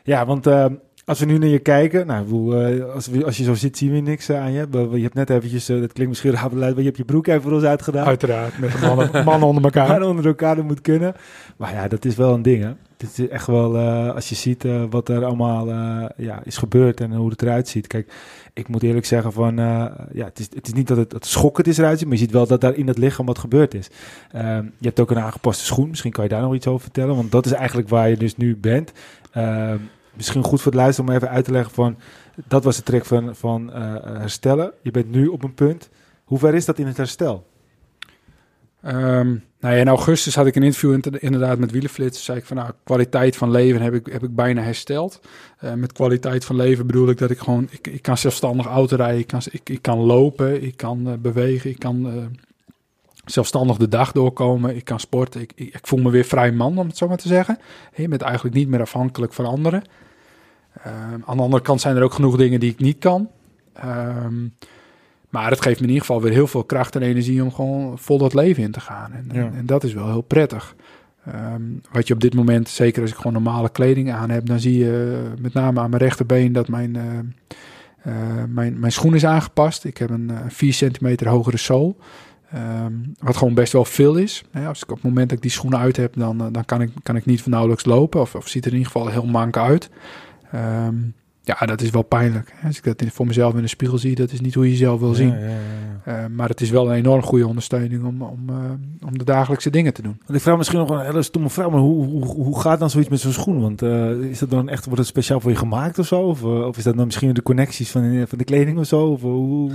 [0.03, 0.65] Ja, want uh,
[1.05, 3.91] als we nu naar je kijken, nou, uh, als, we, als je zo zit, zien
[3.91, 4.67] we niks uh, aan je.
[4.71, 7.41] Je hebt net eventjes, uh, dat klinkt misschien raar, maar je hebt je broek even
[7.41, 8.05] voor ons uitgedaan.
[8.05, 9.87] Uiteraard, met mannen, mannen onder elkaar.
[9.87, 11.15] Mannen onder elkaar, dat moet kunnen.
[11.57, 12.71] Maar ja, dat is wel een ding, hè.
[12.97, 13.77] Dit is echt wel,
[14.13, 15.67] als je ziet wat er allemaal
[16.17, 17.87] ja, is gebeurd en hoe het eruit ziet.
[17.87, 18.13] Kijk,
[18.53, 21.67] ik moet eerlijk zeggen van, ja, het is, het is niet dat het, het schokkend
[21.67, 23.89] is eruit ziet, maar je ziet wel dat daar in het lichaam wat gebeurd is.
[24.31, 27.15] Ehm, je hebt ook een aangepaste schoen, misschien kan je daar nog iets over vertellen,
[27.15, 28.91] want dat is eigenlijk waar je dus nu bent.
[30.13, 31.97] Ehm, misschien goed voor het luisteren om even uit te leggen van...
[32.47, 34.71] dat was de trick van, van uh, herstellen.
[34.81, 35.89] Je bent nu op een punt.
[36.23, 37.51] Hoe ver is dat in het herstel?
[38.85, 42.23] Um, nou ja, in augustus had ik een interview inderdaad met Wielenflits.
[42.23, 45.19] zei ik van nou, kwaliteit van leven heb ik, heb ik bijna hersteld.
[45.63, 48.95] Uh, met kwaliteit van leven bedoel ik dat ik gewoon, ik, ik kan zelfstandig auto
[48.95, 52.29] rijden, ik kan, ik, ik kan lopen, ik kan uh, bewegen, ik kan
[53.25, 55.41] zelfstandig de dag doorkomen, ik kan sporten.
[55.41, 57.57] Ik, ik, ik, voel me weer vrij man, om het zo maar te zeggen.
[57.95, 59.83] Je bent eigenlijk niet meer afhankelijk van anderen.
[60.83, 63.29] Ehm, aan de andere kant zijn er ook genoeg dingen die ik niet kan.
[63.85, 64.53] Um,
[65.33, 67.99] maar het geeft me in ieder geval weer heel veel kracht en energie om gewoon
[67.99, 69.11] vol dat leven in te gaan.
[69.11, 70.75] En, en, dat is wel heel prettig.
[71.25, 71.61] Ehm,
[71.91, 74.77] wat je op dit moment, zeker als ik gewoon normale kleding aan heb, dan zie
[74.77, 77.03] je uh, met name aan mijn rechterbeen dat mijn, uh,
[78.07, 79.83] uh, mijn, mijn schoen is aangepast.
[79.83, 81.97] Ik heb een 4 centimeter hogere zool.
[82.55, 84.43] Um, wat gewoon best wel veel is.
[84.51, 86.81] Ja, als ik op het moment dat ik die schoenen uit heb, dan, dan kan,
[86.81, 88.21] ik, kan ik niet van nauwelijks lopen.
[88.21, 89.89] Of, of ziet er in ieder geval heel mank uit.
[90.55, 92.53] Um, ja, dat is wel pijnlijk.
[92.63, 94.99] Als ik dat voor mezelf in de spiegel zie, dat is niet hoe je jezelf
[94.99, 95.39] wil zien.
[95.39, 95.47] Ja,
[96.05, 98.55] ja, uh, maar het is wel een enorm goede ondersteuning om, om, uh,
[99.05, 100.17] om de dagelijkse dingen te doen.
[100.25, 102.89] Want ik vraag misschien nog een hele stomme vraag, maar hoe, hoe, hoe gaat dan
[102.89, 103.61] zoiets met zo'n schoen?
[103.61, 106.21] Want uh, is dat dan echt, wordt het speciaal voor je gemaakt of zo?
[106.21, 109.05] Of, of is dat dan misschien de connecties van, van de kleding of zo?
[109.05, 109.71] Of, hoe,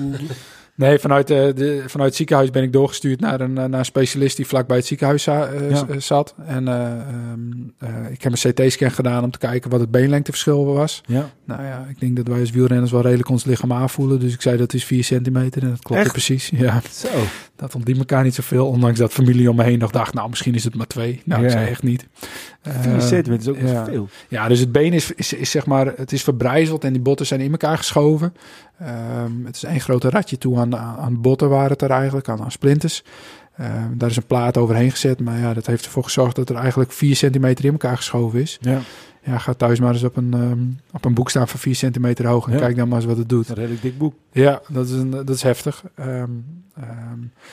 [0.78, 4.36] Nee, vanuit, uh, de, vanuit het ziekenhuis ben ik doorgestuurd naar een, naar een specialist
[4.36, 5.44] die vlakbij het ziekenhuis uh,
[5.96, 6.34] zat.
[6.46, 11.02] En uh, ik heb een CT-scan gedaan om te kijken wat het beenlengteverschil was.
[11.06, 11.30] Ja.
[11.44, 14.20] Nou ja, ik denk dat wij als wielrenners wel redelijk ons lichaam aanvoelen.
[14.20, 16.50] Dus ik zei dat is 4 centimeter en dat klopt precies.
[16.58, 16.80] Ja.
[16.90, 17.08] Zo.
[17.56, 20.54] Dat ontdient elkaar niet zoveel, ondanks dat familie om me heen nog dacht, nou misschien
[20.54, 21.22] is het maar twee.
[21.24, 21.46] Nou, ja.
[21.46, 22.06] ik zei echt niet.
[22.62, 23.84] 4 centimeter is ook ja.
[23.84, 24.08] veel.
[24.28, 27.26] Ja, dus het been is, is, is, zeg maar, het is verbrijzeld en die botten
[27.26, 28.34] zijn in elkaar geschoven.
[28.82, 32.42] Um, het is één grote ratje toe aan, aan botten waren het er eigenlijk, aan,
[32.42, 33.04] aan splinters.
[33.60, 36.56] Um, daar is een plaat overheen gezet, maar ja, dat heeft ervoor gezorgd dat er
[36.56, 38.58] eigenlijk 4 centimeter in elkaar geschoven is.
[38.60, 38.80] Ja.
[39.22, 42.26] Ja, ga thuis maar eens op een, um, op een boek staan van 4 centimeter
[42.26, 42.58] hoog en ja.
[42.58, 43.48] kijk dan maar eens wat het doet.
[43.48, 44.14] Een redelijk dik boek.
[44.32, 45.84] Ja, dat is, een, dat is heftig.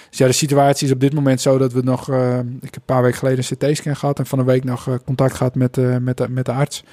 [0.09, 2.09] Dus ja, de situatie is op dit moment zo dat we nog...
[2.09, 4.87] Uh, ik heb een paar weken geleden een CT-scan gehad en van een week nog
[4.87, 6.83] uh, contact gehad met, uh, met, de, met de arts.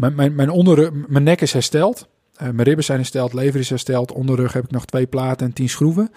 [0.00, 2.08] Mijn, mijn, mijn, onderrug, mijn nek is hersteld.
[2.42, 4.12] Uh, mijn ribben zijn hersteld, lever is hersteld.
[4.12, 6.10] Onderrug heb ik nog twee platen en tien schroeven.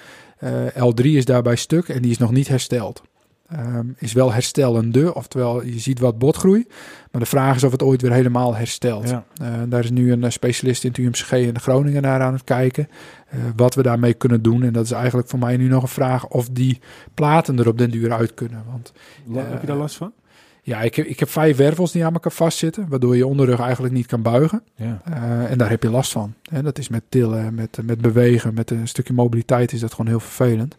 [0.43, 3.01] Uh, L3 is daarbij stuk en die is nog niet hersteld.
[3.53, 6.65] Um, is wel herstellende, oftewel je ziet wat botgroei.
[7.11, 9.09] Maar de vraag is of het ooit weer helemaal herstelt.
[9.09, 9.25] Ja.
[9.41, 12.89] Uh, daar is nu een specialist in het UMCG in Groningen naar aan het kijken.
[13.55, 14.63] wat we daarmee kunnen doen.
[14.63, 16.79] En dat is eigenlijk voor mij nu nog een vraag of die
[17.13, 18.63] platen er op den duur uit kunnen.
[18.71, 18.93] Want,
[19.33, 20.13] heb je daar last van?
[20.65, 23.93] Ja, ik heb, ik heb vijf wervels die aan elkaar vastzitten, waardoor je onderrug eigenlijk
[23.93, 24.63] niet kan buigen.
[24.75, 25.01] Ja.
[25.09, 26.33] Uh, en daar heb je last van.
[26.51, 30.07] En dat is met tillen, met, met bewegen, met een stukje mobiliteit is dat gewoon
[30.07, 30.77] heel vervelend.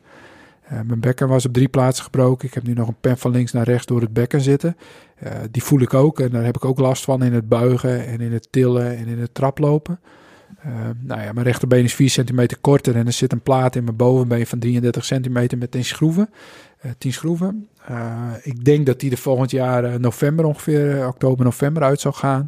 [0.72, 2.48] Uh, mijn bekken was op drie plaatsen gebroken.
[2.48, 4.76] Ik heb nu nog een pen van links naar rechts door het bekken zitten.
[5.24, 8.06] Uh, die voel ik ook en daar heb ik ook last van in het buigen
[8.06, 10.00] en in het tillen en in het traplopen.
[11.00, 13.96] nou ja, mijn rechterbeen is 4 centimeter korter en er zit een plaat in mijn
[13.96, 16.30] bovenbeen van 33 centimeter met 10 schroeven.
[16.98, 17.68] 10 schroeven.
[17.90, 22.00] Uh, ik denk dat die er volgend jaar uh, november ongeveer, uh, oktober, november uit
[22.00, 22.46] zou gaan.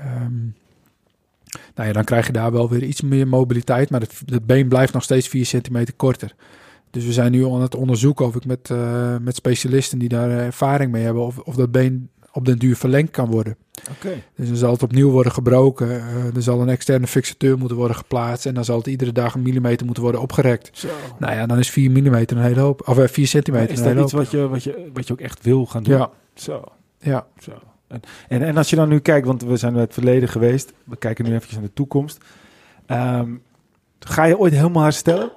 [0.00, 0.54] Um,
[1.74, 4.68] nou ja, dan krijg je daar wel weer iets meer mobiliteit, maar het, het been
[4.68, 6.34] blijft nog steeds 4 centimeter korter.
[6.90, 8.70] Dus we zijn nu aan het onderzoeken of ik met,
[9.20, 13.10] met specialisten die daar ervaring mee hebben, of, of dat been op den duur verlengd
[13.10, 13.56] kan worden.
[13.98, 14.22] Okay.
[14.36, 15.88] Dus dan zal het opnieuw worden gebroken.
[15.88, 18.46] Uh, er zal een externe fixateur moeten worden geplaatst.
[18.46, 20.70] En dan zal het iedere dag een millimeter moeten worden opgerekt.
[20.72, 20.88] Zo.
[21.18, 22.88] Nou ja, dan is 4 millimeter een hele hoop.
[22.88, 23.70] Of 4 centimeter.
[23.70, 25.96] is dat iets wat je, wat, je, wat je ook echt wil gaan doen?
[25.96, 26.10] Ja.
[26.34, 26.64] Zo.
[26.98, 27.26] Ja.
[27.38, 27.52] Zo.
[27.88, 30.72] En, en, en, als je dan nu kijkt, want we zijn in het verleden geweest.
[30.84, 32.24] We kijken nu even naar de toekomst.
[32.86, 33.42] Um,
[33.98, 35.32] ga je ooit helemaal herstellen?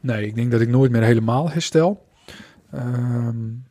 [0.00, 2.06] Nee, ik denk dat ik nooit meer helemaal herstel.
[2.74, 3.64] Um,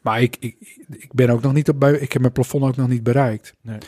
[0.00, 0.56] maar ik, ik,
[0.88, 1.92] ik ben ook nog niet op bij.
[1.92, 3.54] Ik heb mijn plafond ook nog niet bereikt.
[3.60, 3.78] Nee.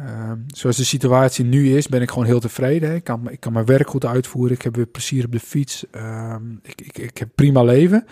[0.00, 2.94] Um, zoals de situatie nu is, ben ik gewoon heel tevreden.
[2.94, 4.56] Ik kan, ik kan mijn werk goed uitvoeren.
[4.56, 5.84] Ik heb weer plezier op de fiets.
[5.96, 8.06] Um, ik, ik, ik heb prima leven.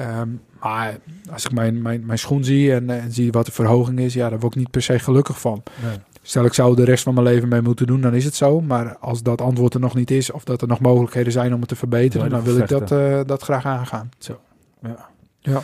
[0.00, 0.98] Um, maar
[1.30, 4.28] als ik mijn, mijn, mijn schoen zie en, en zie wat de verhoging is, ja,
[4.28, 5.62] daar word ik niet per se gelukkig van.
[5.82, 5.96] Nee.
[6.22, 8.60] Stel, ik zou de rest van mijn leven mee moeten doen, dan is het zo.
[8.60, 11.60] Maar als dat antwoord er nog niet is, of dat er nog mogelijkheden zijn om
[11.60, 14.10] het te verbeteren, dan wil ik dat, uh, dat graag aangaan.
[14.18, 14.40] Zo.
[14.82, 15.08] Ja.
[15.38, 15.62] ja.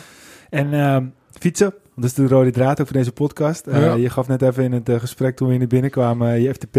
[0.49, 0.73] En
[1.41, 1.73] fietsen.
[1.95, 3.67] Dat is de rode draad ook van deze podcast.
[3.67, 6.53] Uh, Je gaf net even in het uh, gesprek toen we in binnenkwamen uh, je
[6.53, 6.73] FTP.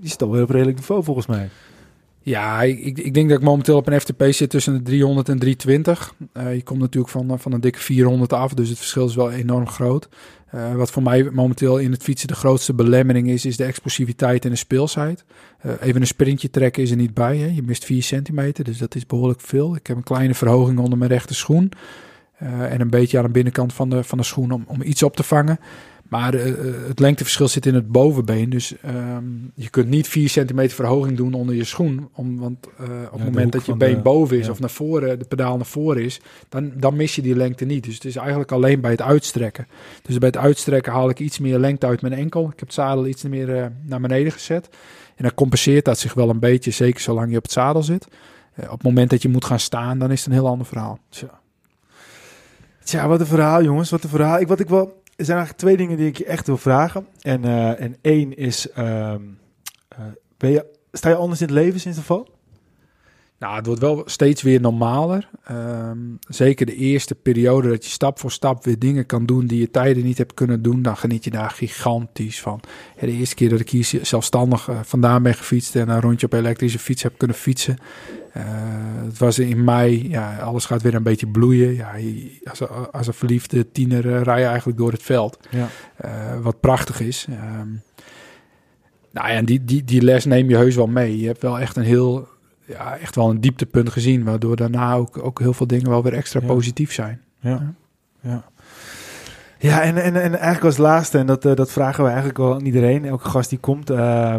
[0.00, 1.48] die zit al wel op redelijk niveau volgens mij.
[2.20, 5.38] Ja, ik, ik denk dat ik momenteel op een FTP zit tussen de 300 en
[5.38, 6.14] 320.
[6.54, 9.68] je komt natuurlijk van, van een dikke 400 af, dus het verschil is wel enorm
[9.68, 10.08] groot.
[10.74, 14.50] wat voor mij momenteel in het fietsen de grootste belemmering is, is de explosiviteit en
[14.50, 15.24] de speelsheid.
[15.80, 17.36] even een sprintje trekken is er niet bij.
[17.36, 17.46] Hè?
[17.46, 19.76] Je mist 4 centimeter, dus dat is behoorlijk veel.
[19.76, 21.72] Ik heb een kleine verhoging onder mijn rechter schoen.
[22.42, 25.02] Uh, en een beetje aan de binnenkant van de, van de schoen om, om iets
[25.02, 25.58] op te vangen.
[26.08, 26.42] Maar uh,
[26.88, 28.50] het lengteverschil zit in het bovenbeen.
[28.50, 32.08] Dus um, je kunt niet 4 centimeter verhoging doen onder je schoen.
[32.12, 34.52] Om, want uh, op het moment dat je been boven is ja.
[34.52, 37.84] of naar voren, de pedaal naar voren is, dan, dan mis je die lengte niet.
[37.84, 39.66] Dus het is eigenlijk alleen bij het uitstrekken.
[40.02, 42.44] Dus bij het uitstrekken haal ik iets meer lengte uit mijn enkel.
[42.44, 44.68] Ik heb het zadel iets meer uh, naar beneden gezet.
[45.16, 48.06] En dan compenseert dat zich wel een beetje, zeker zolang je op het zadel zit.
[48.56, 50.98] op het moment dat je moet gaan staan, dan is het een heel ander verhaal.
[51.08, 51.40] Tja.
[52.86, 53.90] Tja, wat een verhaal, jongens.
[53.90, 54.40] Wat een verhaal.
[54.40, 57.06] Ik, wat ik wel er zijn eigenlijk twee dingen die ik je echt wil vragen.
[57.20, 59.38] En, uh, en één is, um,
[59.98, 60.04] uh,
[60.36, 62.34] ben je, sta je anders in het leven sinds de val?
[63.38, 65.28] Nou, het wordt wel steeds weer normaler.
[65.50, 69.60] Um, zeker de eerste periode dat je stap voor stap weer dingen kan doen die
[69.60, 72.60] je tijden niet hebt kunnen doen, dan geniet je daar gigantisch van.
[73.00, 76.32] De eerste keer dat ik hier zelfstandig uh, vandaan ben gefietst en een rondje op
[76.32, 77.76] elektrische fiets heb kunnen fietsen.
[78.36, 78.42] Uh,
[79.04, 81.74] het was in mei, ja, alles gaat weer een beetje bloeien.
[81.74, 81.94] Ja,
[82.44, 85.38] als, als een verliefde tiener uh, rij je eigenlijk door het veld.
[85.50, 85.68] Ja.
[86.42, 87.26] wat prachtig is.
[87.30, 87.82] Um,
[89.10, 91.20] nou ja, en die, die, die les neem je heus wel mee.
[91.20, 92.28] Je hebt wel echt een heel
[92.64, 94.24] ja, echt wel een dieptepunt gezien.
[94.24, 97.20] Waardoor daarna ook, ook heel veel dingen wel weer extra positief zijn.
[97.40, 97.74] Ja,
[98.20, 98.44] ja.
[99.58, 99.82] ja.
[99.82, 103.04] en, en, en eigenlijk als laatste, en dat, dat vragen we eigenlijk wel aan iedereen,
[103.04, 104.36] elke gast die komt, uh,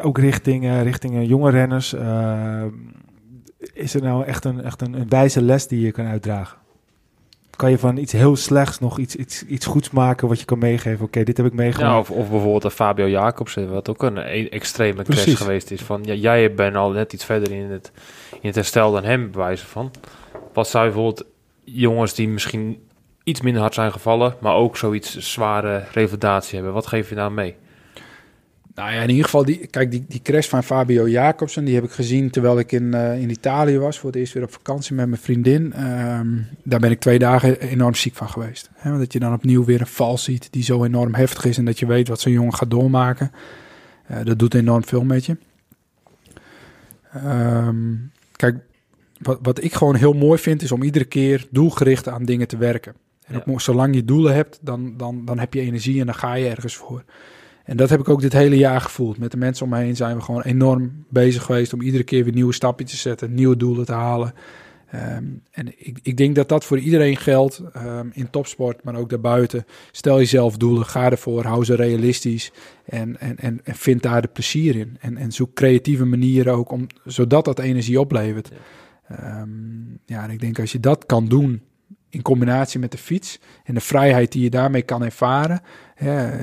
[0.00, 1.94] ook richting, richting jonge renners.
[3.74, 6.58] Is er nou echt, een, echt een, een wijze les die je kan uitdragen?
[7.56, 10.58] kan je van iets heel slechts nog iets, iets, iets goeds maken wat je kan
[10.58, 11.04] meegeven.
[11.04, 11.92] Oké, dit heb ik meegemaakt.
[11.92, 15.24] Ja, of, of bijvoorbeeld een Fabio Jacobsen, wat ook een, een extreme Precies.
[15.24, 15.82] crash geweest is.
[15.82, 17.92] Van, ja, jij bent al net iets verder in het,
[18.32, 19.90] in het herstel dan hem, bewijzen van.
[20.52, 21.26] Wat zou je bijvoorbeeld
[21.64, 22.82] jongens die misschien
[23.24, 27.30] iets minder hard zijn gevallen, maar ook zoiets zware revalidatie hebben, wat geef je nou
[27.30, 27.56] mee?
[28.76, 31.84] Nou ja, in ieder geval, die, kijk, die, die crash van Fabio Jacobsen, die heb
[31.84, 33.98] ik gezien terwijl ik in, uh, in Italië was.
[33.98, 35.62] Voor het eerst weer op vakantie met mijn vriendin.
[35.62, 38.70] Um, daar ben ik twee dagen enorm ziek van geweest.
[38.82, 41.58] Want dat je dan opnieuw weer een val ziet die zo enorm heftig is.
[41.58, 43.32] En dat je weet wat zo'n jongen gaat doormaken.
[44.10, 45.36] Uh, dat doet enorm veel met je.
[47.24, 48.56] Um, kijk,
[49.18, 52.56] wat, wat ik gewoon heel mooi vind, is om iedere keer doelgericht aan dingen te
[52.56, 52.94] werken.
[53.26, 56.34] En ook, zolang je doelen hebt, dan, dan, dan heb je energie en dan ga
[56.34, 57.04] je ergens voor.
[57.66, 59.18] En dat heb ik ook dit hele jaar gevoeld.
[59.18, 62.24] Met de mensen om me heen zijn we gewoon enorm bezig geweest om iedere keer
[62.24, 64.34] weer nieuwe stapjes te zetten, nieuwe doelen te halen.
[64.94, 69.10] Um, en ik, ik, denk dat dat voor iedereen geldt um, in topsport, maar ook
[69.10, 69.66] daarbuiten.
[69.90, 72.52] Stel jezelf doelen, ga ervoor, hou ze realistisch
[72.84, 74.96] en, en, en, en vind daar de plezier in.
[75.00, 78.50] En, en zoek creatieve manieren ook, om, zodat dat energie oplevert.
[79.08, 79.40] Ja.
[79.40, 81.62] Um, ja, en ik denk als je dat kan doen
[82.16, 85.62] in combinatie met de fiets en de vrijheid die je daarmee kan ervaren.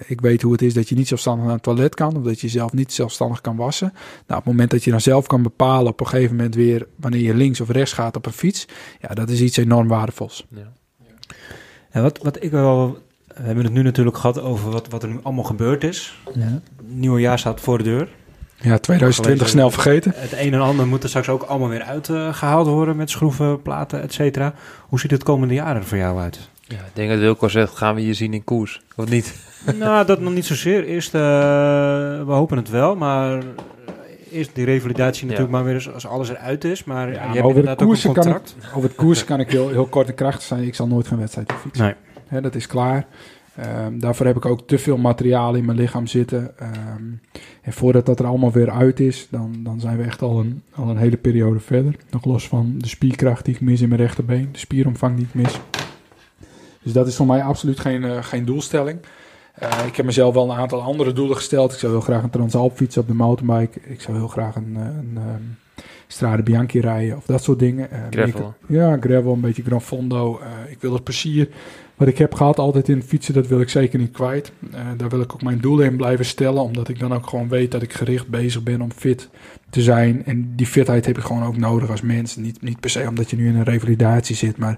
[0.08, 2.40] ik weet hoe het is dat je niet zelfstandig naar het toilet kan, of dat
[2.40, 3.91] je zelf niet zelfstandig kan wassen.
[3.94, 6.88] Nou, op het moment dat je dan zelf kan bepalen op een gegeven moment weer
[6.95, 8.68] wanneer je links of rechts gaat op een fiets,
[9.00, 10.45] ja, dat is iets enorm waardevols.
[10.50, 10.72] Ja.
[11.90, 13.02] En wat, wat ik wel.
[13.28, 16.20] We hebben het nu natuurlijk gehad over wat, wat er nu allemaal gebeurd is.
[16.34, 16.62] Ja.
[16.84, 18.10] nieuwe jaar staat voor de deur.
[18.64, 20.14] Ja, 2020 snel vergeten.
[20.15, 24.02] Het een en ander moet er straks ook allemaal weer uitgehaald worden met schroeven, platen,
[24.02, 24.53] et cetera.
[24.88, 26.49] Hoe ziet het komende jaren voor jou uit?
[26.61, 29.34] Ja, ik denk dat Wilco zegt, gaan we hier zien in koers, of niet?
[29.80, 30.85] Nou, dat nog niet zozeer.
[30.85, 33.44] Eerst, uh, we hopen het wel, maar
[34.31, 36.84] eerst die revalidatie natuurlijk maar weer eens als alles eruit is.
[36.84, 38.41] Maar ja, je hebt over het koersen Kan ik,
[38.76, 40.64] over het koersen kan ik heel, heel kort en krachtig zijn.
[40.64, 41.95] Ik zal nooit van wedstrijd fietsen.
[42.30, 42.41] Nee.
[42.41, 43.06] dat is klaar.
[43.60, 46.54] Um, daarvoor heb ik ook te veel materiaal in mijn lichaam zitten.
[46.62, 47.22] Um,
[47.62, 50.64] en voordat dat er allemaal weer uit is, dan, dan zijn we echt al een,
[50.76, 51.96] al een hele periode verder.
[52.10, 55.34] Nog los van de spierkracht die ik mis in mijn rechterbeen, de spieromvang die ik
[55.34, 55.60] mis.
[56.84, 59.00] Dus dat is voor mij absoluut geen, uh, geen doelstelling.
[59.64, 61.74] Uh, ik heb mezelf wel een aantal andere doelen gesteld.
[61.74, 63.80] Ik zou heel graag een Transalp fietsen op de mountainbike.
[63.84, 65.56] Ik zou heel graag een, eh, een, een
[66.08, 67.90] Strade Bianchi rijden of dat soort dingen.
[68.10, 68.54] gravel.
[68.68, 70.42] Ik, ja, gravel, een beetje Gran Fondo.
[70.70, 71.50] ik wil het plezier
[72.04, 74.52] wat ik heb gehad altijd in fietsen, dat wil ik zeker niet kwijt.
[74.74, 77.50] Uh, daar wil ik ook mijn doelen in blijven stellen, omdat ik dan ook gewoon
[77.50, 79.30] weet dat ik gericht bezig ben om fit
[79.70, 80.26] te zijn.
[80.26, 82.36] En die fitheid heb ik gewoon ook nodig als mens.
[82.36, 84.78] Niet, niet per se omdat je nu in een revalidatie zit, maar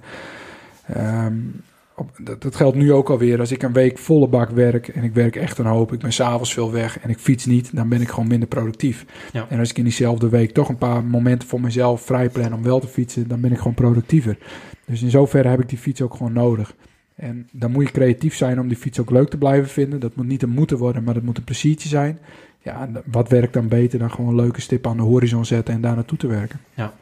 [0.98, 1.62] um,
[1.96, 3.40] op, dat, dat, geldt nu ook alweer.
[3.40, 6.14] Als ik een week volle bak werk en ik werk echt een hoop, ik ben
[6.14, 9.06] s'avonds veel weg en ik fiets niet, dan ben ik gewoon minder productief.
[9.32, 9.46] Ja.
[9.50, 12.64] En als ik in diezelfde week toch een paar momenten voor mezelf vrij plan om
[12.64, 14.38] wel te fietsen, dan ben ik gewoon productiever.
[14.86, 16.76] Dus in zoverre heb ik die fiets ook gewoon nodig.
[17.16, 20.00] En dan moet je creatief zijn om die fiets ook leuk te blijven vinden.
[20.00, 22.20] Dat moet niet een moeten worden, maar dat moet een pleziertje zijn.
[22.62, 25.96] Ja, wat werkt dan beter dan gewoon leuke stippen aan de horizon zetten en daar
[25.96, 26.60] naartoe te werken?
[26.74, 26.94] Ja,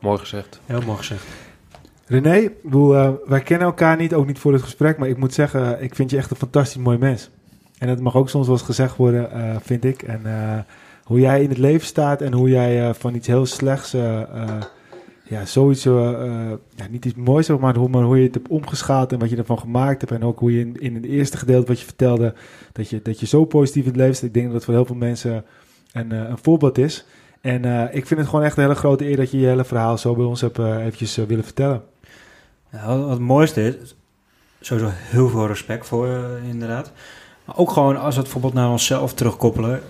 [0.00, 0.60] mooi gezegd.
[0.66, 1.24] Heel mooi gezegd.
[2.06, 5.82] René, uh, wij kennen elkaar niet, ook niet voor het gesprek, maar ik moet zeggen,
[5.82, 7.30] ik vind je echt een fantastisch mooi mens.
[7.78, 10.02] En dat mag ook soms wel eens gezegd worden, uh, vind ik.
[10.02, 10.58] En uh,
[11.04, 13.96] hoe jij in het leven staat en hoe jij van iets heel slechts
[15.28, 19.12] ja, sowieso uh, ja, niet iets moois, maar hoe, maar hoe je het hebt omgeschaald
[19.12, 20.12] en wat je ervan gemaakt hebt.
[20.12, 22.34] En ook hoe je in, in het eerste gedeelte wat je vertelde,
[22.72, 24.84] dat je, dat je zo positief in het leven Ik denk dat het voor heel
[24.84, 25.44] veel mensen
[25.92, 27.06] een, uh, een voorbeeld is.
[27.40, 29.64] En uh, ik vind het gewoon echt een hele grote eer dat je je hele
[29.64, 31.82] verhaal zo bij ons hebt eventjes willen vertellen.
[32.72, 33.94] Ja, wat, wat het mooiste is,
[34.60, 36.08] sowieso heel veel respect voor
[36.50, 36.92] inderdaad.
[37.44, 39.80] Maar ook gewoon als we het bijvoorbeeld naar onszelf terugkoppelen.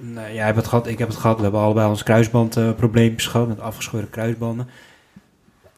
[0.00, 1.36] Nou, jij hebt het gehad, ik heb het gehad.
[1.36, 4.68] We hebben allebei ons kruisbandprobleempjes uh, gehad met afgescheurde kruisbanden.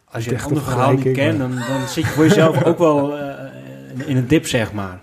[0.04, 3.18] Als je het andere verhaal niet kent, dan, dan zit je voor jezelf ook wel
[3.18, 3.28] uh,
[4.06, 5.00] in een dip, zeg maar.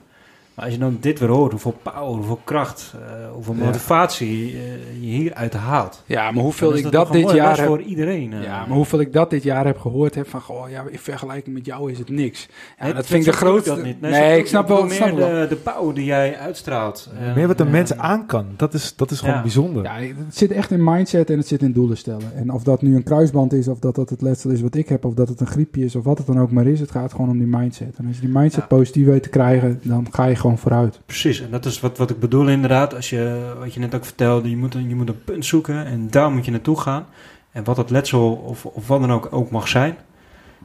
[0.60, 4.60] Maar als je dan dit weer hoort, hoeveel power, hoeveel kracht, uh, hoeveel motivatie uh,
[4.99, 6.03] je hieruit haalt.
[6.06, 7.65] Ja, maar hoeveel ik dat, dit jaar heb...
[7.65, 8.31] voor iedereen.
[8.31, 10.99] Uh, ja, maar hoeveel ik dat dit jaar heb gehoord heb van, goh, ja, in
[10.99, 12.48] vergelijking met jou is het niks.
[12.77, 13.76] Ja, nee, dat vind ik de grootste...
[13.76, 17.10] Nee, nee ik snap wel, meer snap de, de power die jij uitstraalt.
[17.36, 19.41] meer wat een mens aan kan, dat is, dat is gewoon ja.
[19.41, 19.84] bijzonder.
[19.84, 22.36] Ja, het zit echt in mindset en het zit in doelen stellen.
[22.36, 24.90] En of dat nu een kruisband is, of dat dat het letsel is wat ik
[24.90, 26.91] heb, of dat het een griepje is, of wat het dan ook maar is, het
[26.91, 27.95] gaat gewoon om die mindset.
[27.98, 30.99] En als je die mindset positief weet te krijgen, dan ga je gewoon vooruit.
[31.05, 32.95] Precies, en dat is wat, wat ik bedoel inderdaad.
[32.95, 35.85] Als je, wat je net ook vertelde, je moet, een, je moet een punt zoeken
[35.85, 37.05] en daar moet je naartoe gaan.
[37.51, 39.97] En wat dat letsel of, of wat dan ook, ook mag zijn,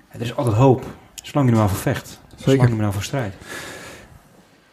[0.09, 0.85] er is altijd hoop.
[1.23, 2.21] Zolang je er maar voor vecht.
[2.37, 3.37] Zolang je er maar voor strijdt.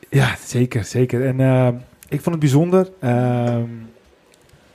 [0.10, 1.26] Ja, zeker, zeker.
[1.26, 1.68] En uh,
[2.08, 2.90] ik vond het bijzonder.
[3.04, 3.56] Uh,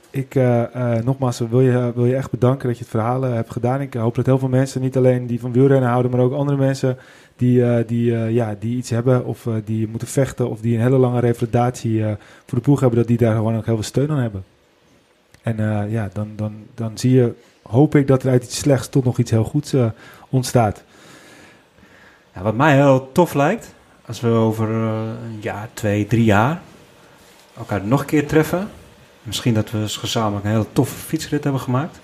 [0.09, 0.63] ik, uh,
[1.03, 3.81] nogmaals, wil je, wil je echt bedanken dat je het verhaal hebt gedaan.
[3.81, 6.57] Ik hoop dat heel veel mensen, niet alleen die van wielrennen houden, maar ook andere
[6.57, 6.97] mensen
[7.37, 10.75] die, uh, die, uh, ja, die iets hebben of uh, die moeten vechten of die
[10.75, 12.03] een hele lange revalidatie
[12.45, 14.43] voor de ploeg hebben, dat die daar gewoon ook heel veel steun aan hebben.
[15.41, 19.03] En ja, dan, dan, dan zie je, hoop ik dat er uit iets slechts tot
[19.03, 19.73] nog iets heel goeds
[20.29, 20.83] ontstaat.
[22.33, 23.73] Ja, wat mij heel tof lijkt,
[24.05, 26.61] als we over een jaar, twee, drie jaar
[27.57, 28.67] elkaar nog een keer treffen.
[29.21, 31.99] Misschien dat we gezamenlijk een hele toffe fietsrit hebben gemaakt.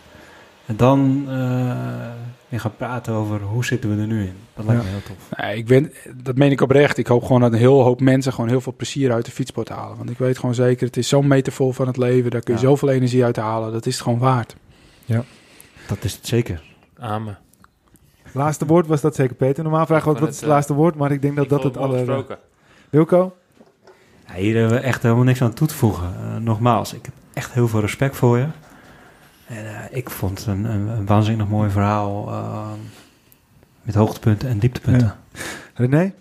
[0.65, 1.27] En dan
[2.53, 4.35] en gaan praten over hoe zitten we er nu in.
[4.55, 5.39] Dat lijkt me heel tof.
[5.39, 5.93] Nee, ik ben,
[6.23, 6.97] dat meen ik oprecht.
[6.97, 9.69] Ik hoop gewoon dat een heel hoop mensen gewoon heel veel plezier uit de fietsport
[9.69, 9.97] halen.
[9.97, 12.31] Want ik weet gewoon zeker, het is zo'n meter van het leven.
[12.31, 13.71] Daar kun je zoveel energie uit halen.
[13.71, 14.55] Dat is het gewoon waard.
[15.05, 15.23] Ja,
[15.87, 16.61] dat is het zeker.
[16.99, 17.37] Amen.
[18.31, 19.63] Laatste woord was dat zeker Peter.
[19.63, 21.77] Normaal vragen we ook wat is het laatste woord, maar ik denk dat dat het
[21.77, 22.25] alle...
[22.89, 23.35] Wilco?
[24.27, 26.13] Ja, hier hebben we echt helemaal niks aan toe te voegen.
[26.19, 28.47] Uh, nogmaals, ik heb echt heel veel respect voor je.
[29.47, 32.27] En uh, ik vond het een, een, een, waanzinnig mooi verhaal.
[32.29, 32.71] Uh,
[33.81, 35.15] met hoogtepunten en dieptepunten.
[35.33, 35.41] Ja.
[35.73, 36.13] René,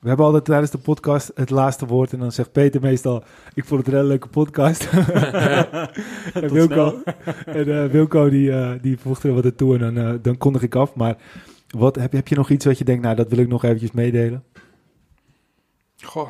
[0.00, 2.12] we hebben altijd tijdens de podcast het laatste woord.
[2.12, 3.24] En dan zegt Peter meestal:
[3.54, 4.88] Ik vond het een hele leuke podcast.
[6.34, 7.02] en Wilco,
[7.46, 9.78] en, uh, Wilco die, die voegt er wat aan toe.
[9.78, 10.94] En dan, dan kondig ik af.
[10.94, 11.16] Maar
[11.68, 13.92] wat, heb, heb je nog iets wat je denkt: Nou, dat wil ik nog eventjes
[13.92, 14.44] meedelen?
[16.02, 16.28] Goh.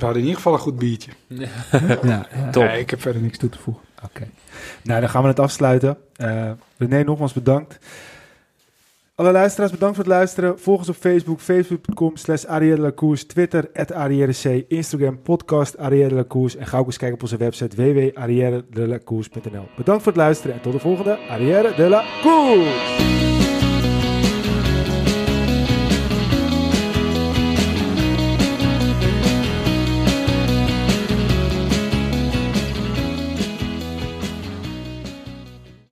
[0.00, 1.10] We hadden in ieder geval een goed biertje.
[1.28, 2.62] ja, ja, top.
[2.62, 3.82] Nee, ik heb verder niks toe te voegen.
[4.04, 4.28] Oké.
[4.82, 5.96] Nou, dan gaan we het afsluiten.
[6.18, 7.78] Uh, René, nogmaals bedankt.
[9.20, 10.58] Alle luisteraars, bedankt voor het luisteren.
[10.58, 12.44] Volg ons op Facebook, facebook.com slash
[13.26, 13.92] Twitter, at
[14.68, 15.76] Instagram, podcast
[16.26, 16.56] Koers.
[16.56, 19.68] En ga ook eens kijken op onze website www.arrièredelacours.nl.
[19.76, 23.29] Bedankt voor het luisteren en tot de volgende Arrière de la Koers!